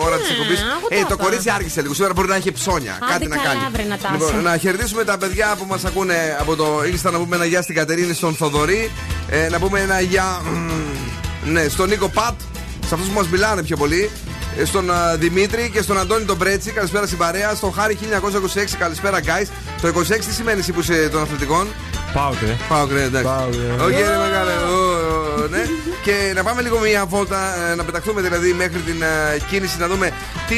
ώρα 0.07 0.17
της 0.17 0.31
εκπομπής. 0.31 0.61
εγώ 0.61 0.89
το 0.89 0.95
Ε, 0.95 1.01
το 1.01 1.07
είπα. 1.11 1.25
κορίτσι 1.25 1.51
άργησε 1.51 1.81
λίγο. 1.81 1.95
Σήμερα 1.95 2.13
μπορεί 2.13 2.29
να 2.29 2.35
έχει 2.35 2.53
ψώνια. 2.53 2.93
Άντε 3.03 3.13
κάτι 3.13 3.27
να 3.27 3.37
καλά, 3.37 3.49
κάνει. 3.49 3.61
βρε, 3.73 3.83
Νατάσα. 3.83 4.13
Λοιπόν, 4.13 4.43
να 4.43 4.57
χαιρετήσουμε 4.57 5.05
τα 5.05 5.19
παιδιά 5.19 5.55
που 5.59 5.65
μας 5.69 5.85
ακούνε 5.85 6.37
από 6.41 6.57
το 6.57 6.79
Insta 6.81 7.11
να 7.13 7.19
πούμε 7.19 7.37
ένα 7.37 7.45
γεια 7.45 7.63
στην 7.63 7.75
Κατερίνη, 7.75 8.15
στον 8.15 8.35
Θοδωρή. 8.35 8.91
Ε, 9.31 9.49
να 9.49 9.59
πούμε 9.59 9.81
ένα 9.81 10.01
γεια. 10.01 10.41
μ, 10.45 11.51
Ναι, 11.51 11.69
στον 11.69 11.89
Νίκο 11.89 12.09
Πατ. 12.09 12.41
Σε 12.87 12.95
αυτούς 12.95 13.09
που 13.09 13.15
μας 13.15 13.29
μιλάνε 13.29 13.63
πιο 13.63 13.77
πολύ. 13.77 14.11
Ε, 14.59 14.65
Στον 14.65 14.91
α, 14.91 15.17
Δημήτρη 15.17 15.71
και 15.73 15.83
στον 15.83 15.99
Αντώνη 15.99 16.25
τον 16.25 16.39
Πρέτσι. 16.39 16.71
Καλησπέρα 16.71 17.07
στην 17.07 17.19
παρέα. 17.19 17.55
Στον 17.55 17.73
Χάρη 17.73 17.99
1926. 18.03 18.77
Καλησπέρα, 18.79 19.21
guys. 19.21 19.47
Το 19.83 19.89
26 19.89 19.93
τι 20.27 20.33
σημαίνει 20.35 20.59
εσύ 20.61 20.73
που 20.73 20.81
είσαι 20.81 21.09
των 21.13 21.23
αθλητικών; 21.23 21.67
ΠΑΟΚ. 22.13 22.47
ΠΑΟΚ, 22.69 22.87
ναι, 22.87 23.01
εντάξει. 23.01 23.23
ΠΑΟΚ, 23.27 23.47
ναι. 23.49 23.83
Οκ, 23.85 23.91
ρε 23.91 24.17
μεγάλε. 24.27 24.53
Ω, 24.53 25.43
ω, 25.43 25.47
ναι. 25.51 25.63
Και 26.03 26.33
να 26.35 26.43
πάμε 26.43 26.63
λίγο 26.63 26.79
μια 26.79 27.07
βόλτα, 27.07 27.71
ε, 27.71 27.75
να 27.75 27.85
πεταχτούμε 27.85 28.21
δηλαδή 28.21 28.53
μέχρι 28.53 28.79
την 28.81 29.03
ε, 29.03 29.39
κίνηση 29.51 29.79
να 29.79 29.87
δούμε 29.89 30.11
τι 30.49 30.57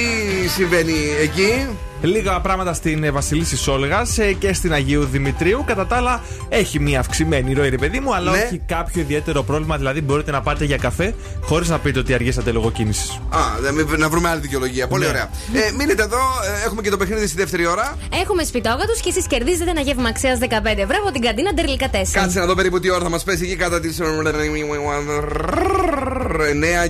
συμβαίνει 0.49 0.95
εκεί. 1.23 1.67
Λίγα 2.03 2.41
πράγματα 2.41 2.73
στην 2.73 3.05
ε, 3.05 3.11
Βασιλίσσης 3.11 3.57
Όλγας 3.57 4.19
και 4.39 4.53
στην 4.53 4.73
Αγίου 4.73 5.05
Δημητρίου. 5.05 5.65
Κατά 5.67 5.87
τα 5.87 5.97
άλλα, 5.97 6.23
έχει 6.49 6.81
μια 6.81 7.01
αυξημένη 7.01 7.53
ροή, 7.53 7.69
ρε 7.69 7.77
παιδί 7.77 8.01
μου, 8.01 8.15
αλλά 8.15 8.31
Ναι. 8.31 8.43
όχι 8.47 8.61
κάποιο 8.67 9.01
ιδιαίτερο 9.01 9.43
πρόβλημα. 9.43 9.77
Δηλαδή, 9.77 10.01
μπορείτε 10.03 10.31
να 10.31 10.41
πάτε 10.41 10.65
για 10.65 10.77
καφέ 10.77 11.15
χωρίς 11.43 11.69
να 11.69 11.79
πείτε 11.79 11.99
ότι 11.99 12.15
αργήσατε 12.15 12.51
λόγω 12.51 12.71
κίνησης. 12.71 13.11
Α, 13.31 13.39
δε- 13.61 13.73
μη- 13.73 13.83
να 13.97 14.09
βρούμε 14.09 14.29
άλλη 14.29 14.41
δικαιολογία. 14.41 14.87
Πολύ 14.87 15.05
Ναι. 15.05 15.11
ωραία. 15.11 15.31
Ε, 15.55 15.71
μείνετε 15.79 16.03
εδώ, 16.03 16.17
ε, 16.17 16.65
έχουμε 16.67 16.83
και 16.83 16.91
το 16.91 16.97
παιχνίδι 16.97 17.27
στη 17.27 17.37
δεύτερη 17.37 17.67
ώρα. 17.67 17.97
Έχουμε 18.23 18.45
σπιτόγατους 18.45 19.01
και 19.01 19.09
εσείς 19.09 19.27
κερδίζετε 19.27 19.71
ένα 19.71 19.81
γεύμα 19.81 20.09
αξίας 20.09 20.39
15 20.39 20.83
ευρώ 20.83 20.97
από 21.03 21.13
την 21.13 21.23
καντίνα 21.23 21.53
Ντερλικά 21.55 21.89
4. 21.91 21.95
Κάτσε 22.13 22.39
να 22.39 22.47
δω 22.47 22.55
περίπου 22.55 22.81
τι 22.81 22.91
ώρα 22.91 23.03
θα 23.03 23.09
μας 23.11 23.23
πέσει 23.25 23.45
εκεί 23.45 23.57
κατά 23.57 23.81
τις 23.81 24.01
9 24.01 24.05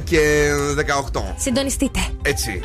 και 0.04 0.50
18. 1.12 1.22
Συντονιστείτε. 1.36 2.00
Έτσι. 2.22 2.60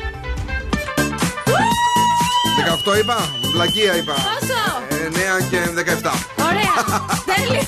18 2.94 2.98
είπα, 2.98 3.16
βλακεία 3.52 3.96
είπα. 3.96 4.12
Πόσο; 4.12 4.82
9 4.90 5.40
και 5.50 5.58
17. 5.74 6.12
Ωραία. 6.38 7.04
Τέλειο. 7.36 7.62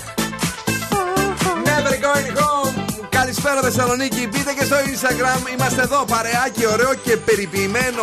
Καλησπέρα 3.47 3.75
Θεσσαλονίκη. 3.75 4.29
Μπείτε 4.29 4.53
και 4.53 4.65
στο 4.65 4.77
Instagram. 4.77 5.53
Είμαστε 5.55 5.83
εδώ. 5.83 6.05
Παρεάκι 6.05 6.67
ωραίο 6.67 6.95
και 6.95 7.17
περιποιημένο. 7.17 8.03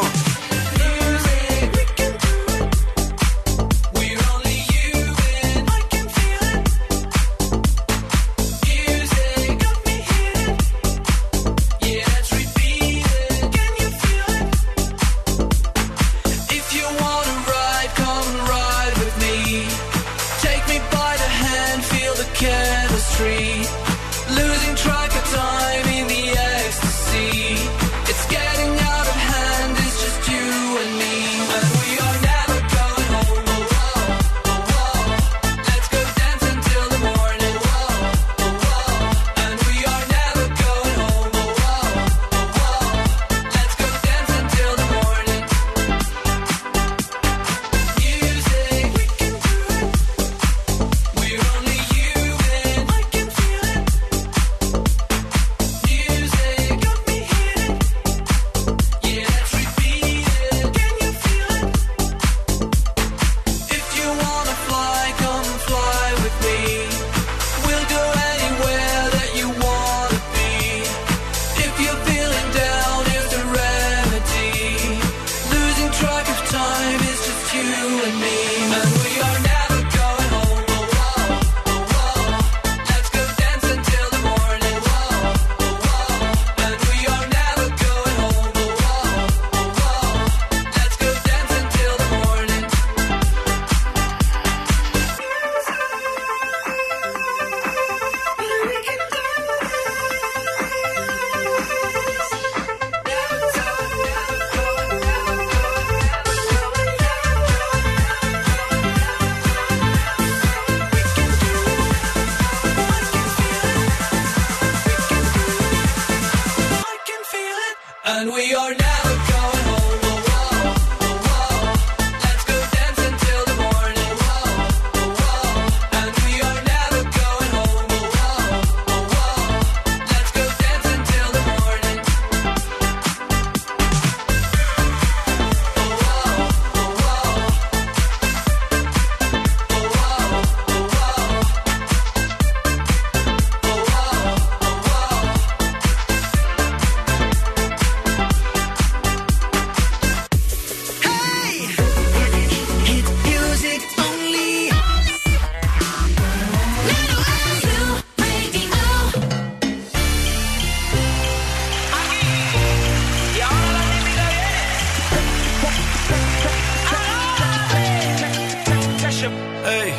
Hey, 169.24 169.92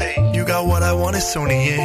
hey, 0.00 0.30
you 0.32 0.42
got 0.46 0.64
what 0.66 0.82
I 0.82 0.92
want 0.94 1.16
is 1.16 1.24
सोनिए 1.24 1.76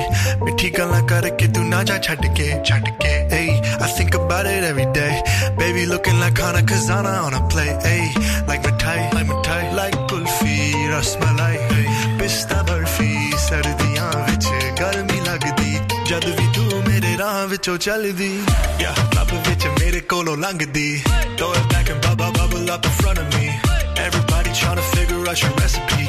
मिठी 0.44 0.70
गल्ला 0.76 1.00
करके 1.12 1.48
तू 1.54 1.62
ना 1.70 1.82
जा 1.90 1.98
छट 2.06 2.24
के 2.38 2.48
छट 2.68 2.86
के 3.02 3.12
hey. 3.34 3.50
I 3.86 3.88
think 3.98 4.16
about 4.16 4.46
it 4.46 4.64
every 4.64 4.86
day. 4.98 5.22
Baby 5.58 5.86
looking 5.86 6.20
like 6.22 6.38
Hana 6.38 6.62
Kazana 6.70 7.14
on 7.26 7.34
a 7.34 7.42
play 7.52 7.68
hey. 7.84 8.06
Like 8.48 8.64
मिठाई 8.68 9.12
like 9.16 9.28
मिठाई 9.32 9.66
like 9.80 9.98
कुल्फी 10.12 10.56
रसमलाई 10.92 11.58
hey. 11.72 11.88
पिस्ता 12.20 12.62
बर्फी 12.70 13.12
सर्दियां 13.48 14.08
विच 14.30 14.48
गर्मी 14.80 15.20
लगदी 15.28 15.72
जद 16.10 16.26
भी 16.40 16.48
tu 16.56 16.64
mere 16.88 17.12
raah 17.24 17.48
विचों 17.52 17.78
चलदी 17.88 18.32
या 18.84 18.94
क्लब 19.12 19.36
विच 19.50 19.68
मेरे 19.80 20.00
कोलों 20.14 20.38
लंघदी 20.46 20.90
throw 21.36 21.52
it 21.60 21.68
back 21.74 21.90
and 21.96 22.02
bubble 22.08 22.32
bubble 22.40 22.72
up 22.78 22.86
in 22.86 22.96
front 23.02 23.20
of 23.20 23.28
me. 23.36 23.52
Everybody 24.08 24.52
trying 24.62 24.78
to 24.78 24.88
figure 24.96 25.28
out 25.28 25.44
your 25.44 25.52
recipe 25.62 26.09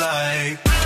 Like. 0.00 0.77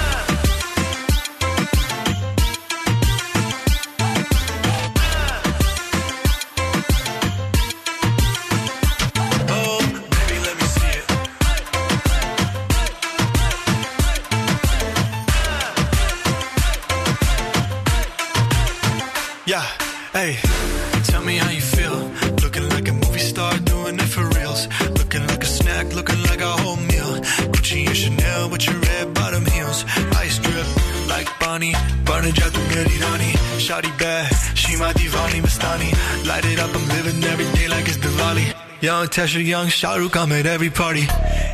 Pakistani. 35.61 35.89
Light 36.27 36.45
it 36.45 36.59
up, 36.59 36.73
I'm 36.75 36.87
living 36.87 37.23
every 37.23 37.45
day 37.57 37.67
like 37.67 37.87
it's 37.87 37.97
Diwali. 37.97 38.53
Young 38.81 39.07
Tesha, 39.07 39.43
young 39.43 39.67
Shahrukh, 39.67 40.15
I'm 40.15 40.31
at 40.31 40.45
every 40.45 40.69
party. 40.69 41.05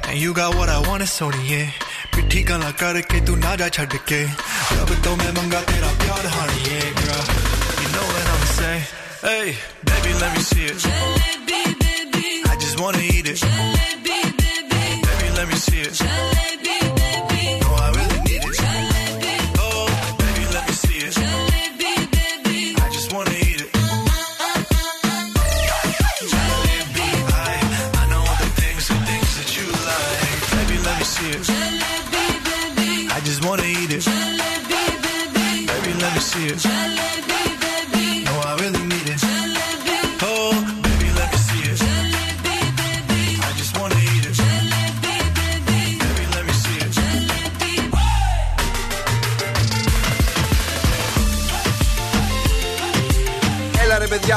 And 0.08 0.20
you 0.20 0.34
got 0.34 0.56
what 0.56 0.70
I 0.70 0.80
want, 0.88 1.04
it's 1.04 1.20
Sony, 1.20 1.50
yeah. 1.50 1.72
पिट्ठी 2.14 2.42
गला 2.46 2.70
करके 2.78 3.26
तू 3.26 3.36
ना 3.42 3.56
जा 3.58 3.68
छड़ 3.74 3.98
के 4.10 4.22
रब 4.78 4.90
तो 5.04 5.16
मैं 5.18 5.32
मंगा 5.34 5.62
तेरा 5.70 5.92
प्यार 6.02 6.26
हानी 6.36 6.60
yeah, 6.70 6.90
girl. 7.02 7.24
You 7.82 7.90
know 7.96 8.06
what 8.14 8.26
I'm 8.34 8.46
saying? 8.58 8.86
Hey, 9.26 9.48
baby, 9.90 10.12
let 10.22 10.32
me 10.38 10.44
see 10.44 10.66
it. 10.70 10.78
I 12.52 12.56
just 12.62 12.80
wanna 12.80 13.02
eat 13.02 13.26
it. 13.34 13.42
Baby, 13.42 14.37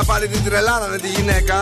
παιδιά 0.02 0.14
πάλι 0.14 0.28
την 0.28 0.44
τρελάνανε 0.44 0.98
τη 0.98 1.08
γυναίκα. 1.08 1.60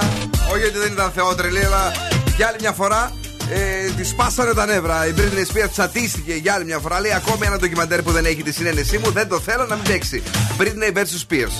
Όχι 0.53 0.63
ότι 0.63 0.77
δεν 0.77 0.91
ήταν 0.91 1.11
θεότρελη, 1.11 1.65
αλλά 1.65 1.91
για 2.35 2.47
άλλη 2.47 2.57
μια 2.59 2.71
φορά 2.71 3.11
ε, 3.49 3.89
τη 3.97 4.03
σπάσανε 4.03 4.53
τα 4.53 4.65
νεύρα. 4.65 5.07
Η 5.07 5.13
Britney 5.17 5.53
Spears 5.53 5.69
τσατίστηκε 5.71 6.33
για 6.33 6.53
άλλη 6.53 6.65
μια 6.65 6.79
φορά. 6.79 6.99
Λέει 6.99 7.13
ακόμη 7.13 7.45
ένα 7.45 7.57
ντοκιμαντέρ 7.57 8.01
που 8.01 8.11
δεν 8.11 8.25
έχει 8.25 8.43
τη 8.43 8.53
συναίνεσή 8.53 8.97
μου. 8.97 9.11
Δεν 9.11 9.27
το 9.27 9.39
θέλω 9.39 9.65
να 9.65 9.75
μην 9.75 9.83
παίξει. 9.83 10.23
Britney 10.57 10.97
vs 10.97 11.27
Spears. 11.27 11.55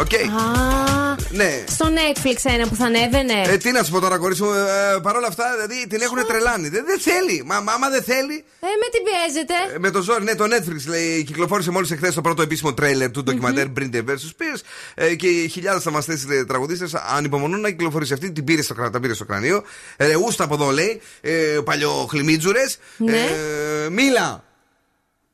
Οκ. 0.00 0.12
Α, 0.12 1.03
Ναι. 1.30 1.64
στο 1.68 1.86
Netflix 1.98 2.36
ένα 2.54 2.68
που 2.68 2.74
θα 2.74 2.84
ανέβαινε. 2.84 3.42
Ε, 3.46 3.56
τι 3.56 3.70
να 3.70 3.82
σου 3.82 3.90
πω 3.90 4.00
τώρα, 4.00 4.18
κορίτσι 4.18 4.42
μου, 4.42 4.50
ε, 4.52 4.98
παρόλα 5.02 5.26
αυτά 5.26 5.44
δηλαδή 5.54 5.86
την 5.86 6.00
έχουν 6.00 6.26
τρελάνει. 6.26 6.68
Δεν, 6.68 6.84
δεν 6.86 6.98
θέλει. 7.00 7.42
Μα 7.46 7.60
μα, 7.60 7.72
άμα 7.72 7.88
δεν 7.88 8.02
θέλει. 8.02 8.44
Ε, 8.60 8.66
με 8.66 8.86
τι 8.92 8.98
πιέζετε. 9.06 9.54
ε, 9.74 9.78
Με 9.78 9.90
το 9.90 10.02
ζόρι, 10.02 10.24
ναι, 10.24 10.34
το 10.34 10.44
Netflix 10.44 10.86
λέει, 10.86 11.24
κυκλοφόρησε 11.24 11.70
μόλις 11.70 11.90
εχθές 11.90 12.14
το 12.14 12.20
πρώτο 12.20 12.42
επίσημο 12.42 12.74
τρέιλερ 12.74 13.10
του 13.10 13.22
ντοκιμαντέρ 13.22 13.66
Britney 13.78 13.96
vs. 13.96 14.10
Spears 14.10 14.60
ε, 14.94 15.14
και 15.14 15.26
οι 15.28 15.48
χιλιάδες 15.48 15.82
θαυμαστέ 15.82 16.18
τραγουδίστες 16.48 16.94
ανυπομονούν 16.94 17.60
να 17.60 17.70
κυκλοφορήσει 17.70 18.12
αυτή. 18.12 18.32
Την 18.32 18.44
πήρε 18.44 18.62
στο, 18.62 18.74
κρα- 18.74 18.90
τα 18.90 19.00
πήρε 19.00 19.14
στο 19.14 19.24
κρανίο. 19.24 19.62
Ε, 19.96 20.06
ρεούστα 20.06 20.44
από 20.44 20.54
εδώ 20.54 20.70
λέει, 20.70 21.00
ε, 21.20 21.30
παλιοχλιμίτζουρε. 21.64 22.62
Ναι. 22.96 23.18
Ε, 23.84 23.88
μίλα! 23.90 24.44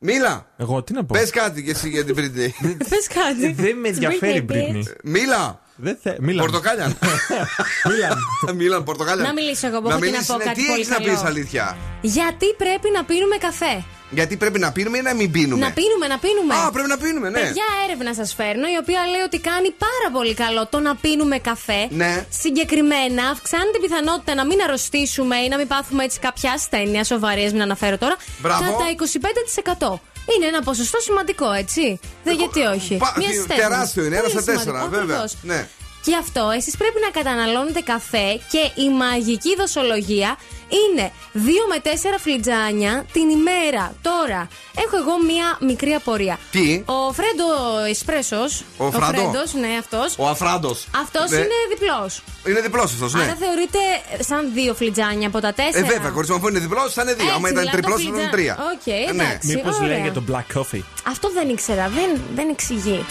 Μίλα! 0.03 0.51
Εγώ 0.57 0.83
τι 0.83 0.93
να 0.93 1.05
πω; 1.05 1.17
Πες 1.19 1.29
κάτι 1.29 1.63
και 1.63 1.71
εσύ 1.71 1.89
για 1.89 2.05
την 2.05 2.15
Britney. 2.17 2.49
Πες 2.89 3.07
κάτι. 3.13 3.51
Δεν 3.53 3.77
με 3.77 3.87
ενδιαφέρει 3.87 4.37
η 4.37 4.45
Britney 4.49 4.55
Spears. 4.55 4.77
Britney. 4.77 4.83
Μίλα! 5.03 5.61
Δεν 5.83 5.97
θε... 6.03 6.15
Μίλαν. 6.19 6.45
Πορτοκάλια. 6.45 6.87
Μίλαν, 8.59 8.83
πορτοκάλια. 8.83 9.23
Να 9.23 9.33
μιλήσω 9.33 9.67
εγώ, 9.67 9.79
Να 9.79 9.89
έχω 9.89 9.99
τι 9.99 10.05
να 10.05 10.11
μιλήσεις, 10.11 10.27
πω, 10.27 10.37
ναι, 10.37 10.43
κάτι 10.43 10.59
Τι 10.61 10.65
πολύ 10.67 10.79
έχεις 10.79 10.89
να 10.89 10.95
καλό. 10.95 11.11
πεις 11.11 11.23
αλήθεια; 11.23 11.77
Γιατί 12.01 12.47
πρέπει 12.57 12.89
να 12.97 13.03
πίνουμε 13.03 13.37
καφέ; 13.47 13.83
Γιατί 14.09 14.37
πρέπει 14.37 14.59
να 14.59 14.71
πίνουμε 14.71 14.97
ή 14.97 15.01
να 15.01 15.13
μην 15.13 15.31
πίνουμε; 15.31 15.65
Να 15.65 15.71
πίνουμε, 15.79 16.07
να 16.13 16.17
πίνουμε. 16.25 16.53
Α, 16.55 16.71
πρέπει 16.71 16.89
να 16.89 16.97
πίνουμε, 16.97 17.29
ναι. 17.29 17.39
Παιδιά, 17.39 17.67
έρευνα 17.85 18.13
σας 18.13 18.33
φέρνω, 18.33 18.65
η 18.75 18.77
οποία 18.83 18.99
λέει 19.11 19.23
ότι 19.29 19.39
κάνει 19.49 19.69
πάρα 19.85 20.07
πολύ 20.17 20.33
καλό 20.33 20.67
το 20.73 20.79
να 20.79 20.95
πίνουμε 20.95 21.37
καφέ. 21.39 21.81
Ναι. 21.89 22.25
Συγκεκριμένα, 22.43 23.23
αυξάνει 23.33 23.69
την 23.75 23.81
πιθανότητα 23.81 24.31
να 24.35 24.45
μην 24.45 24.57
αρρωστήσουμε 24.65 25.35
ή 25.45 25.47
να 25.53 25.57
μην 25.57 25.67
πάθουμε 25.67 26.03
έτσι 26.03 26.19
κάποια 26.19 26.51
ασθένεια 26.51 27.03
σοβαρή, 27.03 27.43
μην 27.51 27.61
αναφέρω 27.61 27.97
τώρα. 27.97 28.15
Μπράβο. 28.41 28.63
Κατά 28.63 28.85
25%. 29.97 30.10
Είναι 30.35 30.45
ένα 30.45 30.61
ποσοστό 30.61 30.99
σημαντικό, 30.99 31.51
έτσι. 31.51 31.99
Δεν 32.23 32.35
γιατί 32.35 32.61
όχι. 32.61 32.97
Πα- 32.97 33.13
Μία 33.17 33.27
τι- 33.27 33.33
στις 33.33 33.47
τέσσερις. 33.47 33.69
τεράστιο 33.69 34.05
είναι, 34.05 34.15
ένα 34.15 34.27
Πολύ 34.27 34.41
στα 34.41 34.51
τέσσερα, 34.51 34.77
σημαντικό, 34.79 34.89
βέβαια. 34.99 35.15
ακριβώς. 35.17 35.35
Ναι. 35.41 35.67
Γι' 36.03 36.15
αυτό 36.15 36.49
εσείς 36.57 36.77
πρέπει 36.77 36.99
να 37.05 37.09
καταναλώνετε 37.21 37.79
καφέ 37.81 38.39
και 38.51 38.81
η 38.81 38.89
μαγική 38.89 39.55
δοσολογία 39.55 40.37
είναι 40.81 41.11
2 41.33 41.37
με 41.69 41.81
4 41.83 41.89
φλιτζάνια 42.19 43.05
την 43.13 43.29
ημέρα. 43.29 43.95
Τώρα, 44.01 44.47
έχω 44.85 44.97
εγώ 44.97 45.15
μία 45.31 45.57
μικρή 45.59 45.93
απορία. 45.93 46.39
Τι; 46.51 46.83
Ο 46.85 47.13
Φρέντο 47.13 47.45
Εσπρέσος, 47.89 48.63
Ο 48.77 48.91
Φράντο; 48.91 49.05
Φρέντος, 49.21 49.53
ναι 49.53 49.67
αυτός, 49.79 50.15
Ο 50.17 50.27
Αφράντος. 50.27 50.87
αυτός 51.01 51.29
Ναι. 51.29 51.37
είναι 51.37 51.53
διπλός. 51.69 52.21
Είναι 52.47 52.61
διπλός 52.61 52.91
αυτός, 52.93 53.13
ναι. 53.13 53.23
Άρα 53.23 53.35
θεωρείται 53.39 53.79
σαν 54.19 54.51
δύο 54.53 54.73
φλιτζάνια 54.73 55.27
από 55.27 55.39
τα 55.39 55.47
Ε, 55.47 55.51
τέσσερα. 55.51 55.85
βέβαια, 55.87 56.09
κορίτσι 56.09 56.31
μου, 56.31 56.37
αφού 56.37 56.47
είναι 56.47 56.59
διπλός, 56.59 56.93
θα 56.93 57.01
είναι 57.01 57.13
δύο. 57.13 57.23
Έτσι, 57.23 57.35
Άμα 57.37 57.49
ήταν 57.49 57.59
δηλαδή 57.63 57.81
το 57.81 57.81
τριπλός, 57.81 58.01
θα 58.03 58.07
ήταν 58.07 58.13
φλιτζά- 58.13 58.31
τρία. 58.31 58.57
Οκ, 58.73 59.15
Ναι. 59.15 59.23
εντάξει. 59.23 59.47
Μήπως 59.55 59.75
ωραία. 59.75 59.87
λέει 59.87 60.01
για 60.01 60.11
το 60.13 60.23
black 60.31 60.57
coffee. 60.57 60.81
Αυτό 61.07 61.31
δεν 61.31 61.49
ήξερα, 61.49 61.87
δεν, 61.97 62.21
δεν 62.35 62.49
εξηγεί. 62.49 63.05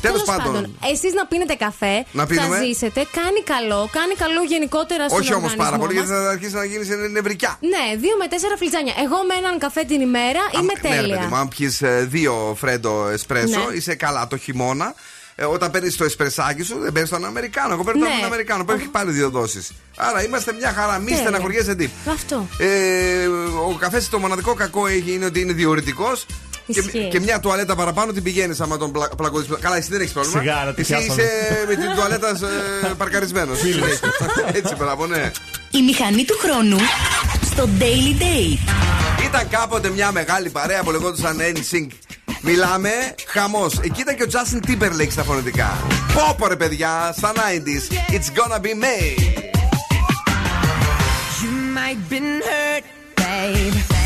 Τέλος 0.00 0.22
Τέλος 0.24 0.42
πάντων. 0.42 0.78
Εσείς 0.92 1.12
να 1.12 1.26
πίνετε 1.26 1.54
καφέ, 1.54 2.04
Να 2.12 2.26
πίνουμε. 2.26 2.56
θα 2.56 2.62
ζήσετε, 2.64 3.00
κάνει 3.18 3.40
καλό, 3.54 3.88
κάνει 3.98 4.14
καλό 4.24 4.42
γενικότερα 4.42 5.08
στον 5.08 5.20
Όχι 5.20 5.34
όμως 5.34 5.52
οργανισμό 5.52 5.64
πάρα 5.64 5.76
πολύ, 5.82 5.94
μας. 5.98 6.06
γιατί 6.08 6.22
θα 6.22 6.30
αρχίσει 6.30 6.54
να 6.54 6.64
γίνει 6.64 7.10
νευρικιά. 7.10 7.58
Ναι, 7.60 7.96
δύο 7.96 8.14
με 8.18 8.26
τέσσερα 8.26 8.56
φλιτζάνια. 8.56 8.94
Εγώ 9.04 9.16
με 9.28 9.34
έναν 9.34 9.58
καφέ 9.58 9.82
την 9.84 10.00
ημέρα 10.00 10.42
είμαι 10.54 10.72
Ναι, 10.82 10.88
ρε 10.88 10.94
τέλεια. 10.96 11.14
παιδί 11.16 11.26
μου, 11.30 11.36
αν 11.36 11.48
πιεις 11.48 11.82
δύο 12.14 12.56
φρέντο 12.60 13.08
εσπρέσο, 13.08 13.60
Ναι. 13.68 13.76
είσαι 13.76 13.94
καλά 13.94 14.26
το 14.26 14.36
χειμώνα. 14.36 14.94
Ε, 15.40 15.44
όταν 15.44 15.70
παίρνεις 15.70 15.96
το 15.96 16.04
εσπρεσάκι 16.04 16.62
σου, 16.62 16.78
δεν 16.78 16.92
παίρνεις 16.92 17.10
τον 17.10 17.24
Αμερικάνο. 17.24 17.72
Εγώ 17.72 17.84
παίρνω 17.84 18.04
Ναι. 18.04 18.10
τον 18.16 18.24
Αμερικάνο 18.24 18.64
που 18.64 18.72
έχει 18.72 18.86
πάλι 18.88 19.10
δύο 19.12 19.30
δόσεις. 19.30 19.70
Άρα 19.96 20.24
είμαστε 20.24 20.52
μια 20.52 20.72
χαρά. 20.72 20.98
Μη 20.98 21.04
Τέλεια. 21.04 21.20
στεναχωριέσαι 21.20 21.74
τι. 21.74 21.88
Αυτό. 22.10 22.46
Ε, 22.58 23.26
ο 23.70 23.76
καφές 23.78 24.08
το 24.08 24.18
μοναδικό 24.18 24.54
κακό 24.54 24.86
έχει 24.86 25.12
είναι 25.12 25.24
ότι 25.24 25.40
είναι 25.40 25.52
διορητικός. 25.52 26.26
Και, 26.66 26.78
Ισχύει. 26.80 27.08
και 27.10 27.20
μια 27.20 27.40
τουαλέτα 27.40 27.74
παραπάνω 27.74 28.12
την 28.12 28.22
πηγαίνεις 28.22 28.60
άμα 28.60 28.76
τον 28.76 28.92
πλα, 28.92 29.08
πλακωθείς. 29.16 29.56
Καλά, 29.60 29.76
εσύ 29.76 29.88
δεν 29.90 30.00
έχεις 30.00 30.12
πρόβλημα. 30.12 30.40
Σιγά, 30.40 30.64
να 30.64 30.74
τη 30.74 30.80
εσύ 30.80 30.92
πιάσαμε. 30.92 31.22
είσαι 31.22 31.64
με 31.68 31.74
την 31.74 31.94
τουαλέτα 31.94 32.28
ε, 32.28 32.92
παρκαρισμένος. 32.96 33.58
Έτσι, 34.52 34.74
μπράβο, 34.78 35.06
ναι. 35.06 35.30
Η 35.70 35.82
μηχανή 35.82 36.24
του 36.24 36.38
χρόνου 36.38 36.76
στο 37.52 37.68
Daily 37.78 38.22
Date. 38.22 39.17
Ήταν 39.28 39.48
κάποτε 39.48 39.88
μια 39.88 40.12
μεγάλη 40.12 40.50
παρέα 40.50 40.82
που 40.82 40.90
λεγόντουσαν 40.90 41.38
NSYNC. 41.40 41.86
Μιλάμε 42.40 42.90
χαμός. 43.26 43.78
Εκεί 43.78 44.00
ήταν 44.00 44.16
και 44.16 44.22
ο 44.22 44.26
Justin 44.32 44.70
Timberlake 44.70 45.10
στα 45.10 45.22
φωνητικά. 45.22 45.76
Πόπο 46.14 46.46
ρε 46.46 46.56
παιδιά, 46.56 47.14
στα 47.16 47.32
90s. 47.32 48.12
It's 48.12 48.30
gonna 48.38 48.60
be 48.60 48.74
May. 48.84 49.16
You 51.42 51.50
might 51.76 52.10
been 52.10 52.42
hurt, 52.48 52.84
babe. 53.16 53.97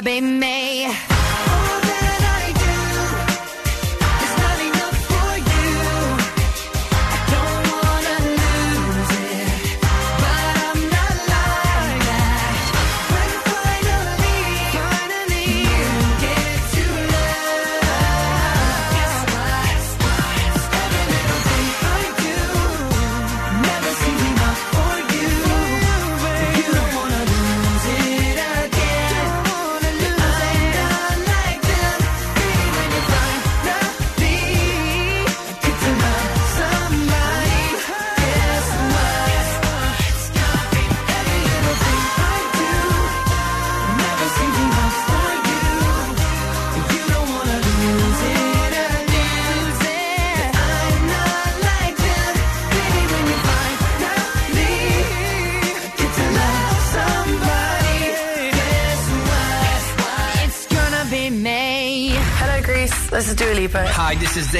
I've. 0.00 0.67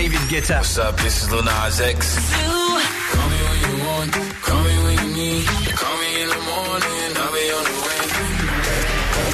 David 0.09 0.29
Guetta. 0.31 0.57
What's 0.57 0.79
up? 0.79 0.97
This 0.97 1.23
is 1.23 1.31
Lil 1.31 1.43
Nas 1.43 1.81
X. 1.81 1.99
Call 3.13 3.29
me 3.33 3.39
when 3.47 3.59
you 3.67 3.75
want, 3.87 4.13
call 4.47 4.63
me 4.67 4.75
when 4.85 4.97
you 5.05 5.11
need. 5.19 5.45
Call 5.81 5.97
me 6.03 6.11
in 6.23 6.29
the 6.35 6.41
morning, 6.51 7.09
I'll 7.23 7.33
be 7.37 7.45
on 7.59 7.65
the 7.69 7.77
way. 7.87 8.03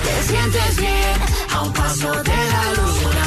Te 0.05 0.14
sientes 0.28 0.72
bien 0.82 1.16
a 1.55 1.62
un 1.62 1.72
paso 1.72 2.10
de 2.30 2.40
la 2.52 2.64
luna. 2.78 3.26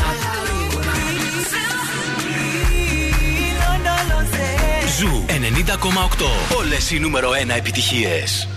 No, 3.61 3.69
no 3.87 3.95
lo 4.09 4.19
sé. 4.33 4.49
Ζου 4.97 5.25
90,8. 5.27 6.57
Όλες 6.57 6.91
οι 6.91 6.99
νούμερο 6.99 7.29
1 7.31 7.55
επιτυχίες. 7.55 8.47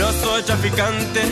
No 0.00 0.08
soy 0.22 0.40
traficante, 0.50 1.22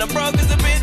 And 0.00 0.08
I'm 0.08 0.16
broke 0.16 0.40
as 0.40 0.50
a 0.50 0.56
bitch 0.56 0.79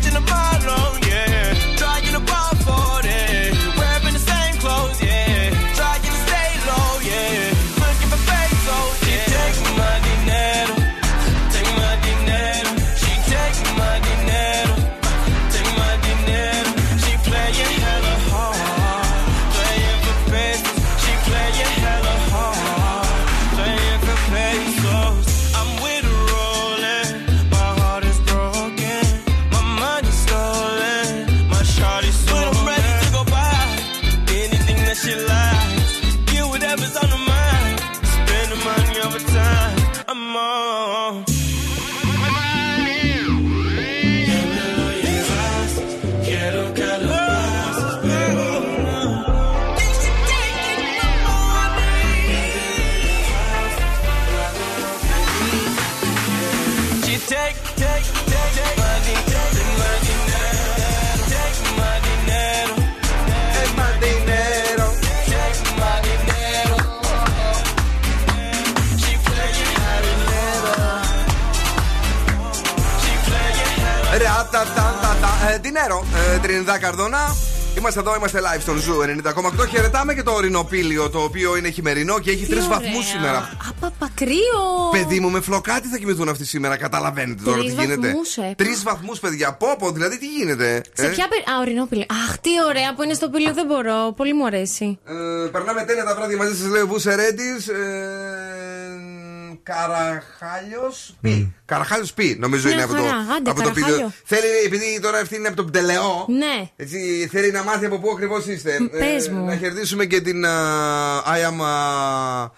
Ε, 75.46 75.58
Dinero, 75.58 76.04
ε, 76.34 76.38
Trinidad 76.38 76.78
Cardona. 76.78 77.36
Είμαστε 77.78 78.00
εδώ, 78.00 78.14
είμαστε 78.16 78.40
live 78.40 78.60
στον 78.60 78.76
Zoo 78.78 78.94
90,8. 79.02 79.66
Χαιρετάμε 79.70 80.14
και 80.14 80.22
το 80.22 80.30
ορεινό 80.32 80.74
Πήλιο 80.74 81.10
το 81.10 81.18
οποίο 81.18 81.56
είναι 81.56 81.68
χειμερινό 81.70 82.18
και 82.18 82.30
έχει 82.30 82.44
Τι 82.44 82.50
τρεις 82.50 82.64
ωραία. 82.66 82.78
βαθμούς 82.78 83.04
σήμερα. 83.06 83.50
Απαπα, 83.68 84.10
κρύο. 84.14 84.62
Παιδί 84.92 85.20
μου, 85.20 85.30
με 85.30 85.40
φλοκάτη 85.40 85.88
θα 85.88 85.96
κοιμηθούν 85.98 86.28
αυτοί 86.28 86.44
σήμερα. 86.44 86.76
Καταλαβαίνετε 86.76 87.42
τώρα 87.44 87.58
Τρεις 87.58 87.74
τι 87.74 87.80
γίνεται. 87.84 88.06
βαθμούς, 88.06 88.36
ε. 88.36 88.54
Τρεις 88.56 88.82
βαθμούς, 88.82 89.18
παιδιά. 89.18 89.52
Πόπο, 89.52 89.90
δηλαδή 89.90 90.18
τι 90.18 90.26
γίνεται. 90.26 90.82
Σε 90.92 91.06
ε; 91.06 91.08
ποια 91.08 91.26
περί... 91.28 91.42
Α, 91.42 91.60
ορεινό 91.60 91.83
Πήλιο. 91.83 92.06
Αχ, 92.28 92.38
τι 92.38 92.50
ωραία 92.68 92.94
που 92.94 93.02
είναι 93.02 93.14
στο 93.14 93.28
Πήλιο, 93.28 93.52
δεν 93.54 93.66
μπορώ. 93.66 94.12
Πολύ 94.16 94.34
μου 94.34 94.46
αρέσει. 94.46 94.98
Ε, 95.04 95.48
περνάμε 95.52 95.82
τέλεια 95.82 96.04
τα 96.04 96.14
βράδια 96.14 96.36
μαζί 96.36 96.56
σας, 96.56 96.66
λέει 96.68 96.82
ο 96.82 96.86
Βουσερέτη. 96.86 97.48
Ε, 97.68 99.17
Καραχάλιος 99.62 101.14
Πι. 101.20 101.54
Καραχάλιος 101.64 102.12
Πι, 102.12 102.36
νομίζω 102.40 102.64
Μια 102.66 102.74
είναι 102.74 102.82
από 102.82 102.94
το, 102.94 103.02
χαρά. 103.02 103.16
Άντε, 103.18 103.50
από 103.50 103.62
το 103.62 103.68
Καραχάλιο. 103.68 103.94
πίδιο. 103.96 104.12
Θέλει, 104.24 104.46
επειδή 104.66 105.00
τώρα 105.00 105.18
αυτή 105.18 105.36
είναι 105.36 105.48
από 105.48 105.56
τον 105.56 105.66
Πτελεό. 105.66 106.24
Ναι. 106.28 106.70
Έτσι, 106.76 107.28
θέλει 107.32 107.50
να 107.50 107.62
μάθει 107.62 107.84
από 107.86 107.98
πού 107.98 108.10
ακριβώς 108.10 108.46
είστε. 108.46 108.74
Ε, 108.74 108.78
Μ, 108.80 108.88
πες 108.98 109.28
μου. 109.28 109.44
να 109.44 109.56
χαιρετήσουμε 109.56 110.04
και 110.04 110.20
την 110.20 110.44
α, 110.46 111.22
I 111.26 111.48
am. 111.50 111.62
α, 111.64 112.50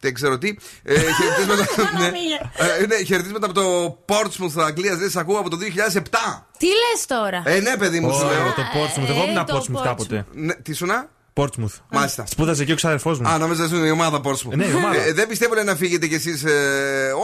δεν 0.00 0.14
ξέρω 0.14 0.38
τι. 0.38 0.54
Ε, 0.82 0.94
χαιρετίσματα, 1.18 1.66
ναι, 1.98 2.06
Ε, 2.80 2.86
ναι, 2.86 2.96
χαιρετίσματα 3.04 3.46
από 3.46 3.54
το 3.54 3.98
Portsmouth 4.08 4.62
Αγγλίας. 4.66 4.96
Δεν 4.96 5.10
σα 5.10 5.20
ακούω 5.20 5.38
από 5.38 5.50
το 5.50 5.56
2007. 5.92 6.00
Τι 6.58 6.66
λες 6.66 7.06
τώρα; 7.06 7.42
Ε, 7.46 7.60
ναι, 7.60 7.76
παιδί 7.76 8.00
μου, 8.00 8.12
σου 8.12 8.24
Ωραία, 8.26 8.38
λέω. 8.38 8.46
το 8.52 8.62
Portsmouth. 8.74 9.08
Εγώ 9.08 9.24
ήμουν 9.28 9.44
το 9.46 9.56
Portsmouth 9.56 9.82
κάποτε. 9.82 10.24
Ναι, 10.32 10.54
τι 10.54 10.72
σου 10.72 10.86
να; 10.86 11.08
Portsmouth. 11.34 11.74
Μάλιστα. 11.90 12.24
Σπούδασε 12.26 12.62
εκεί 12.62 12.72
ο 12.72 12.74
ξάδερφό 12.74 13.10
μου. 13.10 13.28
Α, 13.28 13.38
νόμιζα 13.38 13.64
ότι 13.64 13.76
είναι 13.76 13.86
η 13.86 13.90
ομάδα 13.90 14.20
Portsmouth. 14.24 14.52
Ε, 14.52 14.56
ναι, 14.56 14.64
η 14.64 14.74
ομάδα. 14.74 14.96
Ε, 14.96 15.12
δεν 15.12 15.28
πιστεύω 15.28 15.54
λέει, 15.54 15.64
να 15.64 15.74
φύγετε 15.74 16.06
κι 16.06 16.14
εσείς. 16.14 16.44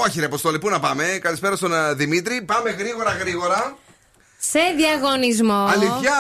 όχι, 0.07 0.21
ρε 0.21 0.27
Αποστόλη, 0.27 0.59
πού 0.59 0.69
να 0.69 0.81
πάμε. 0.81 1.05
Καλησπέρα 1.23 1.57
στον 1.57 1.73
ε, 1.73 1.95
Δημήτρη. 1.95 2.43
Πάμε 2.43 2.71
γρήγορα, 2.71 3.11
γρήγορα. 3.13 3.77
Σε 4.41 4.61
διαγωνισμό. 4.81 5.61
Αλήθεια; 5.75 6.17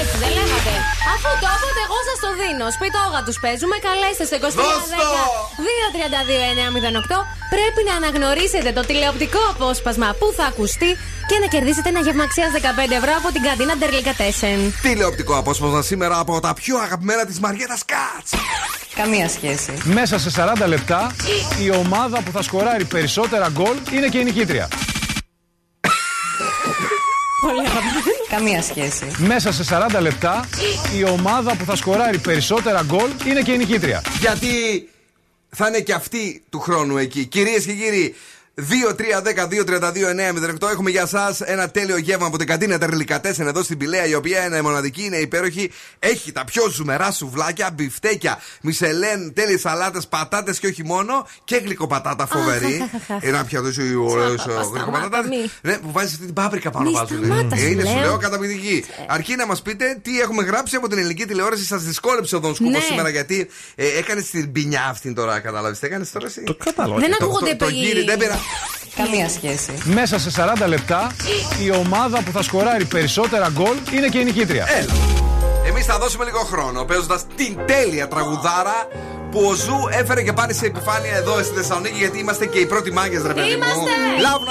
Έτσι 0.00 0.16
δεν 0.22 0.30
λέγατε. 0.38 0.72
Αφού 1.14 1.28
το 1.42 1.48
είπατε, 1.54 1.80
εγώ 1.86 1.98
σας 2.08 2.18
το 2.24 2.30
δίνω. 2.40 2.66
Σπιτόγα 2.76 3.20
τους 3.26 3.36
παίζουμε. 3.42 3.76
Καλέστε 3.86 4.24
στο 4.28 4.36
2310 4.38 4.44
232 5.64 6.48
908. 6.56 7.16
Πρέπει 7.54 7.80
να 7.88 7.94
αναγνωρίσετε 8.00 8.70
το 8.78 8.82
τηλεοπτικό 8.88 9.42
απόσπασμα 9.52 10.08
που 10.18 10.26
θα 10.36 10.44
ακουστεί 10.52 10.90
και 11.30 11.36
να 11.42 11.46
κερδίσετε 11.54 11.88
ένα 11.92 12.00
γεύμα 12.06 12.24
αξία 12.28 12.46
15 12.56 12.92
ευρώ 13.00 13.12
από 13.20 13.28
την 13.34 13.42
καντίνα 13.46 13.74
Ντερλίκα 13.76 14.12
Τέσεν. 14.20 14.58
Τηλεοπτικό 14.86 15.34
απόσπασμα 15.42 15.82
σήμερα 15.90 16.14
από 16.24 16.34
τα 16.46 16.52
πιο 16.60 16.74
αγαπημένα 16.86 17.22
της 17.28 17.36
Μαριέτα 17.44 17.78
Κάτ. 17.92 18.26
Καμία 19.00 19.28
σχέση. 19.36 19.72
Μέσα 19.98 20.14
σε 20.18 20.30
40 20.62 20.66
λεπτά 20.74 21.00
η 21.64 21.70
ομάδα 21.70 22.16
που 22.24 22.30
θα 22.36 22.42
σκοράρει 22.42 22.84
περισσότερα 22.84 23.46
γκολ 23.56 23.76
είναι 23.94 24.08
και 24.12 24.18
η 24.18 24.24
νικήτρια. 24.24 24.68
Πολύ 27.40 27.60
αγαπημένο. 27.60 28.00
Καμία 28.28 28.62
σχέση. 28.62 29.06
Μέσα 29.18 29.52
σε 29.52 29.64
40 29.96 30.00
λεπτά 30.00 30.48
η 30.98 31.04
ομάδα 31.04 31.56
που 31.56 31.64
θα 31.64 31.76
σκοράρει 31.76 32.18
περισσότερα 32.18 32.82
γκολ 32.82 33.10
είναι 33.26 33.40
και 33.40 33.52
η 33.52 33.56
νικήτρια. 33.56 34.02
Γιατί 34.18 34.48
θα 35.50 35.68
είναι 35.68 35.80
και 35.80 35.92
αυτή 35.92 36.42
του 36.50 36.60
χρόνου 36.60 36.96
εκεί. 36.96 37.24
Κυρίες 37.24 37.64
και 37.64 37.72
κύριοι, 37.72 38.14
2-3-10-2-32-9-08 38.58 40.70
έχουμε 40.72 40.90
για 40.90 41.02
εσά 41.02 41.36
ένα 41.44 41.70
τέλειο 41.70 41.96
γεύμα 41.96 42.26
από 42.26 42.38
την 42.38 42.46
καντίνα 42.46 42.78
Τερλικατέσεν 42.78 43.46
εδώ 43.46 43.62
στην 43.62 43.78
Πηλαία, 43.78 44.06
η 44.06 44.14
οποία 44.14 44.44
είναι 44.46 44.62
μοναδική, 44.62 45.04
είναι 45.04 45.16
υπέροχη. 45.16 45.70
Έχει 45.98 46.32
τα 46.32 46.44
πιο 46.44 46.68
ζουμερά 46.70 47.10
σουβλάκια, 47.10 47.70
μπιφτέκια, 47.74 48.38
μισελέν, 48.62 49.32
τέλειες 49.34 49.60
σαλάτες, 49.60 50.06
πατάτες 50.06 50.58
και 50.58 50.66
όχι 50.66 50.84
μόνο. 50.84 51.26
Και 51.44 51.56
γλυκοπατάτα 51.64 52.26
φοβερή. 52.26 52.90
Ένα 53.20 53.44
πιάτο 53.44 53.68
ωραίο 54.08 54.34
γλυκοπατάτας. 54.72 55.26
Ναι, 55.62 55.78
που 55.78 55.92
βάζεις 55.92 56.12
αυτή 56.12 56.24
την 56.24 56.34
πάπρικα 56.34 56.70
πάνω 56.70 56.90
Μη 56.90 56.96
βάζουν. 56.96 57.24
σταμάτας, 57.24 57.60
σου 57.60 57.66
Είναι, 57.66 57.84
σου 57.84 57.94
λέω. 57.94 58.02
λέω, 58.02 58.16
καταπληκτική. 58.18 58.84
Αρκεί 59.08 59.34
να 59.36 59.46
μας 59.46 59.62
πείτε 59.62 59.98
τι 60.02 60.20
έχουμε 60.20 60.42
γράψει 60.42 60.76
από 60.76 60.88
την 60.88 60.98
ελληνική 60.98 61.26
τηλεόραση. 61.26 61.64
Σας 61.64 61.82
δυσκόλεψε 61.82 62.36
ο 62.36 62.40
Δον 62.40 62.54
Σκούπο 62.54 62.70
Ναι. 62.70 62.80
σήμερα 62.80 63.08
γιατί 63.08 63.48
ε, 63.74 63.86
έκανε 63.98 64.20
την 64.22 64.52
πινιά 64.52 64.84
αυτή 64.90 65.12
τώρα, 65.12 65.38
κατάλαβες. 65.40 65.78
Τι 65.78 65.86
έκανες 65.86 66.10
τώρα 66.10 66.26
εσύ; 66.26 66.42
Το 66.42 66.54
κατάλαβα. 66.64 67.00
Δεν 67.00 67.10
Το- 67.10 67.16
ακούγονται 67.24 67.54
το- 67.54 67.64
το 67.64 67.68
οι- 67.70 67.74
γύρι, 67.74 68.04
δεν 68.04 68.18
πήρα. 68.18 68.39
Καμία 68.96 69.28
σχέση. 69.28 69.72
Μέσα 69.84 70.18
σε 70.18 70.30
40 70.62 70.66
λεπτά 70.66 71.12
η 71.62 71.70
ομάδα 71.70 72.22
που 72.22 72.30
θα 72.30 72.42
σκοράρει 72.42 72.84
περισσότερα 72.84 73.50
γκολ 73.52 73.76
είναι 73.92 74.08
και 74.08 74.18
η 74.18 74.24
νικήτρια. 74.24 74.66
Έλα. 74.68 74.92
Εμείς 75.66 75.84
θα 75.84 75.98
δώσουμε 75.98 76.24
λίγο 76.24 76.38
χρόνο 76.38 76.84
παίζοντα 76.84 77.20
την 77.36 77.58
τέλεια 77.66 78.08
τραγουδάρα 78.08 78.88
που 79.30 79.40
ο 79.50 79.54
Zoo 79.54 79.88
έφερε 79.90 80.22
και 80.22 80.32
πάλι 80.32 80.54
σε 80.54 80.66
επιφάνεια 80.66 81.16
εδώ 81.16 81.42
στη 81.42 81.54
Θεσσαλονίκη 81.54 81.96
γιατί 81.96 82.18
είμαστε 82.18 82.46
και 82.46 82.58
οι 82.58 82.66
πρώτοι 82.66 82.92
μάγκες, 82.92 83.22
ρε 83.22 83.34
παιδί 83.34 83.56
μου. 83.56 83.62
Είμαστε. 83.62 83.90
Λάβουν 84.20 84.48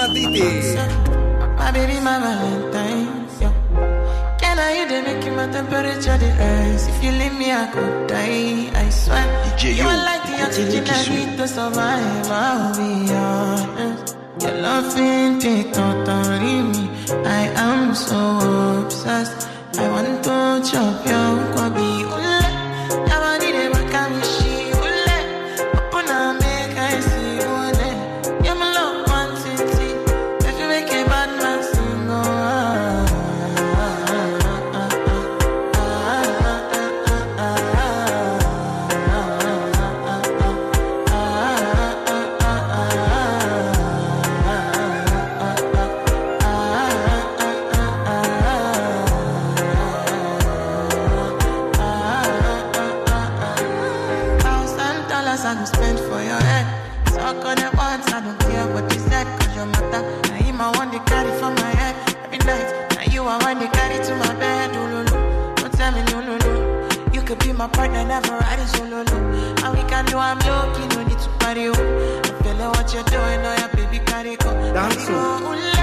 now 4.60 4.72
you 4.78 5.02
make 5.08 5.26
my 5.38 5.48
temperature 5.56 6.20
rise. 6.40 6.84
If 6.92 6.98
you 7.04 7.12
leave 7.20 7.36
me, 7.42 7.48
I 7.52 7.66
could 7.74 7.96
die. 8.08 8.70
I 8.84 8.90
swear. 9.02 9.26
DJ 9.44 9.64
you 9.78 9.88
are 9.92 10.02
like 10.10 10.24
the 10.30 10.36
oxygen 10.46 10.84
I 10.98 11.02
need 11.16 11.32
to 11.40 11.48
survive. 11.48 12.28
I'll 12.44 12.76
be 12.80 12.92
honest. 13.14 14.18
Your 14.42 14.56
love 14.66 14.98
ain't 14.98 15.44
totally 15.78 16.58
me. 16.72 16.84
I 17.40 17.44
am 17.68 17.96
so 18.08 18.20
obsessed. 18.82 19.48
I 19.84 19.86
want 19.94 20.12
to 20.26 20.38
chop 20.70 20.98
your 21.12 21.32
kwabi. 21.54 21.92
I 23.14 23.18
want 23.24 23.44
it 23.48 23.60
my 67.60 67.68
partner, 67.68 68.06
never 68.06 68.38
ride 68.38 68.58
it 68.58 68.68
solo. 68.70 69.04
No. 69.04 69.18
And 69.66 69.78
we 69.78 69.84
can 69.90 70.06
do 70.06 70.18
I'm 70.18 70.40
low-key, 70.40 70.88
no 70.96 71.04
need 71.04 71.20
to 71.20 71.30
party. 71.40 71.68
Oh. 71.68 71.74
I 71.74 72.44
feel 72.44 72.56
like 72.56 72.74
what 72.74 72.94
you're 72.94 73.04
doing, 73.04 73.42
oh 73.44 73.56
yeah, 73.60 73.68
baby, 73.76 74.00
carry 74.06 74.38
go. 74.38 74.50
Dance. 74.74 75.79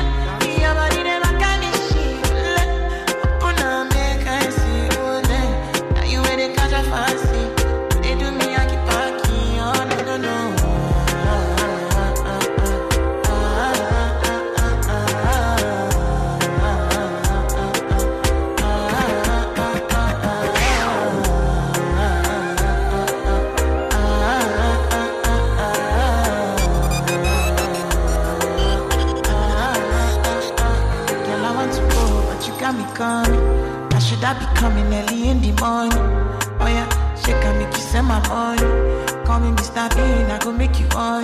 I 34.26 34.30
I 34.30 34.34
be 34.40 34.46
coming 34.58 34.92
early 34.92 35.28
in 35.28 35.40
the 35.40 35.52
morning? 35.62 36.02
Oh 36.58 36.66
yeah, 36.66 36.88
she 37.14 37.30
can 37.30 37.58
make 37.62 37.70
you 37.70 37.78
send 37.78 38.08
my 38.08 38.18
money. 38.26 38.58
Call 39.24 39.38
me 39.38 39.54
Mr. 39.54 39.86
Bean, 39.94 40.26
I 40.26 40.38
go 40.42 40.50
make 40.50 40.80
you 40.80 40.88
on. 40.98 41.22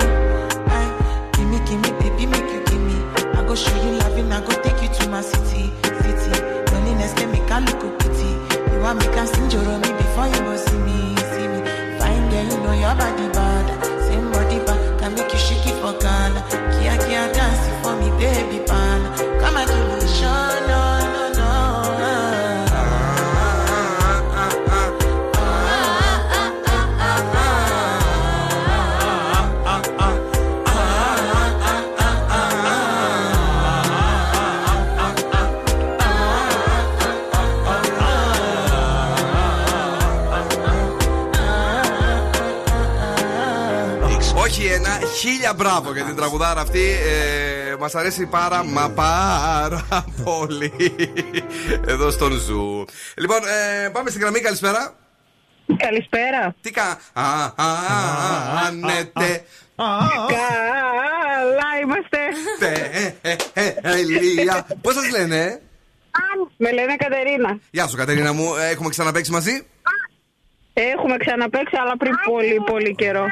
Aye, 0.70 1.30
give 1.34 1.48
me, 1.50 1.58
give 1.66 1.80
me, 1.82 1.90
baby, 1.98 2.26
make 2.26 2.46
you 2.46 2.62
give 2.62 2.78
me. 2.78 2.94
I 3.34 3.42
go 3.42 3.56
show 3.56 3.74
you 3.82 3.98
loving, 3.98 4.30
I 4.30 4.38
go 4.46 4.54
take 4.62 4.80
you 4.80 4.88
to 4.94 5.08
my 5.10 5.20
city, 5.20 5.72
city. 5.82 6.30
Loneliness 6.70 7.12
can 7.14 7.32
make 7.32 7.50
I 7.50 7.58
look 7.58 7.82
pity. 7.98 8.38
You 8.70 8.78
want 8.78 9.00
me 9.02 9.06
can 9.10 9.26
sing 9.26 9.50
your 9.50 9.66
me 9.82 9.90
before 9.98 10.28
you 10.30 10.38
go 10.46 10.54
see 10.54 10.78
me, 10.86 11.16
see 11.34 11.48
me. 11.50 11.58
Fine 11.98 12.30
girl, 12.30 12.46
you 12.54 12.58
know 12.62 12.74
your 12.78 12.94
body 12.94 13.26
bad. 13.34 13.66
Same 14.06 14.30
body 14.30 14.58
bad, 14.62 14.78
can 15.00 15.14
make 15.16 15.32
you 15.32 15.38
shake 15.42 15.66
it 15.66 15.74
for 15.82 15.90
Ghana. 15.98 16.38
Kia, 16.78 16.94
kia, 17.02 17.26
dance 17.34 17.66
for 17.82 17.98
me, 17.98 18.14
baby, 18.14 18.62
pan. 18.64 18.91
Χίλια 45.23 45.55
μπράβο 45.55 45.93
για 45.93 46.05
την 46.05 46.16
τραγουδάρα 46.16 46.61
αυτή. 46.61 46.81
Ε, 46.81 47.77
Μας 47.78 47.94
αρέσει 47.94 48.27
πάρα 48.27 48.65
μα 48.65 48.90
πάρα 48.90 50.05
πολύ. 50.24 50.73
Εδώ 51.86 52.11
στον 52.11 52.32
Zoo. 52.32 52.84
Λοιπόν, 53.16 53.39
ε, 53.85 53.89
πάμε 53.89 54.11
στην 54.11 54.23
γραμμή, 54.23 54.40
καλησπέρα. 54.40 54.94
Καλησπέρα. 55.77 56.55
Τι 56.61 56.70
κα. 56.70 56.99
Α, 57.12 57.23
α, 57.44 57.53
α, 57.57 57.70
ανέτε. 58.66 59.44
Καλά 59.77 61.70
είμαστε. 61.82 62.19
Τέλεια. 63.82 64.66
Πώς 64.81 64.94
σας 64.94 65.11
λένε, 65.11 65.61
Με 66.57 66.73
λένε 66.73 66.97
Κατερίνα. 66.97 67.59
Γεια 67.70 67.86
σου, 67.86 67.97
Κατερίνα 67.97 68.32
μου. 68.32 68.55
Ε, 68.55 68.69
Έχουμε 68.69 68.89
ξαναπαίξει 68.89 69.30
μαζί; 69.31 69.66
Έχουμε 70.73 71.16
ξαναπέξει, 71.16 71.77
αλλά 71.81 71.97
πριν 71.97 72.15
πολύ, 72.24 72.62
πολύ 72.66 72.94
καιρό. 72.94 73.24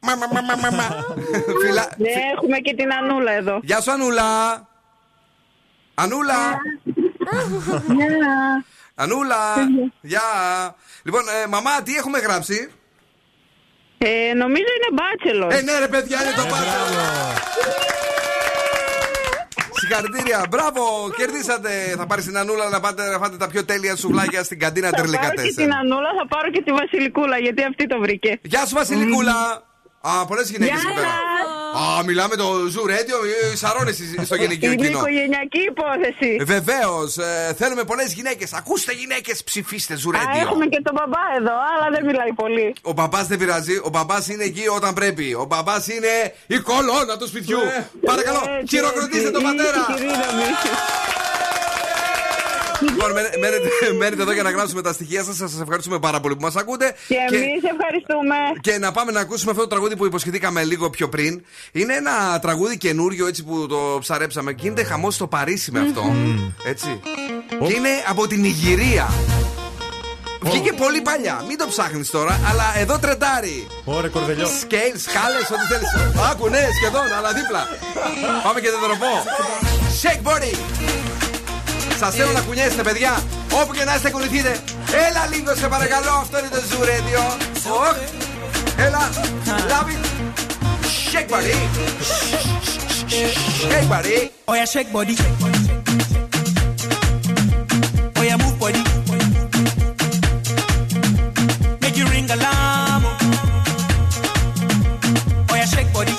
Φιλά... 1.62 1.88
Ναι, 1.96 2.10
έχουμε 2.34 2.58
και 2.58 2.74
την 2.74 2.92
Ανούλα 2.92 3.32
εδώ. 3.32 3.60
Γεια 3.62 3.80
σου, 3.80 3.90
Ανούλα. 3.90 4.28
Ανούλα. 5.94 6.34
Ανούλα. 8.94 9.36
Γεια. 10.00 10.20
Λοιπόν, 11.02 11.22
ε, 11.42 11.46
μαμά, 11.46 11.82
τι 11.82 11.96
έχουμε 11.96 12.18
γράψει; 12.18 12.70
Ε, 13.98 14.34
νομίζω 14.34 14.70
είναι 14.76 14.90
μπάτσελος. 14.92 15.54
Ε, 15.54 15.62
ναι, 15.62 15.78
ρε 15.78 15.88
παιδιά, 15.88 16.22
είναι 16.22 16.32
το 16.36 16.42
μπάτσελος. 16.42 17.38
συγχαρητήρια. 19.80 20.46
Μπράβο, 20.50 20.82
κερδίσατε. 21.16 21.70
Θα 21.96 22.06
πάρεις 22.06 22.24
την 22.24 22.36
Ανούλα 22.38 22.68
να 22.68 22.80
πάτε 22.80 23.10
να 23.10 23.18
φάτε 23.18 23.36
τα 23.36 23.48
πιο 23.48 23.64
τέλεια 23.64 23.96
σουβλάκια 23.96 24.42
στην 24.44 24.58
καντίνα 24.58 24.88
Θα 24.88 24.96
πάρω 24.96 25.06
και 25.08 25.16
Τερλικατέσσερα. 25.18 25.66
την 25.66 25.74
Ανούλα, 25.74 26.08
θα 26.18 26.26
πάρω 26.28 26.50
και 26.50 26.62
τη 26.62 26.72
Βασιλικούλα, 26.72 27.38
γιατί 27.38 27.62
αυτή 27.64 27.86
το 27.86 27.98
βρήκε. 27.98 28.38
Γεια 28.42 28.66
σου, 28.66 28.74
Βασιλικούλα. 28.74 29.68
Α, 30.00 30.26
πολλές 30.26 30.50
γυναίκες 30.50 30.80
Γεια 30.80 30.90
εδώ 30.90 31.00
πέρα. 31.00 31.12
Α, 31.98 32.04
μιλάμε 32.04 32.36
το 32.36 32.44
Zoo 32.68 32.84
Radio, 32.86 33.18
η 33.52 33.56
Σαρώνη 33.56 33.92
στο 34.24 34.34
γυναικείο 34.42 34.72
Είναι 34.72 34.82
κοινό. 34.86 34.98
οικογενειακή 34.98 35.58
υπόθεση. 35.58 36.36
Βεβαίως, 36.44 37.16
θέλουμε 37.56 37.84
πολλές 37.84 38.12
γυναίκες. 38.12 38.52
Ακούστε 38.52 38.92
γυναίκες, 38.92 39.44
ψηφίστε 39.44 39.96
Zoo 39.96 40.10
Α, 40.10 40.12
Radio. 40.14 40.40
έχουμε 40.40 40.66
και 40.66 40.80
τον 40.82 40.94
μπαμπά 40.98 41.20
εδώ, 41.38 41.52
αλλά 41.76 41.90
δεν 41.96 42.04
μιλάει 42.06 42.32
πολύ. 42.32 42.74
Ο 42.82 42.92
μπαμπάς 42.92 43.26
δεν 43.26 43.38
πειράζει. 43.38 43.76
Ο 43.84 43.88
μπαμπάς 43.88 44.28
είναι 44.28 44.44
εκεί 44.44 44.68
όταν 44.68 44.94
πρέπει. 44.94 45.34
Ο 45.34 45.44
μπαμπάς 45.44 45.88
είναι 45.88 46.34
η 46.46 46.58
κολόνα 46.58 47.16
του 47.18 47.26
σπιτιού. 47.26 47.58
Παρακαλώ, 48.04 48.42
Έτσι, 48.60 48.76
χειροκροτήστε 48.76 49.18
έτσι. 49.28 49.32
τον 49.32 49.42
πατέρα. 49.42 49.80
Η 52.80 52.84
κυρία 52.84 52.92
μου. 52.92 52.92
Λοιπόν, 52.92 53.12
μένε- 53.12 53.38
μένετε, 53.38 53.68
μένετε 53.98 54.22
εδώ 54.22 54.32
για 54.32 54.42
να 54.42 54.50
γράψουμε 54.50 54.82
τα 54.82 54.92
στοιχεία 54.92 55.22
σας. 55.24 55.36
Σας 55.36 55.60
ευχαριστούμε 55.60 55.98
πάρα 55.98 56.20
πολύ 56.20 56.34
που 56.36 56.42
μας 56.42 56.56
ακούτε. 56.56 56.94
Και 57.08 57.14
εμείς 57.14 57.62
ευχαριστούμε. 57.74 58.36
Και 58.60 58.78
να 58.78 58.92
πάμε 58.92 59.12
να 59.12 59.20
ακούσουμε 59.20 59.50
αυτό 59.50 59.62
το 59.62 59.68
τραγούδι 59.68 59.96
που 59.96 60.06
υποσχεθήκαμε 60.06 60.64
λίγο 60.64 60.90
πιο 60.90 61.08
πριν. 61.08 61.44
Είναι 61.72 61.94
ένα 61.94 62.38
τραγούδι 62.40 62.76
καινούριο 62.78 63.26
έτσι 63.26 63.44
που 63.44 63.66
το 63.66 63.96
ψαρέψαμε. 64.00 64.52
Και 64.52 64.60
γίνεται 64.62 64.84
χαμός 64.84 65.14
στο 65.14 65.26
Παρίσι 65.26 65.70
με 65.72 65.80
αυτό. 65.80 66.14
Έτσι. 66.64 67.00
Και 67.66 67.72
είναι 67.74 67.88
από 68.08 68.26
την 68.26 68.44
Ιγυρία. 68.44 69.08
Βγήκε 70.42 70.72
πολύ 70.72 71.00
παλιά. 71.00 71.44
Μην 71.48 71.58
το 71.58 71.66
ψάχνεις 71.68 72.10
τώρα, 72.10 72.40
αλλά 72.50 72.64
εδώ 72.78 72.98
τρεντάρει. 72.98 73.66
Ωραία, 73.84 74.10
κορδελιό. 74.10 74.46
Σκέιλ, 74.60 74.98
σκάλε, 75.06 75.36
ό,τι 75.54 75.66
θέλεις. 75.72 75.90
Άκου, 76.30 76.48
ναι, 76.48 76.68
σχεδόν, 76.78 77.12
αλλά 77.18 77.32
δίπλα. 77.32 77.62
Πάμε 78.44 78.60
και 78.60 78.70
δεν 78.70 78.78
τροπό. 78.86 79.12
Shake 80.02 80.22
body. 80.28 80.52
Σα 81.99 82.11
θέλω 82.11 82.31
να 82.31 82.39
κουνιέστε, 82.39 82.81
παιδιά. 82.81 83.23
Όπου 83.51 83.73
και 83.73 83.83
να 83.83 83.95
είστε, 83.95 84.09
κουνηθείτε. 84.09 84.59
Έλα 85.07 85.27
λίγο, 85.31 85.55
σε 85.55 85.67
παρακαλώ. 85.67 86.11
Αυτό 86.21 86.39
είναι 86.39 86.47
το 86.47 86.61
Zoo 86.69 86.83
Radio. 86.83 87.21
Οχ. 87.71 87.97
Έλα. 88.77 89.09
Love 89.71 89.89
it. 89.93 90.05
Shake 91.11 91.29
body. 91.35 91.55
Shake 93.69 93.87
body. 93.93 94.17
Oh 94.49 94.55
yeah, 94.59 94.67
shake 94.73 94.91
body. 94.97 95.15
Oh 98.17 98.23
yeah, 98.27 98.37
move 98.43 98.57
body. 98.63 98.81
Make 101.83 101.95
you 101.99 102.05
ring 102.13 102.27
alarm. 102.35 103.03
Oh 105.49 105.55
yeah, 105.59 105.67
shake 105.73 105.91
body. 105.97 106.15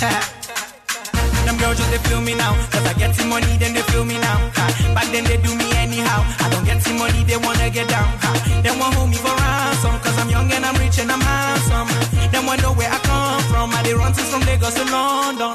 Them 1.45 1.57
girls 1.61 1.77
just 1.79 1.89
they 1.93 2.01
feel 2.07 2.21
me 2.29 2.33
now. 2.43 2.53
Cause 2.71 2.85
I 2.91 2.93
get 3.01 3.11
some 3.17 3.29
money, 3.35 3.53
then 3.61 3.68
feel 4.00 4.08
me 4.08 4.18
now. 4.20 4.38
Ha. 4.56 4.64
Back 4.96 5.08
then 5.12 5.24
they 5.28 5.36
do 5.36 5.52
me 5.52 5.68
anyhow. 5.76 6.24
I 6.40 6.48
don't 6.48 6.64
get 6.64 6.80
some 6.80 6.96
money, 6.96 7.22
they 7.24 7.36
wanna 7.36 7.68
get 7.68 7.88
down. 7.88 8.08
Ha. 8.24 8.30
They 8.64 8.72
want 8.80 8.94
hold 8.96 9.10
me 9.12 9.18
for 9.20 9.34
ransom. 9.36 9.94
Cause 10.00 10.16
I'm 10.16 10.30
young 10.32 10.48
and 10.52 10.64
I'm 10.64 10.76
rich 10.80 10.98
and 10.98 11.12
I'm 11.12 11.20
handsome. 11.20 11.88
They 12.32 12.40
want 12.40 12.62
know 12.64 12.72
where 12.72 12.88
I 12.88 12.98
come 13.04 13.42
from. 13.52 13.68
I 13.76 13.82
they 13.84 13.94
run 13.94 14.12
things 14.16 14.30
from 14.32 14.42
Lagos 14.48 14.74
to 14.80 14.84
London. 14.88 15.52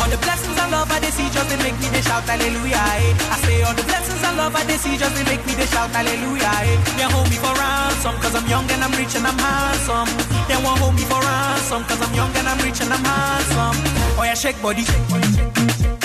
All 0.00 0.10
the 0.10 0.18
blessings 0.24 0.58
and 0.58 0.70
love 0.72 0.90
I 0.90 0.98
they 0.98 1.12
see 1.12 1.28
just 1.30 1.46
they 1.52 1.60
make 1.62 1.76
me 1.78 1.88
they 1.92 2.00
shout 2.00 2.24
hallelujah. 2.24 2.80
Eh. 3.04 3.34
I 3.34 3.36
say 3.44 3.62
all 3.62 3.76
the 3.76 3.84
blessings 3.84 4.22
and 4.24 4.36
love 4.40 4.56
I 4.56 4.64
they 4.64 4.78
see 4.80 4.96
just 4.96 5.14
they 5.14 5.24
make 5.28 5.44
me 5.46 5.52
they 5.54 5.68
shout 5.68 5.92
hallelujah. 5.92 6.48
Eh. 6.48 6.76
They 6.96 7.06
hold 7.12 7.28
me 7.28 7.36
for 7.36 7.52
ransom 7.52 8.16
cause 8.18 8.34
I'm 8.34 8.48
young 8.48 8.66
and 8.72 8.82
I'm 8.82 8.92
rich 8.96 9.14
and 9.14 9.28
I'm 9.28 9.38
handsome. 9.38 10.08
They 10.48 10.58
want 10.64 10.80
hold 10.80 10.96
me 10.96 11.04
for 11.04 11.20
ransom 11.20 11.84
cause 11.84 12.00
I'm 12.00 12.12
young 12.16 12.32
and 12.34 12.48
I'm 12.48 12.58
rich 12.64 12.80
and 12.80 12.90
I'm 12.90 13.04
handsome. 13.04 13.76
Oh 14.18 14.24
yeah, 14.24 14.34
shake 14.34 14.58
body. 14.64 14.84
Oh 14.88 16.01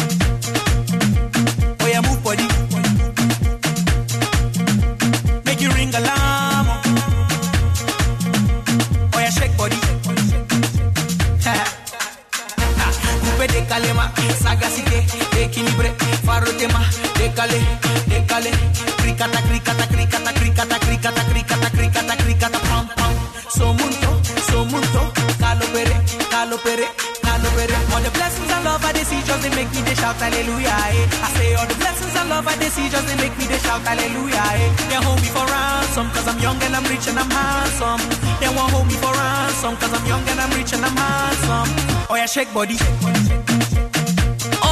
sagacité, 14.68 15.06
équilibré, 15.42 15.94
faro 16.26 16.52
tema, 16.54 16.82
décalé, 17.18 17.60
décalé, 18.08 18.52
cricata, 18.98 19.42
cricata, 19.44 19.88
cricata, 19.88 20.34
cricata, 20.34 20.80
cricata, 20.80 21.22
cricata, 21.26 21.70
cricata, 21.70 22.18
cricata, 22.18 22.60
pam, 22.60 22.88
pam. 22.96 23.14
Somunto, 23.50 24.22
somunto, 24.52 25.14
calo 25.40 25.66
pere, 25.74 25.96
calo 26.30 26.58
pere, 26.58 26.88
calo 27.22 27.50
pere. 27.56 27.76
All 27.94 28.04
the 28.04 28.12
blessings 28.12 28.52
and 28.52 28.64
love 28.66 28.84
I 28.84 28.92
they 28.92 29.04
just 29.04 29.42
they 29.42 29.50
make 29.56 29.72
me 29.74 29.82
they 29.82 29.96
shout 29.96 30.16
hallelujah. 30.18 30.76
Eh. 30.92 31.24
I 31.24 31.30
say 31.36 31.54
all 31.56 31.66
the 31.66 31.76
blessings 31.76 32.16
and 32.16 32.30
love 32.30 32.48
I 32.48 32.56
they 32.58 32.70
just 32.70 33.08
they 33.08 33.16
make 33.18 33.36
me 33.38 33.46
they 33.48 33.60
shout 33.60 33.82
hallelujah. 33.82 34.44
Eh. 34.60 34.70
They 34.90 35.00
hold 35.00 35.22
me 35.22 35.30
for 35.32 35.46
ransom 35.48 36.12
cause 36.12 36.28
I'm 36.28 36.40
young 36.40 36.62
and 36.62 36.76
I'm 36.76 36.84
rich 36.92 37.08
and 37.08 37.18
I'm 37.18 37.30
handsome. 37.32 38.02
They 38.40 38.50
won't 38.52 38.72
hold 38.72 38.88
me 38.88 38.96
for 39.00 39.14
ransom 39.16 39.76
cause 39.78 39.94
I'm 39.94 40.06
young 40.06 40.28
and 40.28 40.40
I'm 40.40 40.52
rich 40.60 40.74
and 40.74 40.86
I'm 40.86 40.96
handsome. 40.96 41.70
Oh 42.10 42.16
yeah, 42.16 42.28
shake 42.28 42.54
body. 42.54 42.78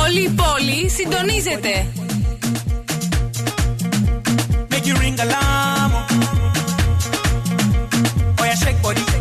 Όλη 0.04 0.20
η 0.22 0.28
πόλη 0.40 0.90
συντονίζεται. 0.96 1.86
Make 4.72 4.86
you 4.90 4.94
ring 5.04 5.18
alarm. 5.26 5.90
Oh 8.38 8.44
yeah, 8.48 8.56
shake 8.62 8.80
body. 8.84 9.04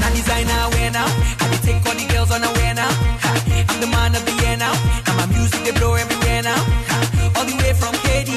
now 0.00 0.10
designer 0.16 0.60
wear 0.74 0.90
now. 0.98 1.08
I 1.42 1.44
dey 1.50 1.60
take 1.66 1.82
all 1.88 1.96
the 2.00 2.06
girls 2.12 2.30
on 2.36 2.42
a 2.48 2.50
wear 2.58 2.72
now. 2.82 2.92
Ha, 3.24 3.30
I'm 3.70 3.78
the 3.84 3.88
man 3.96 4.10
of 4.18 4.22
the 4.28 4.34
year 4.42 4.56
now. 4.64 4.74
Now 5.06 5.14
my 5.20 5.26
music 5.34 5.60
they 5.66 5.74
blow 5.78 5.92
everywhere 6.02 6.42
now. 6.50 6.60
Ha, 6.90 6.96
all 7.36 7.46
the 7.50 7.56
way 7.62 7.72
from 7.80 7.94
Katy, 8.04 8.36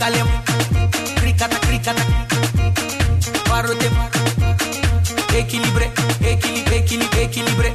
De 0.00 0.06
calema. 0.06 0.42
Cricata, 1.16 1.60
cricata. 1.60 2.02
Paro 3.50 3.74
de 3.74 3.90
Equilibre, 5.38 5.92
equilibre, 6.22 6.76
equilibre, 6.78 7.22
equilibre. 7.24 7.74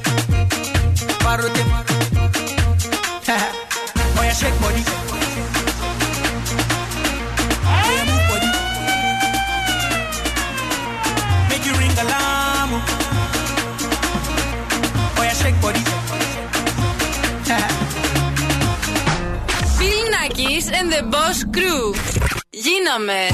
Paro 1.24 1.44
de 1.44 1.64
yeah, 3.28 4.34
shake 4.34 4.60
body. 4.60 5.45
Nackis 20.56 20.72
and 20.72 20.92
the 20.92 21.04
Boss 21.04 21.44
Crew. 21.56 21.94
Γίναμε. 22.64 23.30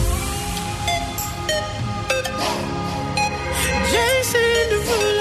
Jason 3.91 5.20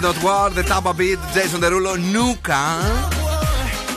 love, 0.00 0.14
not 0.14 0.22
war, 0.24 0.50
the 0.50 0.62
Tampa 0.62 0.92
Beat, 0.92 1.18
Jason 1.34 1.60
Derulo, 1.64 1.98
Νούκα. 2.12 2.58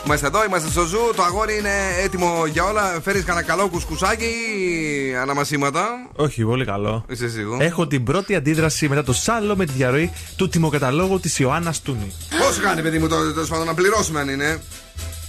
Είμαστε 0.06 0.28
εδώ, 0.28 0.44
είμαστε 0.46 0.70
στο 0.70 0.86
ζου. 0.86 0.98
Το 1.16 1.24
αγόρι 1.24 1.58
είναι 1.58 1.70
έτοιμο 2.04 2.46
για 2.46 2.64
όλα. 2.64 3.00
Φέρεις 3.04 3.24
κανένα 3.24 3.46
καλό 3.46 3.68
κουσκουσάκι 3.68 4.24
ή 4.24 5.16
αναμασίματα. 5.16 5.86
Όχι, 6.16 6.44
πολύ 6.44 6.66
καλό. 6.66 7.06
Είσαι 7.10 7.30
σίγουρο. 7.30 7.58
Έχω 7.64 7.88
την 7.88 8.04
πρώτη 8.04 8.36
αντίδραση 8.36 8.88
μετά 8.88 9.04
το 9.04 9.14
σάλο 9.14 9.56
με 9.56 9.66
τη 9.66 9.72
διαρροή 9.72 10.12
του 10.36 10.50
τιμοκαταλόγου 10.50 11.20
της 11.20 11.40
Ιωάννας 11.40 11.82
Τούνη. 11.82 12.14
Πόσο 12.40 12.62
κάνει, 12.62 12.82
παιδί 12.82 13.00
μου, 13.00 13.08
το 13.08 13.34
τέλο 13.34 13.46
πάντων 13.46 13.66
να 13.66 13.74
πληρώσουμε 13.74 14.20
αν 14.20 14.30
είναι. 14.30 14.62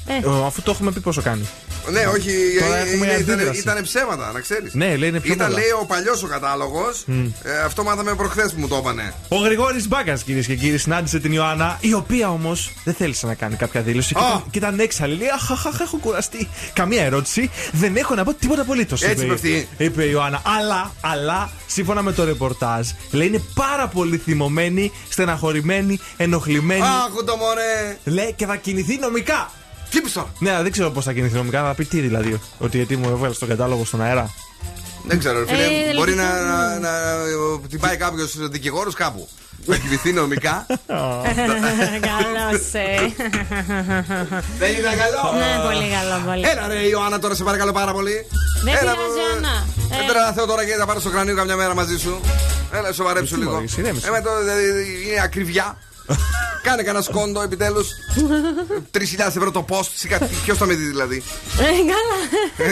Ε, 0.07 0.15
Αφού 0.47 0.63
το 0.63 0.71
έχουμε 0.71 0.91
πει 0.93 1.01
πόσο 1.01 1.23
κάνει. 1.23 1.49
Ναι, 1.91 2.07
όχι, 2.07 2.31
Τώρα 2.61 2.77
ε, 2.77 2.81
έχουμε 2.81 3.07
είναι- 3.07 3.15
ήταν, 3.19 3.35
αντίδραση. 3.35 3.61
ήταν 3.61 3.83
ψέματα, 3.83 4.33
να 4.33 4.41
ξέρεις. 4.41 4.75
Ναι, 4.75 4.97
λέει 4.97 5.09
είναι 5.09 5.21
πιο 5.21 5.33
Ήταν, 5.33 5.47
πολλά. 5.47 5.59
λέει, 5.61 5.71
ο 5.71 5.85
παλιός 5.87 6.23
ο 6.23 6.27
κατάλογος. 6.27 7.05
Ε, 7.43 7.59
αυτό 7.65 7.83
μάθαμε 7.85 8.15
προχθές 8.15 8.53
που 8.53 8.61
μου 8.61 8.69
το 8.69 8.77
έπανε. 8.77 9.15
Ο 9.29 9.37
Γρηγόρης 9.37 9.89
Μπάκα, 9.89 10.15
κυρίες 10.15 10.47
και 10.47 10.55
κύριοι, 10.55 10.79
συνάντησε 10.79 11.19
την 11.19 11.33
Ιωάννα, 11.33 11.79
η 11.81 11.93
οποία 11.95 12.29
όμως 12.31 12.73
δεν 12.85 12.95
θέλησε 12.95 13.27
να 13.27 13.35
κάνει 13.35 13.57
κάποια 13.57 13.81
δήλωση. 13.81 14.15
Και, 14.15 14.21
Α. 14.21 14.27
ήταν, 14.29 14.43
και 14.51 14.59
ήταν 14.59 14.79
έξαλλη. 14.81 15.15
Λέει 15.17 15.29
Αχ, 15.29 15.51
αχ, 15.51 15.67
αχ, 15.67 15.81
έχω 15.81 15.97
κουραστεί. 15.97 16.49
Καμία 16.73 17.03
ερώτηση. 17.05 17.51
Δεν 17.73 17.97
έχω 17.97 18.15
να 18.15 18.25
πω 18.25 18.35
τίποτα 18.35 18.61
απολύτως. 18.63 19.03
Έτσι 19.03 19.25
είπε 19.25 19.35
αυτή. 19.35 19.69
Είπε 19.77 20.05
η 20.05 20.09
Ιωάννα. 20.13 20.43
Αλλά, 20.61 20.93
αλλά, 21.01 21.51
σύμφωνα 21.67 22.03
με 22.03 22.13
το 22.13 22.25
ρεπορτάζ, 22.25 22.89
λέει 23.11 23.27
είναι 23.27 23.43
πάρα 23.55 23.87
πολύ 23.89 24.17
θυμωμένη, 24.17 24.93
στεναχωρημένη, 25.09 25.99
ενοχλημένη. 26.17 26.83
Άκου 27.07 27.25
το 27.25 27.37
μωρέ. 27.37 27.99
Λέει 28.05 28.33
και 28.37 28.47
θα 28.47 28.57
κινηθεί 28.57 28.99
νομικά. 28.99 29.51
Τι 29.95 30.01
είπες 30.01 30.13
τώρα; 30.13 30.33
Ναι, 30.39 30.51
αλλά 30.51 30.63
δεν 30.63 30.73
ξέρω 30.73 30.91
πώς 30.91 31.05
θα 31.05 31.13
κινηθεί 31.13 31.37
νομικά. 31.37 31.63
Θα 31.63 31.75
πει 31.75 31.85
τι 31.85 32.01
δηλαδή. 32.01 32.41
Ότι 32.59 32.77
γιατί 32.77 32.97
μου 32.97 33.09
έβγαλε 33.09 33.35
στον 33.35 33.49
κατάλογο 33.49 33.85
στον 33.85 34.03
αέρα. 34.03 34.31
Δεν 35.07 35.19
ξέρω, 35.19 35.39
ρε 35.39 35.47
φίλε. 35.47 35.63
Ε, 35.65 35.95
μπορεί 35.97 36.11
λογικό. 36.15 36.27
να, 36.27 36.79
να, 36.79 36.79
να 36.79 36.91
την 37.69 37.81
πάει 37.81 37.97
κάποιος 37.97 38.49
δικηγόρος 38.49 38.95
κάπου. 38.95 39.29
Να 39.67 39.77
κυβηθεί 39.77 40.13
νομικά. 40.13 40.67
Καλό 42.11 42.59
σε. 42.71 42.85
Δεν 44.59 44.71
ήταν 44.79 44.95
καλό. 45.03 45.23
Ναι, 45.39 45.63
πολύ 45.73 45.91
καλό, 45.97 46.23
πολύ. 46.27 46.45
Έλα 46.49 46.67
ρε 46.69 46.81
Ιωάννα 46.89 47.19
τώρα 47.19 47.35
σε 47.35 47.45
παρακαλώ 47.45 47.73
πάρα 47.73 47.93
πολύ. 47.93 48.27
Δεν 48.65 48.75
Έλα, 48.75 48.91
πειράζει, 48.93 49.19
ε, 49.33 49.35
Άννα. 49.37 49.67
Δεν 49.89 49.99
Ε, 50.01 50.07
τρελαθώ 50.13 50.47
τώρα 50.47 50.65
και 50.65 50.73
θα 50.79 50.87
πάρω 50.87 51.01
στο 51.01 51.11
κρανίο 51.11 51.35
καμιά 51.35 51.57
μέρα 51.57 51.75
μαζί 51.75 51.99
σου. 51.99 52.21
Έλα, 52.73 52.93
σοβαρέψου 52.93 53.35
Τι 53.35 53.41
λίγο. 53.41 53.51
μωρή, 53.53 53.69
ηρέμησε. 53.79 54.07
Ε, 54.09 54.11
με 54.11 54.21
το, 54.21 54.31
δηλαδή, 54.41 54.63
είναι 55.11 55.21
ακριβιά. 55.23 55.77
Κάνε 56.67 56.83
κανένα 56.83 57.05
σκόντο 57.05 57.43
επιτέλου. 57.43 57.83
3.000 58.93 59.01
ευρώ 59.27 59.51
το 59.51 59.65
post. 59.69 59.91
Ποιο 60.45 60.55
θα 60.55 60.67
με 60.67 60.75
δει 60.75 60.85
δηλαδή. 60.85 61.23
Ε, 61.61 61.65
καλά. 61.65 62.19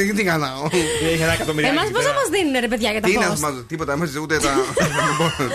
Ε, 0.00 0.12
Τι 0.12 0.22
κάναω. 0.24 0.68
Έχει 1.12 1.22
ένα 1.22 1.32
εκατομμύριο. 1.32 1.70
Εμά 1.70 1.82
πώ 1.92 2.00
θα 2.00 2.12
μα 2.18 2.24
δίνουν 2.36 2.54
ρε 2.60 2.68
παιδιά 2.68 2.90
για 2.90 3.00
τα 3.00 3.08
Τι 3.08 3.18
να 3.18 3.32
post. 3.34 3.38
μα 3.38 3.50
τίποτα, 3.68 3.92
εμεί 3.92 4.06
ούτε 4.22 4.36
τα. 4.38 4.52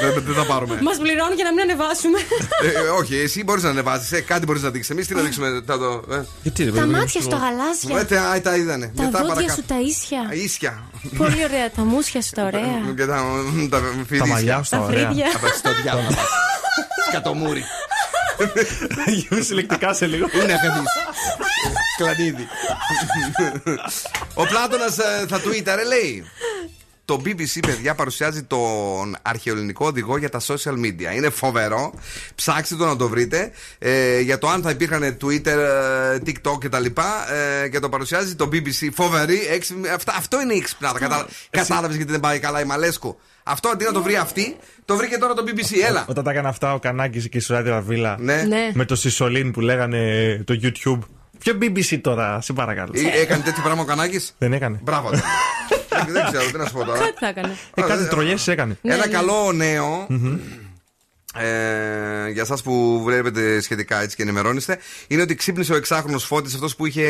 δεν- 0.01 0.23
Δεν 0.25 0.35
θα 0.35 0.45
πάρουμε. 0.45 0.73
Μα 0.81 0.91
πληρώνουν 1.01 1.35
για 1.35 1.43
να 1.43 1.51
μην 1.53 1.61
ανεβάσουμε. 1.67 2.19
Ε, 2.63 2.67
ε, 2.67 2.87
όχι, 2.99 3.15
εσύ 3.15 3.43
μπορεί 3.43 3.61
να 3.61 3.69
ανεβάσει. 3.69 4.21
Κάτι 4.21 4.45
μπορεί 4.45 4.59
να 4.59 4.69
δείξει. 4.69 4.89
Εμεί 4.91 5.05
τι 5.05 5.13
να 5.15 5.21
δείξουμε. 5.21 5.61
Θα 5.65 5.77
το. 5.77 6.03
ε. 6.11 6.21
Γιατί 6.43 6.63
δεν 6.63 6.73
Τα 6.73 6.79
πρέπει 6.79 6.91
να 6.93 6.97
μάτια 6.97 7.21
στο 7.21 7.35
Ε, 7.35 7.39
γαλάζια. 7.43 8.05
τα, 8.33 8.41
τα 8.41 8.55
είδανε. 8.55 8.91
Τα 8.95 9.03
Μετά 9.03 9.17
δόντια 9.19 9.33
παρακάτω. 9.33 9.61
σου 9.61 9.63
τα 9.67 9.75
ίσια. 9.91 10.21
Ίσια. 10.45 10.83
Πολύ 11.17 11.43
ωραία. 11.47 11.71
Τα 11.75 11.83
μουσια 11.83 12.21
σου 12.21 12.31
τα 12.35 12.43
ωραία. 12.43 12.61
Και 12.95 13.05
τα, 13.05 13.17
τα 13.69 13.79
φιδίσια. 14.07 14.25
μαλλιά 14.33 14.63
σου 14.63 14.69
Τα 14.69 14.77
τα 14.77 14.83
ωραία. 14.83 15.05
φρύδια. 15.07 15.25
Θα 18.37 18.47
πας 18.47 18.67
στο 18.67 18.87
διάλογο. 18.87 19.05
Σκατομούρι. 19.05 19.13
Γίνουν 19.27 19.43
συλλεκτικά 19.43 19.93
σε 19.93 20.05
λίγο. 20.05 20.27
Είναι 20.33 20.53
ακαδής. 20.53 20.89
Κλανίδι. 21.97 22.47
Ο 24.33 24.45
Πλάτωνας 24.45 24.97
ε, 24.97 25.25
θα 25.27 25.39
τουίταρε 25.39 25.83
λέει 25.83 26.25
το 27.07 27.21
BBC, 27.25 27.59
παιδιά, 27.67 27.95
παρουσιάζει 27.95 28.43
τον 28.43 29.15
αρχαιοελληνικό 29.21 29.85
οδηγό 29.85 30.17
για 30.17 30.29
τα 30.29 30.39
social 30.47 30.73
media. 30.85 31.15
Είναι 31.15 31.29
φοβερό. 31.29 31.93
Ψάξτε 32.35 32.75
το 32.75 32.85
να 32.85 32.95
το 32.95 33.07
βρείτε. 33.09 33.51
Ε, 33.79 34.19
για 34.19 34.37
το 34.37 34.47
αν 34.47 34.61
θα 34.61 34.69
υπήρχαν 34.69 35.17
Twitter, 35.21 35.45
ε, 35.47 36.17
TikTok 36.25 36.57
κτλ. 36.59 36.85
Ε, 37.63 37.67
και 37.69 37.79
το 37.79 37.89
παρουσιάζει 37.89 38.35
το 38.35 38.49
BBC. 38.51 38.87
Φοβερή. 38.93 39.39
έξυπνη- 39.51 39.87
αυτά- 39.93 40.13
αυτό 40.17 40.41
είναι 40.41 40.53
η 40.53 40.57
έξυπνάδα. 40.57 40.99
Κατα... 40.99 41.27
Κατάλαβες 41.49 41.95
γιατί 41.95 42.11
δεν 42.11 42.19
πάει 42.19 42.39
καλά 42.39 42.61
η 42.61 42.65
Μαλέσκου. 42.65 43.19
Αυτό 43.43 43.69
αντί 43.69 43.83
να 43.85 43.91
το 43.91 44.01
βρει 44.01 44.15
αυτή, 44.15 44.55
το 44.85 44.95
βρήκε 44.95 45.17
τώρα 45.17 45.33
το 45.33 45.43
BBC. 45.47 45.87
Έλα. 45.87 46.05
Όταν 46.07 46.23
τα 46.23 46.31
έκανε 46.31 46.47
αυτά 46.47 46.73
ο 46.73 46.79
Κανάκης 46.79 47.29
και 47.29 47.37
η 47.37 47.41
Σουράδη 47.41 47.69
Ραβίλα. 47.69 48.15
Ναι. 48.19 48.41
Ναι. 48.47 48.71
Με 48.73 48.85
το 48.85 48.95
Σισολίν 48.95 49.51
που 49.51 49.59
λέγανε 49.59 50.01
το 50.45 50.59
YouTube. 50.63 50.99
Ποιο 51.39 51.57
BBC 51.61 51.99
τώρα, 52.01 52.41
σε 52.41 52.53
παρακαλώ. 52.53 52.91
Ε, 52.95 53.21
Έκανε 53.21 53.43
τέτοιο 53.43 53.63
πράγμα 53.63 53.81
ο 53.81 53.85
Κανάκης; 53.85 54.33
Δεν 54.37 54.53
έκανε. 54.53 54.79
Μπράβο. 54.83 55.09
δεν, 56.05 56.13
δεν 56.13 56.25
ξέρω, 56.31 56.51
τι 56.51 56.57
να 56.57 56.65
σου 56.65 56.73
πω 56.73 56.83
τώρα. 56.83 56.97
Κάτι 56.99 57.13
θα 57.19 57.27
έκανε. 57.27 57.55
Ε, 57.75 57.81
κάτι 57.81 57.99
δεν- 58.01 58.09
τρολιές 58.09 58.47
έκανε. 58.47 58.77
Ένα 58.81 58.95
Ναι, 58.95 59.05
ναι. 59.05 59.11
καλό 59.11 59.51
νέο 59.53 60.07
ε, 61.41 62.29
για 62.29 62.41
εσά 62.41 62.57
που 62.63 63.01
βλέπετε 63.03 63.61
σχετικά 63.61 64.01
έτσι 64.01 64.15
και 64.15 64.21
ενημερώνεστε, 64.21 64.77
είναι 65.07 65.21
ότι 65.21 65.35
ξύπνησε 65.35 65.73
ο 65.73 65.75
εξάχρονος 65.75 66.23
φώτης, 66.23 66.53
αυτός 66.53 66.75
που 66.75 66.85
είχε 66.85 67.05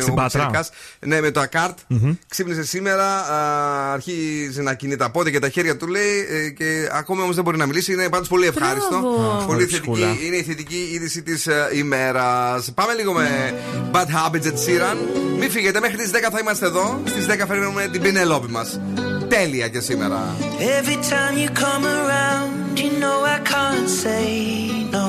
Στην 0.00 0.12
ο 0.12 0.16
Πατσερικά. 0.16 0.66
Ναι, 1.00 1.20
με 1.20 1.30
το 1.30 1.40
ακαρτ 1.40 1.78
mm-hmm. 1.90 2.16
Ξύπνησε 2.28 2.64
σήμερα, 2.64 3.04
α, 3.04 3.92
αρχίζει 3.92 4.62
να 4.62 4.74
κινεί 4.74 4.96
τα 4.96 5.10
πόδια 5.10 5.32
και 5.32 5.38
τα 5.38 5.48
χέρια 5.48 5.76
του, 5.76 5.86
λέει, 5.86 6.26
ε, 6.30 6.48
και 6.48 6.88
ακόμα 6.92 7.22
όμως 7.22 7.34
δεν 7.34 7.44
μπορεί 7.44 7.56
να 7.56 7.66
μιλήσει. 7.66 7.92
Είναι 7.92 8.08
πάντως 8.08 8.28
πολύ 8.28 8.46
ευχάριστο. 8.46 9.02
Πολύ 9.46 9.66
θετική. 9.66 10.18
Είναι 10.26 10.36
η 10.36 10.42
θετική 10.42 10.90
είδηση 10.92 11.22
της 11.22 11.46
ε, 11.46 11.70
ημέρας. 11.74 12.72
Πάμε 12.74 12.92
λίγο 12.94 13.12
με 13.12 13.54
Bad 13.92 14.06
Habits 14.06 14.44
at 14.44 14.58
Sheeran. 14.66 14.96
Μην 15.38 15.50
φύγετε, 15.50 15.80
μέχρι 15.80 15.96
τις 15.96 16.10
10 16.10 16.14
θα 16.32 16.38
είμαστε 16.40 16.66
εδώ. 16.66 17.00
Στις 17.04 17.26
10 17.26 17.44
φέρνουμε 17.48 17.88
την 17.92 18.02
πινελόπη 18.02 18.50
μας. 18.50 18.80
Τέλεια 19.28 19.68
και 19.68 19.80
σήμερα. 19.80 20.36
Every 20.58 20.96
time 20.96 21.38
you 21.38 21.48
come 21.60 21.84
around 21.84 22.63
You 22.76 22.98
know 22.98 23.22
I 23.24 23.38
can't 23.38 23.88
say 23.88 24.84
no. 24.90 25.08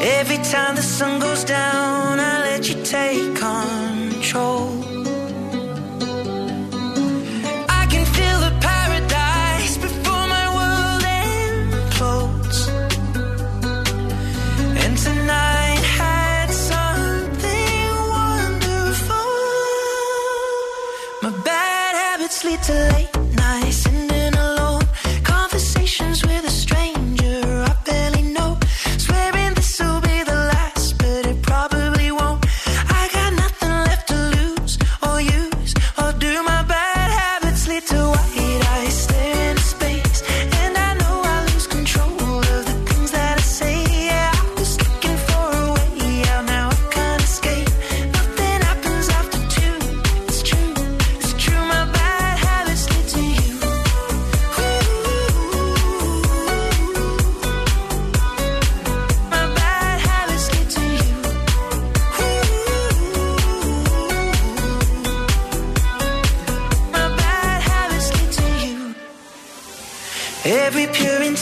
Every 0.00 0.38
time 0.52 0.76
the 0.76 0.82
sun 0.82 1.20
goes 1.20 1.44
down, 1.44 2.20
I 2.20 2.40
let 2.40 2.68
you 2.68 2.82
take 2.84 3.34
control. 3.34 4.93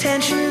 attention. 0.03 0.42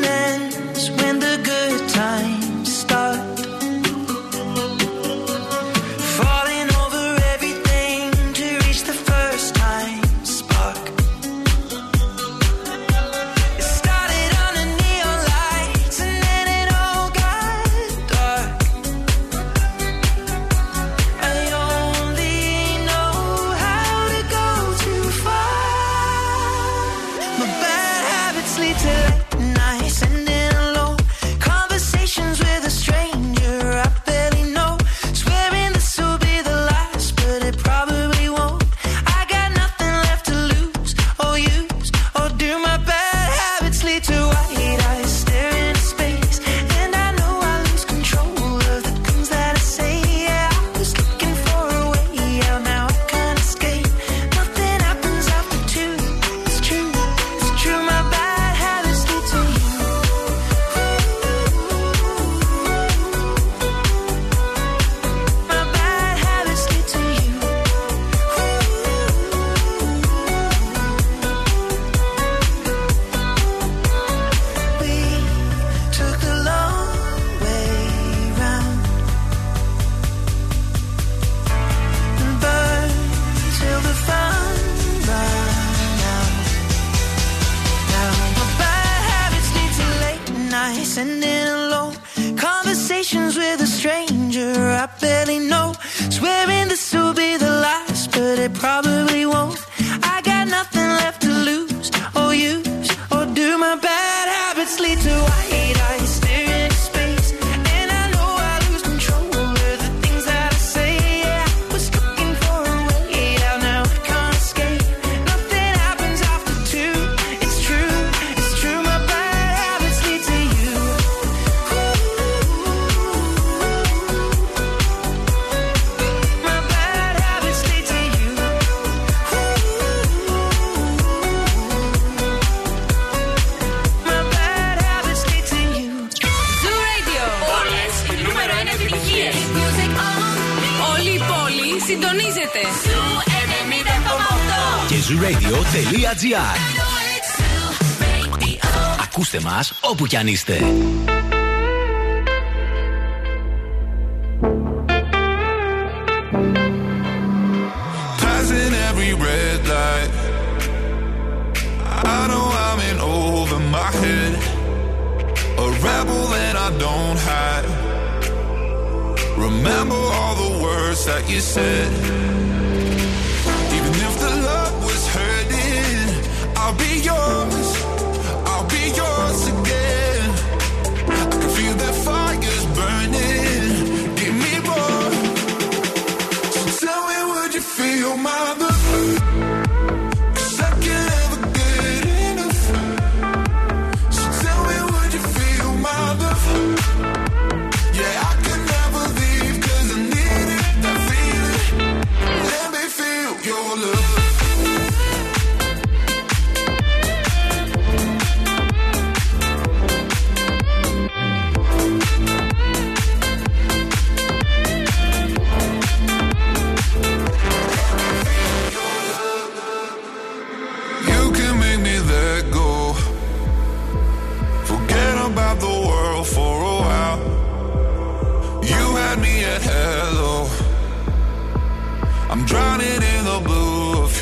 όπου 150.02 150.10
κι 150.10 150.16
αν 150.16 150.26
είστε. 150.26 150.81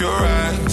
Your 0.00 0.08
eyes. 0.10 0.69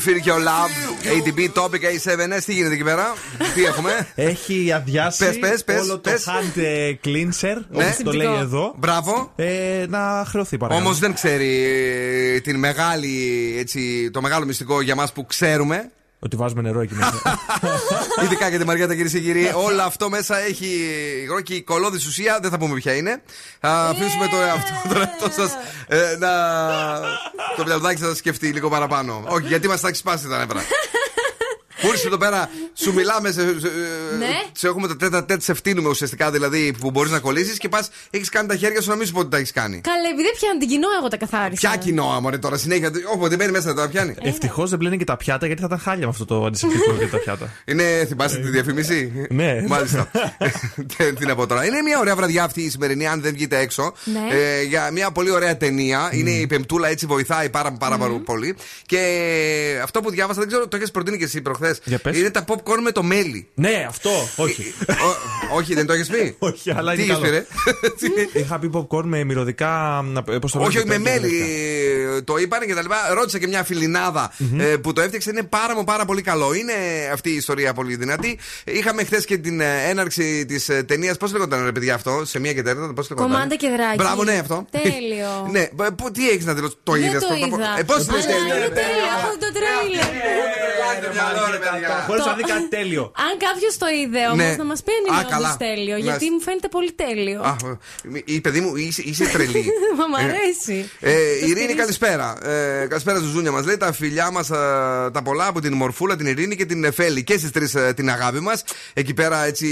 Feeling. 0.00 0.22
Let 0.22 0.24
me 0.24 0.24
feel 0.24 0.26
your 0.30 0.40
love. 0.50 0.70
ATB 1.14 1.40
Topic 1.62 1.82
A7S. 1.84 2.42
Τι 2.44 2.52
γίνεται 2.54 2.74
εκεί 2.74 2.82
πέρα; 2.84 3.14
Τι 3.54 3.64
έχουμε; 3.64 4.08
Έχει 4.14 4.72
αδειάσει 4.72 5.24
Πες, 5.24 5.38
πες, 5.38 5.64
πες, 5.64 5.80
όλο 5.80 5.98
το 5.98 6.10
πες. 6.10 6.24
hand 6.28 6.60
ε, 6.62 6.92
cleanser, 7.04 7.56
Ναι. 7.68 7.84
όπως 7.84 7.96
το 8.04 8.12
λέει 8.12 8.34
εδώ. 8.40 8.74
Μπράβο. 8.78 9.32
Ε, 9.36 9.84
να 9.88 10.24
χρεωθεί 10.28 10.56
παρακαλώ. 10.56 10.84
Όμως 10.86 10.98
δεν 10.98 11.14
ξέρει 11.14 11.64
ε, 12.34 12.40
την 12.40 12.58
μεγάλη, 12.58 13.54
έτσι, 13.58 14.10
το 14.10 14.20
μεγάλο 14.20 14.44
μυστικό 14.46 14.80
για 14.80 14.94
μας 14.94 15.12
που 15.12 15.26
ξέρουμε. 15.26 15.90
Ότι 16.20 16.36
βάζουμε 16.36 16.62
νερό 16.62 16.80
εκεί 16.80 16.94
μέσα. 16.94 17.22
Ειδικά 18.24 18.48
για 18.48 18.58
τη 18.58 18.64
Μαριέτα, 18.64 18.94
κυρίες 18.94 19.12
και 19.12 19.20
κύριοι. 19.20 19.52
Όλο 19.54 19.82
αυτό 19.82 20.08
μέσα 20.08 20.38
έχει 20.38 20.66
υγρό 21.22 21.40
και 21.40 21.54
η 21.54 21.62
κολόδη 21.62 21.96
ουσία. 21.96 22.38
Δεν 22.42 22.50
θα 22.50 22.58
πούμε 22.58 22.74
ποια 22.74 22.94
είναι. 22.94 23.22
Θα 23.60 23.70
αφήσουμε 23.70 24.28
το 24.28 24.36
εαυτό, 24.36 24.88
τον 24.88 24.96
εαυτό 24.96 25.30
σας 25.30 25.52
να. 26.18 26.30
το 27.56 27.64
μυαλουδάκι 27.64 28.00
σας 28.00 28.16
σκεφτεί 28.16 28.48
λίγο 28.48 28.68
παραπάνω. 28.68 29.24
Όχι, 29.28 29.46
γιατί 29.46 29.68
μας 29.68 29.80
θα 29.80 29.88
έχει 29.88 29.96
σπάσει 29.96 30.28
τα 30.28 30.38
νεύρα. 30.38 30.60
Που 31.80 31.86
ήρθε 31.86 32.06
εδώ 32.06 32.16
πέρα, 32.16 32.50
σου 32.74 32.92
μιλάμε, 32.94 33.30
σε, 33.32 33.40
σε, 33.40 33.68
Ναι. 34.18 34.26
σε 34.52 34.66
έχουμε 34.66 34.88
το 34.88 34.96
τέτα 34.96 35.24
τέτ, 35.24 35.42
σε 35.42 35.54
φτύνουμε 35.54 35.88
ουσιαστικά 35.88 36.30
δηλαδή 36.30 36.74
που 36.80 36.90
μπορείς 36.90 37.10
να 37.12 37.18
κολλήσεις 37.18 37.58
και 37.58 37.68
πας, 37.68 37.88
έχεις 38.10 38.28
κάνει 38.28 38.48
τα 38.48 38.56
χέρια 38.56 38.80
σου 38.80 38.88
να 38.88 38.94
μην 38.96 39.06
σου 39.06 39.12
πω 39.12 39.20
ότι 39.20 39.30
τα 39.30 39.36
έχεις 39.36 39.52
κάνει. 39.52 39.80
Καλέ, 39.80 40.08
επειδή 40.12 40.28
πιάνουν 40.38 40.58
την 40.58 40.68
κοινό, 40.68 40.86
εγώ 40.98 41.08
τα 41.08 41.16
καθάρισα. 41.16 41.68
Ποια 41.68 41.78
κοινό, 41.78 42.12
αμόρε 42.16 42.38
τώρα 42.38 42.56
συνέχεια. 42.56 42.90
Όποτε 43.14 43.36
μπαίνει 43.36 43.50
μέσα 43.50 43.74
τώρα 43.74 43.88
πιάνει. 43.88 44.14
Ευτυχώς 44.22 44.70
δεν 44.70 44.78
πλένει 44.78 44.96
και 44.96 45.04
τα 45.04 45.16
πιάτα 45.16 45.46
γιατί 45.46 45.60
θα 45.60 45.66
ήταν 45.66 45.78
χάλια 45.78 46.04
με 46.04 46.10
αυτό 46.10 46.24
το 46.24 46.44
αντισηπτικό 46.44 46.92
για 46.98 47.08
τα 47.08 47.18
πιάτα. 47.18 47.50
Είναι, 47.70 48.04
θυμάσαι 48.08 48.36
τη 48.38 48.48
διαφήμιση. 48.48 49.26
Ναι. 49.30 49.64
Μάλιστα. 49.68 50.10
Τι- 50.96 51.12
Τι 51.12 51.26
να 51.26 51.34
πω 51.34 51.46
τώρα. 51.46 51.64
Είναι 51.64 51.82
μια 51.82 51.98
ωραία 51.98 52.16
βραδιά 52.16 52.44
αυτή 52.44 52.62
η 52.62 52.70
σημερινή, 52.70 53.06
αν 53.06 53.20
δεν 53.20 53.32
βγείτε 53.32 53.58
έξω. 53.58 53.92
Ναι. 54.04 54.36
Ε, 54.36 54.62
για 54.62 54.90
μια 54.90 55.10
πολύ 55.10 55.30
ωραία 55.30 55.56
ταινία. 55.56 56.08
Είναι 56.12 56.30
η 56.30 56.46
Πεμπτούλα, 56.46 56.88
έτσι 56.88 57.06
βοηθάει 57.06 57.50
πάρα, 57.50 57.72
πάρα 57.72 57.98
πολύ. 58.24 58.56
Και 58.86 58.98
αυτό 59.82 60.00
που 60.00 60.10
διάβασα, 60.10 60.38
δεν 60.38 60.48
ξέρω, 60.48 60.68
το 60.68 60.76
έχεις 60.76 60.90
προτείνει 60.90 61.18
και 61.18 61.24
εσύ 61.24 61.40
προχθές; 61.42 61.67
Για 61.84 61.98
πες. 61.98 62.16
Είναι 62.18 62.30
τα 62.30 62.44
popcorn 62.48 62.80
με 62.82 62.92
το 62.92 63.02
μέλι. 63.02 63.48
Ναι, 63.54 63.84
αυτό. 63.88 64.10
Όχι. 64.36 64.74
Ο- 64.88 65.56
όχι, 65.56 65.74
δεν 65.74 65.86
το 65.86 65.92
έχει 65.92 66.10
πει. 66.10 66.36
Όχι, 66.38 66.70
αλλά 66.76 66.94
Τι 66.94 67.02
είναι 67.02 67.12
έχεις 67.12 67.24
καλό. 67.24 67.42
πει, 67.42 67.46
ρε? 68.32 68.40
Είχα 68.40 68.58
πει 68.58 68.70
popcorn 68.74 69.02
με 69.04 69.24
μυρωδικά. 69.24 70.04
να- 70.04 70.22
πώς 70.22 70.52
το 70.52 70.58
λένε, 70.58 70.68
Όχι, 70.70 70.78
όχι, 70.78 70.86
με 70.86 70.94
τέτοια 70.98 71.12
μέλι. 71.20 71.32
μυρωδικά. 71.32 72.24
Το 72.24 72.36
είπαν 72.36 72.66
και 72.66 72.74
τα 72.74 72.82
λοιπά. 72.82 72.96
Ρώτησα 73.14 73.38
και 73.38 73.46
μια 73.46 73.64
φιλινάδα 73.64 74.32
ε, 74.58 74.64
που 74.64 74.92
το 74.92 75.00
έφτιαξε. 75.00 75.30
Είναι 75.30 75.42
πάρα, 75.42 75.74
μου 75.74 75.84
πάρα 75.84 76.04
πολύ 76.04 76.22
καλό. 76.22 76.54
Είναι 76.54 76.72
αυτή 77.12 77.30
η 77.30 77.34
ιστορία 77.34 77.72
πολύ 77.74 77.96
δυνατή. 77.96 78.38
Είχαμε 78.64 79.04
χθε 79.04 79.22
και 79.26 79.38
την 79.38 79.60
ε, 79.60 79.88
έναρξη 79.88 80.46
τη 80.46 80.84
ταινία. 80.84 81.14
Πώ 81.14 81.26
λέγονταν, 81.26 81.64
ρε 81.64 81.72
παιδιά, 81.72 81.94
αυτό, 81.94 82.22
σε 82.24 82.38
μία 82.38 82.52
και 82.52 82.62
τέταρτα. 82.62 82.92
Πώ 82.94 83.02
λέγονταν. 83.02 83.16
Κομμάντα 83.30 83.54
και 83.56 83.68
δράκι. 83.68 83.96
Μπράβο, 83.96 84.24
ναι, 84.24 84.38
αυτό. 84.38 84.66
Τέλειο. 84.70 85.48
ναι, 85.50 85.68
μπ- 85.72 85.90
πού- 85.90 86.10
τι 86.12 86.28
έχει 86.30 86.44
να 86.44 86.54
δηλώσει, 86.54 86.74
το 86.82 86.92
Δεν 86.92 87.02
είδε 87.02 87.18
το 87.18 87.34
είδα. 87.34 87.78
Ε, 87.78 87.82
πώ 87.82 87.94
Αλλά 87.94 88.04
είναι 88.04 88.68
τέλειο, 88.80 89.04
έχω 89.18 89.30
δει 89.32 89.38
το 89.46 89.50
τρέιλερ. 89.58 90.06
Χωρίς 92.06 92.22
Το- 92.22 92.28
να 92.30 92.34
δει 92.36 92.42
κάτι 92.42 92.68
τέλειο. 92.68 93.02
Αν 93.26 93.32
κάποιος 93.46 93.76
το 93.82 93.86
είδε 94.00 94.22
όμως, 94.26 94.36
Ναι. 94.36 94.56
να 94.56 94.64
μας 94.64 94.82
πει 94.82 94.90
αν 94.98 95.16
Α, 95.16 95.20
είναι 95.20 95.30
καλά. 95.30 95.48
όντω 95.48 95.64
τέλειο. 95.64 95.94
Να- 95.96 96.00
Γιατί 96.08 96.30
μου 96.30 96.40
φαίνεται 96.40 96.68
πολύ 96.68 96.92
τέλειο. 96.92 97.40
Α, 97.42 97.56
η 98.24 98.40
παιδί 98.40 98.60
μου, 98.60 98.76
είσαι, 98.76 99.02
είσαι 99.02 99.24
τρελή. 99.32 99.64
Μα 99.98 100.06
μ' 100.06 100.14
Ε, 100.14 100.22
αρέσει. 100.24 100.90
Ε, 101.00 101.12
Το 101.12 101.18
Ειρήνη, 101.18 101.50
στηρίζω. 101.50 101.76
καλησπέρα. 101.78 102.26
Ε, 102.48 102.86
καλησπέρα, 102.86 103.18
Ζουζούνια 103.18 103.50
μας 103.52 103.64
λέει. 103.64 103.76
Τα 103.76 103.92
φιλιά 103.92 104.30
μας 104.30 104.46
τα 105.12 105.20
πολλά 105.24 105.46
από 105.46 105.60
την 105.60 105.72
Μορφούλα, 105.74 106.16
την 106.16 106.26
Ειρήνη 106.26 106.56
και 106.56 106.64
την 106.64 106.84
Εφέλη. 106.84 107.24
Και 107.24 107.38
στις 107.38 107.50
τρεις 107.50 107.74
ε, 107.74 107.92
την 107.96 108.10
αγάπη 108.10 108.40
μας. 108.40 108.64
Εκεί 108.94 109.14
πέρα 109.14 109.44
έτσι 109.44 109.66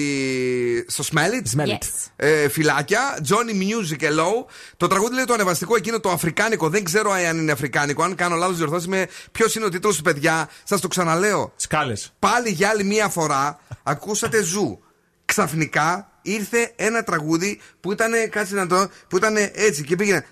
στο 0.89 1.05
Smell 1.13 1.19
It. 1.43 1.61
Yes. 1.69 1.77
Ε, 2.17 2.49
φυλάκια. 2.49 3.19
Johnny 3.29 3.53
Music 3.63 4.05
Hello. 4.05 4.45
Το 4.77 4.87
τραγούδι 4.87 5.15
λέει 5.15 5.25
το 5.25 5.33
ανεβαστικό 5.33 5.77
εκείνο 5.77 6.01
το 6.01 6.11
αφρικάνικο. 6.11 6.69
Δεν 6.69 6.85
ξέρω 6.85 7.11
αν 7.13 7.39
είναι 7.39 7.53
αφρικάνικο. 7.53 8.03
Αν 8.03 8.15
κάνω 8.15 8.37
λάθος, 8.37 8.57
διορθώσει 8.57 8.89
με 8.89 9.07
ποιος 9.33 9.55
είναι 9.55 9.65
ο 9.65 9.69
τίτλος 9.69 9.97
του 9.97 10.03
παιδιά. 10.03 10.49
Σας 10.65 10.81
το 10.81 10.89
ξαναλέω. 11.07 11.53
Σκάλες. 11.57 12.13
Πάλι 12.19 12.51
για 12.51 12.69
άλλη 12.69 12.85
μία 12.85 13.09
φορά 13.09 13.59
ακούσατε 13.83 14.43
ζου. 14.43 14.79
Ξαφνικά 15.25 16.11
ήρθε 16.23 16.73
ένα 16.77 17.03
τραγούδι 17.03 17.61
που 17.81 17.93
ήταν, 17.93 18.13
κάτσε 18.31 18.55
να 18.55 18.67
το, 18.67 18.89
που 19.09 19.17
ήταν 19.17 19.37
έτσι 19.37 19.85
και 19.85 19.97
πήγαινε. 19.97 20.27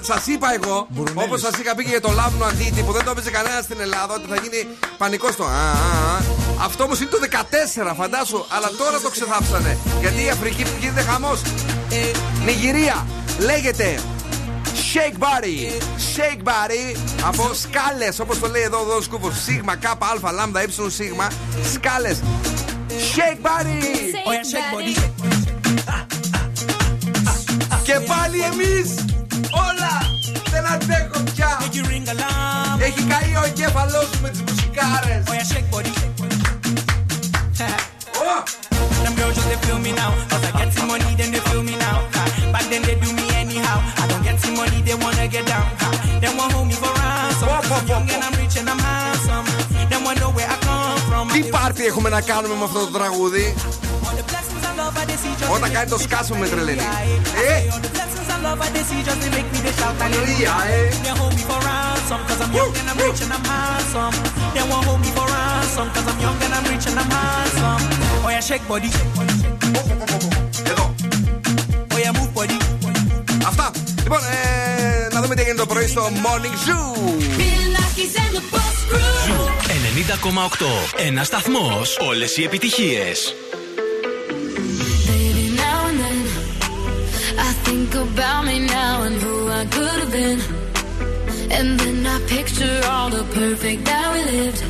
Σας 0.00 0.26
είπα 0.26 0.54
εγώ, 0.54 0.88
όπως 1.14 1.40
σας 1.40 1.58
είχα 1.60 1.74
πει 1.74 1.82
και 1.82 1.88
για 1.90 2.00
το 2.00 2.10
Λάβνο 2.10 2.44
Αντίτη 2.44 2.82
που 2.82 2.92
δεν 2.92 3.04
το 3.04 3.10
έπαιζε 3.10 3.30
κανένα 3.30 3.60
στην 3.62 3.80
Ελλάδα, 3.80 4.14
ότι 4.14 4.26
θα 4.28 4.36
γίνει 4.36 4.66
πανικό 4.98 5.30
στο. 5.30 5.44
Α, 5.44 5.48
α, 5.48 6.16
α. 6.16 6.20
Αυτό 6.64 6.84
όμως 6.84 7.00
είναι 7.00 7.10
το 7.10 7.18
14, 7.20 7.94
φαντάσου, 7.96 8.44
αλλά 8.48 8.70
τώρα 8.78 9.00
το 9.00 9.10
ξεθάψανε. 9.10 9.78
Γιατί 10.00 10.24
η 10.24 10.28
Αφρική 10.28 10.64
γίνεται 10.80 11.02
χαμός. 11.02 11.42
Νιγηρία 12.44 13.06
λέγεται 13.38 13.98
Shake 14.94 15.18
Body. 15.18 15.58
Shake 16.14 16.42
Body 16.44 16.96
από 17.26 17.50
σκάλες, 17.54 18.18
όπως 18.18 18.38
το 18.38 18.48
λέει 18.48 18.62
εδώ 18.62 18.96
ο 18.96 19.00
Σκούφο. 19.00 19.32
Σίγμα, 19.44 19.76
κάπα, 19.76 20.06
αλφα, 20.06 20.32
λάμδα, 20.32 20.60
ε, 20.60 20.66
σίγμα. 20.86 21.28
Σκάλες. 21.72 22.22
Shake 22.88 23.40
Body. 23.46 24.14
Και 27.82 27.92
πάλι 27.92 28.40
εμείς 28.40 28.94
όλα 29.50 29.92
δεν 30.50 30.66
αντέχω 30.66 31.22
πια. 31.34 31.58
Έχει 32.78 33.02
καεί 33.02 33.34
ο 33.34 33.44
εγκέφαλός 33.46 34.04
σου 34.04 34.20
με 34.22 34.30
τις 34.30 34.42
μουσικάρες. 34.42 35.22
Them 39.04 39.14
girls 39.18 39.34
just 39.36 39.48
they 39.50 39.58
feel 39.66 39.78
me 39.86 39.92
now. 40.02 40.10
Cause 40.30 40.44
I 40.48 40.50
get 40.58 40.70
some 40.76 40.88
money, 40.92 41.10
then 41.18 41.30
they 41.34 41.42
feel 41.48 41.62
me 41.68 41.74
now. 41.86 41.98
Ha. 42.14 42.22
Back 42.52 42.64
then 42.70 42.82
they 42.88 42.96
do 43.02 43.13
money, 44.64 44.80
they 44.88 44.96
wanna 45.04 45.26
get 45.34 45.44
down. 45.52 45.66
Ha. 45.80 45.88
They 46.22 46.30
want 46.38 46.50
hold 46.54 46.66
me 46.70 46.74
for 46.82 46.92
ransom. 47.00 47.48
Cause 47.68 47.72
I'm 47.78 47.86
young 47.92 48.06
and 48.14 48.22
I'm 48.26 48.34
rich 48.40 48.56
and 48.60 48.68
I'm 48.72 48.80
handsome. 48.88 49.46
They 49.90 49.98
want 50.04 50.16
know 50.20 50.30
where 50.36 50.48
I 50.54 50.56
come 50.66 50.98
from. 51.08 51.24
Τι 51.32 51.40
πάρτι 51.54 51.84
έχουμε 51.86 52.08
να 52.08 52.20
κάνουμε 52.20 52.54
με 52.60 52.64
αυτό 52.64 52.78
το 52.86 52.90
τραγούδι. 52.98 53.54
All 54.06 54.16
the 54.20 54.24
blessings 54.30 54.64
I 54.70 54.72
love, 54.80 54.96
I 55.00 55.04
they 55.10 55.16
see 55.22 55.34
just 55.40 55.50
Όταν 55.54 55.70
they 55.70 55.74
κάνει 55.74 55.88
το 55.90 55.96
make 55.96 56.00
me 56.00 56.04
σκάσιμο 56.12 56.38
με 56.38 56.46
shout. 56.46 56.50
τρελαίνει. 56.54 56.80
I 56.80 56.84
Ε, 57.46 57.54
say 57.56 57.72
all 57.72 57.80
the 57.86 57.92
blessings 57.96 58.28
I 58.34 58.38
love, 58.46 58.60
I 58.66 58.68
they 58.74 58.84
see 58.90 59.00
just 59.08 59.18
they 59.22 59.30
make 59.36 59.48
me 59.54 59.58
they 59.66 59.74
shout. 59.80 59.94
Hallelujah, 60.02 60.56
eh. 60.74 60.88
They 61.04 61.14
hold 61.20 61.32
me 61.38 61.42
for 61.50 61.58
ransom. 61.68 62.20
Cause 62.28 62.40
I'm 62.44 62.52
young 62.58 62.72
and 62.80 62.86
I'm 62.92 62.98
rich 63.06 63.20
and 63.24 63.32
I'm 63.36 63.44
handsome. 63.52 64.14
They 64.54 64.64
want 64.70 64.82
hold 64.88 65.00
me 65.04 65.10
for 65.16 65.26
ransom. 65.34 65.86
Cause 65.94 66.06
I'm 66.10 66.18
young 66.24 66.38
and 66.46 66.52
I'm 66.56 66.64
rich 66.72 66.86
and 66.90 66.98
I'm 67.02 67.10
handsome. 67.16 67.82
Oh 68.24 68.30
yeah, 68.34 68.42
shake 68.48 68.64
body. 68.72 68.90
Εδώ. 70.70 70.84
Oh 71.92 71.98
yeah, 72.02 72.12
move 72.18 72.32
body. 72.38 72.56
Αυτά. 73.50 73.66
Λοιπόν, 74.02 74.20
ε, 74.36 74.53
να 75.56 75.64
δούμε 75.64 75.66
τι 75.66 75.66
έγινε 75.66 75.66
το 75.66 75.66
πρωί 75.66 75.86
στο 75.86 76.10
Morning 76.24 76.56
Zoo. 76.66 77.12
Ζου 79.26 79.48
90,8. 80.56 80.66
Ένα 80.96 81.24
σταθμό. 81.24 81.82
Όλε 82.08 82.24
οι 82.36 82.44
επιτυχίε. 82.44 83.04
Baby, 85.06 85.46
now 85.62 85.80
and 85.88 85.98
then 86.02 86.18
I 87.48 87.50
think 87.66 87.90
about 88.06 88.42
me 88.48 88.56
now 88.78 88.94
and 89.06 89.16
who 89.24 89.34
I 89.60 89.62
could 89.74 89.98
have 90.02 90.12
been. 90.18 90.40
And 91.56 91.68
then 91.80 91.98
I 92.14 92.16
picture 92.34 92.78
all 92.92 93.08
the 93.16 93.24
perfect 93.38 93.80
that 93.90 94.06
we 94.14 94.20
lived. 94.34 94.60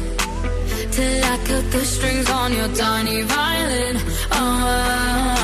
Till 0.97 1.19
I 1.33 1.37
cut 1.49 1.65
the 1.75 1.83
strings 1.95 2.29
on 2.41 2.49
your 2.59 2.71
tiny 2.85 3.19
violin. 3.35 3.97
Uh, 4.39 5.44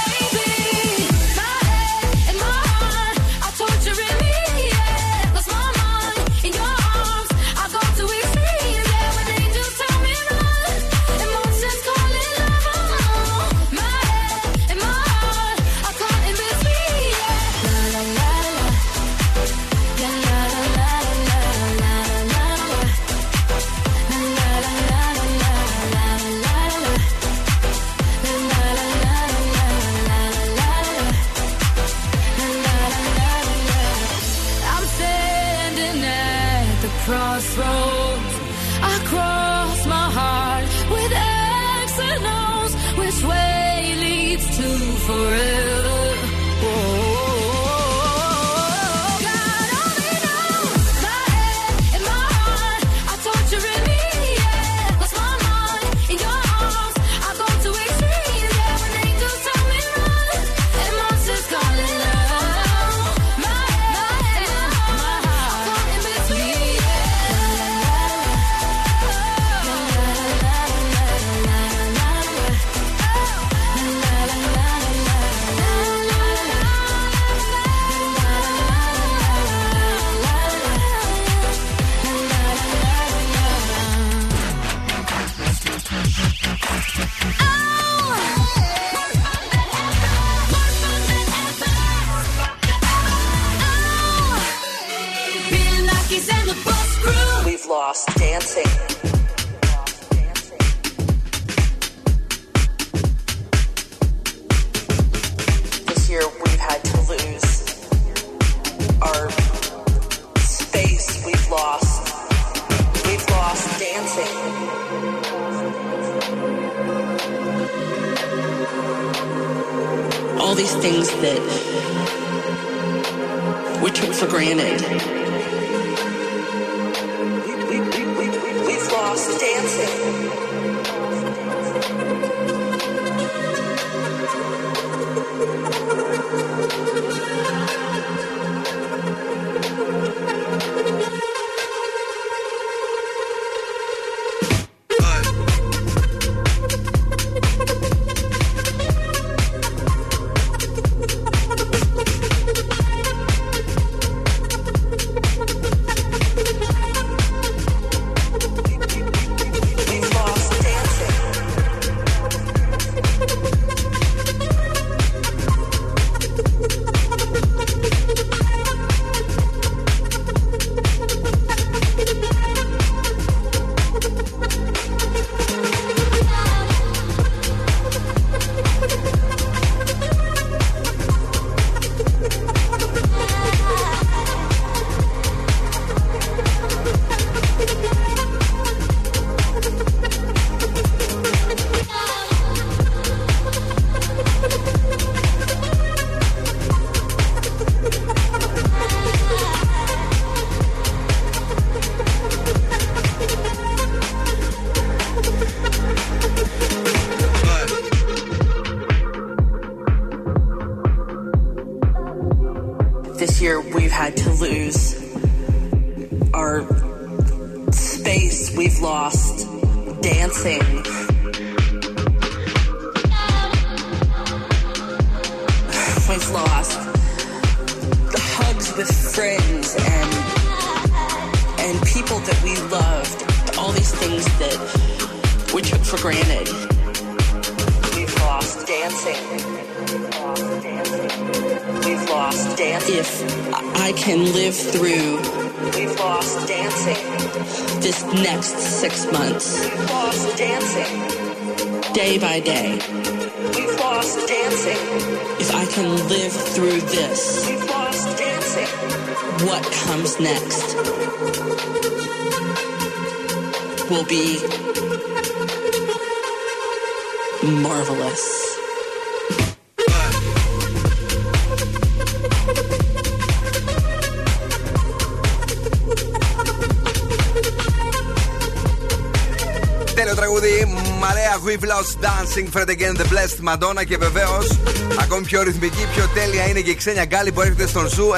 Τέλειο 280.01 280.15
τραγούδι. 280.15 280.77
Marea 280.99 281.39
We've 281.45 281.65
Lost 281.71 282.05
Dancing. 282.05 282.47
Fred 282.53 282.69
again 282.69 282.93
the 283.01 283.05
blessed 283.13 283.49
Madonna. 283.49 283.85
Και 283.85 283.97
βεβαίως 283.97 284.59
ακόμη 284.99 285.25
πιο 285.25 285.41
ρυθμική, 285.41 285.87
πιο 285.95 286.07
τέλεια 286.13 286.47
είναι 286.47 286.59
και 286.61 286.69
η 286.69 286.75
Ξένια 286.75 287.05
Γκάλη 287.05 287.31
που 287.31 287.41
έρχεται 287.41 287.67
στον 287.67 287.87
Zoo 287.87 288.09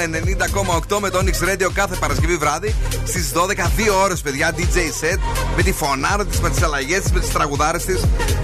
90,8 0.89 0.99
με 0.99 1.09
το 1.09 1.19
Onyx 1.23 1.49
Radio 1.49 1.71
κάθε 1.73 1.95
Παρασκευή 1.95 2.35
βράδυ 2.35 2.75
στις 3.05 3.31
12. 3.33 3.71
Δύο 3.75 4.01
ώρες, 4.01 4.21
παιδιά, 4.21 4.53
DJ 4.57 4.77
set. 5.01 5.19
Με 5.55 5.63
τη 5.63 5.71
φωνάρα 5.71 6.25
της, 6.25 6.39
με 6.39 6.49
τις 6.49 6.61
αλλαγές 6.63 7.01
της, 7.01 7.11
με 7.11 7.19
τις 7.19 7.31
τραγουδάρες 7.31 7.85
της. 7.85 8.03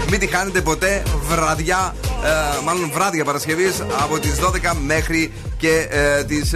Μην 0.10 0.20
τη 0.20 0.28
χάνετε 0.28 0.62
ποτέ 0.62 1.04
βραδιά, 1.28 1.96
ε, 2.24 2.64
μάλλον 2.64 2.92
βράδια 2.94 3.26
Παρασκευής 3.26 3.84
από 4.02 4.20
τις 4.20 4.36
12 4.40 4.74
μέχρι 4.86 5.32
και 5.58 5.88
ε, 5.90 6.24
τις 6.24 6.52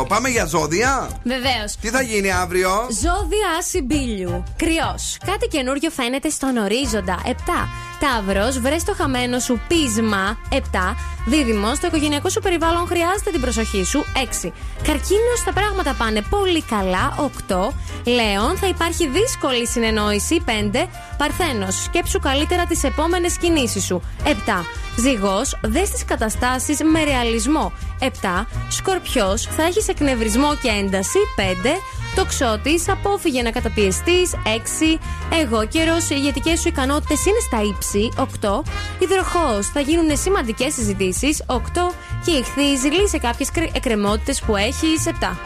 2. 0.00 0.06
Πάμε 0.08 0.28
για 0.28 0.44
ζώδια. 0.44 1.10
Βεβαίως. 1.24 1.76
Τι 1.80 1.88
θα 1.88 2.02
γίνει 2.02 2.32
αύριο; 2.32 2.70
Ζώδια 2.90 3.48
Ασυμπίλιου. 3.58 4.44
Κριός. 4.56 5.16
Κάτι 5.26 5.46
καινούριο 5.48 5.90
φαίνεται 6.24 6.28
στον 6.28 6.56
ορίζοντα. 6.56 7.20
7. 7.24 7.68
Ταύρος. 8.00 8.58
Βρες 8.58 8.84
το 8.84 8.94
χαμένο 8.94 9.38
σου 9.38 9.60
πείσμα. 9.68 10.38
7. 10.48 10.96
Δίδυμος. 11.26 11.78
Το 11.78 11.86
οικογενειακό 11.86 12.28
σου 12.28 12.40
περιβάλλον 12.40 12.86
χρειάζεται 12.86 13.30
την 13.30 13.40
προσοχή 13.40 13.84
σου. 13.84 14.04
6. 14.14 14.52
Καρκίνος. 14.82 15.42
Τα 15.44 15.52
πράγματα 15.52 15.94
πάνε 15.98 16.22
πολύ 16.30 16.62
καλά. 16.62 17.14
8. 17.16 17.72
Λέων. 18.04 18.56
Θα 18.56 18.66
υπάρχει 18.66 19.08
δύσκολη 19.08 19.66
συνεννόηση. 19.66 20.42
5. 20.46 20.88
Παρθένος. 21.18 21.82
Σκέψου 21.82 22.18
καλύτερα 22.20 22.64
τις 22.64 22.84
επόμενες 22.84 23.38
κινήσεις 23.38 23.84
σου. 23.84 24.02
7. 24.24 24.64
Ζυγός, 24.96 25.58
δες 25.62 25.90
τις 25.90 26.04
καταστάσεις 26.04 26.78
με 26.82 27.04
ρεαλισμό. 27.04 27.72
7. 27.98 28.46
Σκορπιός, 28.68 29.42
θα 29.42 29.62
έχεις 29.62 29.88
εκνευρισμό 29.88 30.56
και 30.62 30.68
ένταση. 30.68 31.18
5. 31.36 31.80
Τοξότης, 32.14 32.88
απόφυγε 32.88 33.42
να 33.42 33.50
καταπιεστείς. 33.50 34.34
6. 34.44 34.98
Εγώ 35.42 35.66
καιρός, 35.66 36.03
οι 36.10 36.16
ηγετικές 36.18 36.60
σου 36.60 36.68
ικανότητες 36.68 37.24
είναι 37.26 37.38
στα 37.46 37.62
ύψη. 37.62 38.08
8. 38.16 38.62
Υδροχός, 38.98 39.66
θα 39.72 39.80
γίνουν 39.80 40.16
σημαντικές 40.16 40.74
συζητήσεις. 40.74 41.42
8. 41.46 41.94
Και 42.24 42.30
ηχθεί, 42.30 42.88
λύσε 43.00 43.18
κάποιες 43.18 43.48
εκκρεμότητες 43.72 44.40
που 44.40 44.56
έχεις. 44.56 45.06
7. 45.06 45.36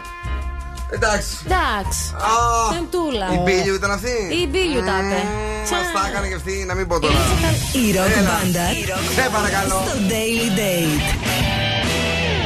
Εντάξει. 0.90 1.28
Εντάξει. 1.44 2.01
Α, 2.14 2.30
Τεντούλα. 2.74 3.26
Η 3.32 3.39
Μπίλιου 3.44 3.74
ήταν 3.74 3.90
αυτή; 3.90 4.14
Η 4.43 4.47
Μπίλιου 4.47 4.80
τάτε. 4.80 5.20
Μας 5.70 5.86
τα 5.94 6.09
έκανε 6.09 6.26
και 6.28 6.35
αυτή, 6.35 6.64
να 6.68 6.74
μην 6.74 6.86
πω 6.89 6.98
τώρα. 7.01 7.14
Η 7.72 7.93
ροκ 7.97 8.06
Έλα. 8.18 8.30
μπάντα 8.30 8.66
Σε 9.14 9.28
παρακαλώ. 9.32 9.68
στο 9.86 9.93
Daily 10.12 10.48
Date. 10.60 11.06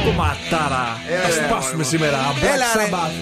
Κομματάρα. 0.05 0.85
Έλα, 1.09 1.21
Θα 1.21 1.27
ρε, 1.27 1.33
σπάσουμε 1.47 1.71
μωρό. 1.73 1.83
σήμερα. 1.93 2.19
Black 2.35 2.53
Έλα, 2.53 2.65
ρε. 2.77 2.85
Sabbath. 2.89 3.15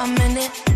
A 0.00 0.06
minute. 0.06 0.69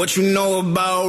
What 0.00 0.16
you 0.16 0.22
know 0.32 0.60
about 0.60 1.08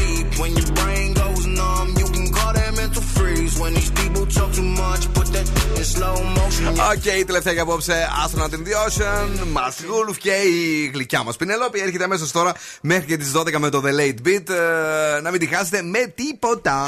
Οκ, 6.91 7.05
η 7.19 7.25
τελευταία 7.25 7.53
για 7.53 7.61
απόψε 7.61 8.09
Άστρονα 8.23 8.49
την 8.49 8.65
the 8.65 8.69
Ocean, 8.69 10.17
και 10.17 10.31
η 10.31 10.91
γλυκιά 10.93 11.23
μας 11.23 11.35
Πινελόπη 11.35 11.79
έρχεται 11.79 12.03
αμέσως 12.03 12.31
τώρα 12.31 12.53
μέχρι 12.81 13.05
και 13.05 13.17
τις 13.17 13.31
12 13.35 13.57
με 13.57 13.69
το 13.69 13.83
The 13.85 13.99
Late 13.99 14.27
Beat. 14.27 14.49
Ε, 14.49 15.21
να 15.21 15.31
μην 15.31 15.39
τη 15.39 15.45
χάσετε 15.45 15.81
με 15.81 16.13
τίποτα. 16.15 16.87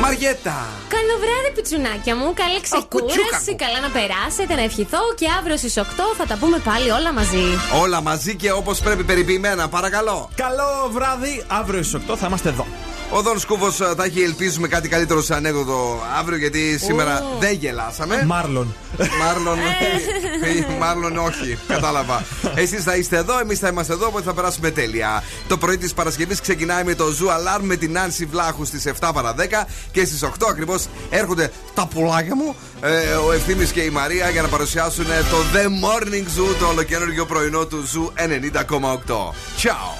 Μαριέτα! 0.00 0.66
Καλό 0.88 1.14
βράδυ, 1.18 1.54
πιτσουνάκια 1.54 2.16
μου. 2.16 2.32
Καλή 2.34 2.60
ξεκούραση. 2.60 3.54
Καλά 3.56 3.80
να 3.80 3.90
περάσετε, 3.90 4.54
να 4.54 4.62
ευχηθώ 4.62 4.98
και 5.16 5.26
αύριο 5.38 5.56
στις 5.56 5.78
8 5.78 5.82
θα 6.16 6.26
τα 6.26 6.36
πούμε 6.36 6.58
πάλι 6.58 6.90
όλα 6.90 7.12
μαζί. 7.12 7.44
Όλα 7.82 8.00
μαζί 8.00 8.36
και 8.36 8.52
όπως 8.52 8.78
πρέπει 8.80 9.04
περιποιημένα, 9.04 9.68
παρακαλώ. 9.68 10.30
Καλό 10.34 10.90
βράδυ, 10.92 11.44
αύριο 11.46 11.82
στις 11.82 12.00
8 12.10 12.16
θα 12.16 12.26
είμαστε 12.26 12.48
εδώ. 12.48 12.66
Ο 13.10 13.22
Δον 13.22 13.38
Σκούβο 13.38 13.70
θα 13.70 14.04
έχει 14.04 14.20
ελπίζουμε 14.22 14.68
κάτι 14.68 14.88
καλύτερο 14.88 15.22
σε 15.22 15.34
ανέκδοτο 15.34 16.02
αύριο 16.18 16.38
γιατί 16.38 16.78
σήμερα 16.78 17.18
Ω. 17.22 17.38
δεν 17.38 17.52
γελάσαμε. 17.52 18.24
Μάρλον. 18.26 18.74
Μάρλον, 19.20 19.58
ε, 19.58 20.76
μάλλον 20.78 21.16
όχι. 21.16 21.58
Κατάλαβα. 21.68 22.24
Εσείς 22.54 22.82
θα 22.82 22.96
είστε 22.96 23.16
εδώ, 23.16 23.38
εμείς 23.38 23.58
θα 23.58 23.68
είμαστε 23.68 23.92
εδώ, 23.92 24.06
οπότε 24.06 24.24
θα 24.24 24.34
περάσουμε 24.34 24.70
τέλεια. 24.70 25.22
Το 25.48 25.56
πρωί 25.56 25.78
της 25.78 25.94
Παρασκευής 25.94 26.40
ξεκινάει 26.40 26.84
με 26.84 26.94
το 26.94 27.04
Zoo 27.04 27.28
Alarm 27.28 27.60
με 27.60 27.76
την 27.76 27.92
Νάνση 27.92 28.24
Βλάχου 28.24 28.64
στις 28.64 28.86
7 29.00 29.10
παρα 29.14 29.34
10 29.34 29.66
και 29.90 30.04
στις 30.04 30.22
8 30.22 30.28
ακριβώς 30.50 30.86
έρχονται 31.10 31.50
τα 31.74 31.86
πουλάκια 31.86 32.36
μου, 32.36 32.56
ε, 32.80 33.14
ο 33.14 33.32
Ευθύνη 33.32 33.66
και 33.66 33.80
η 33.80 33.90
Μαρία 33.90 34.28
για 34.28 34.42
να 34.42 34.48
παρουσιάσουν 34.48 35.04
ε, 35.10 35.22
το 35.30 35.36
The 35.54 35.64
Morning 35.66 36.40
Zoo, 36.40 36.54
το 36.58 36.66
ολοκένουργιο 36.66 37.26
πρωινό 37.26 37.66
του 37.66 37.84
Zoo 37.92 38.22
90,8. 38.22 39.32
Ciao, 39.62 39.94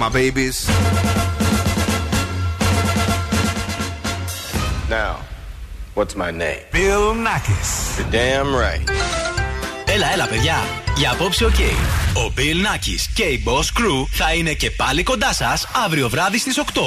my 0.00 0.16
babies. 0.16 1.29
Now, 4.90 5.20
what's 5.94 6.16
my 6.16 6.32
name? 6.32 6.62
Bill 6.72 7.14
Nackis. 7.26 7.70
You're 7.96 8.10
damn 8.10 8.50
right. 8.64 8.90
Έλα, 9.86 10.12
έλα, 10.12 10.26
παιδιά. 10.26 10.56
Για 10.96 11.10
απόψε, 11.10 11.44
οκ. 11.44 11.54
Ο 12.14 12.32
Bill 12.36 12.66
Nakis 12.66 13.10
και 13.14 13.22
η 13.22 13.42
Boss 13.46 13.80
Crew 13.80 14.04
θα 14.10 14.34
είναι 14.34 14.52
και 14.52 14.70
πάλι 14.70 15.02
κοντά 15.02 15.32
σας 15.32 15.66
αύριο 15.84 16.08
βράδυ 16.08 16.38
στις 16.38 16.58
8. 16.58 16.80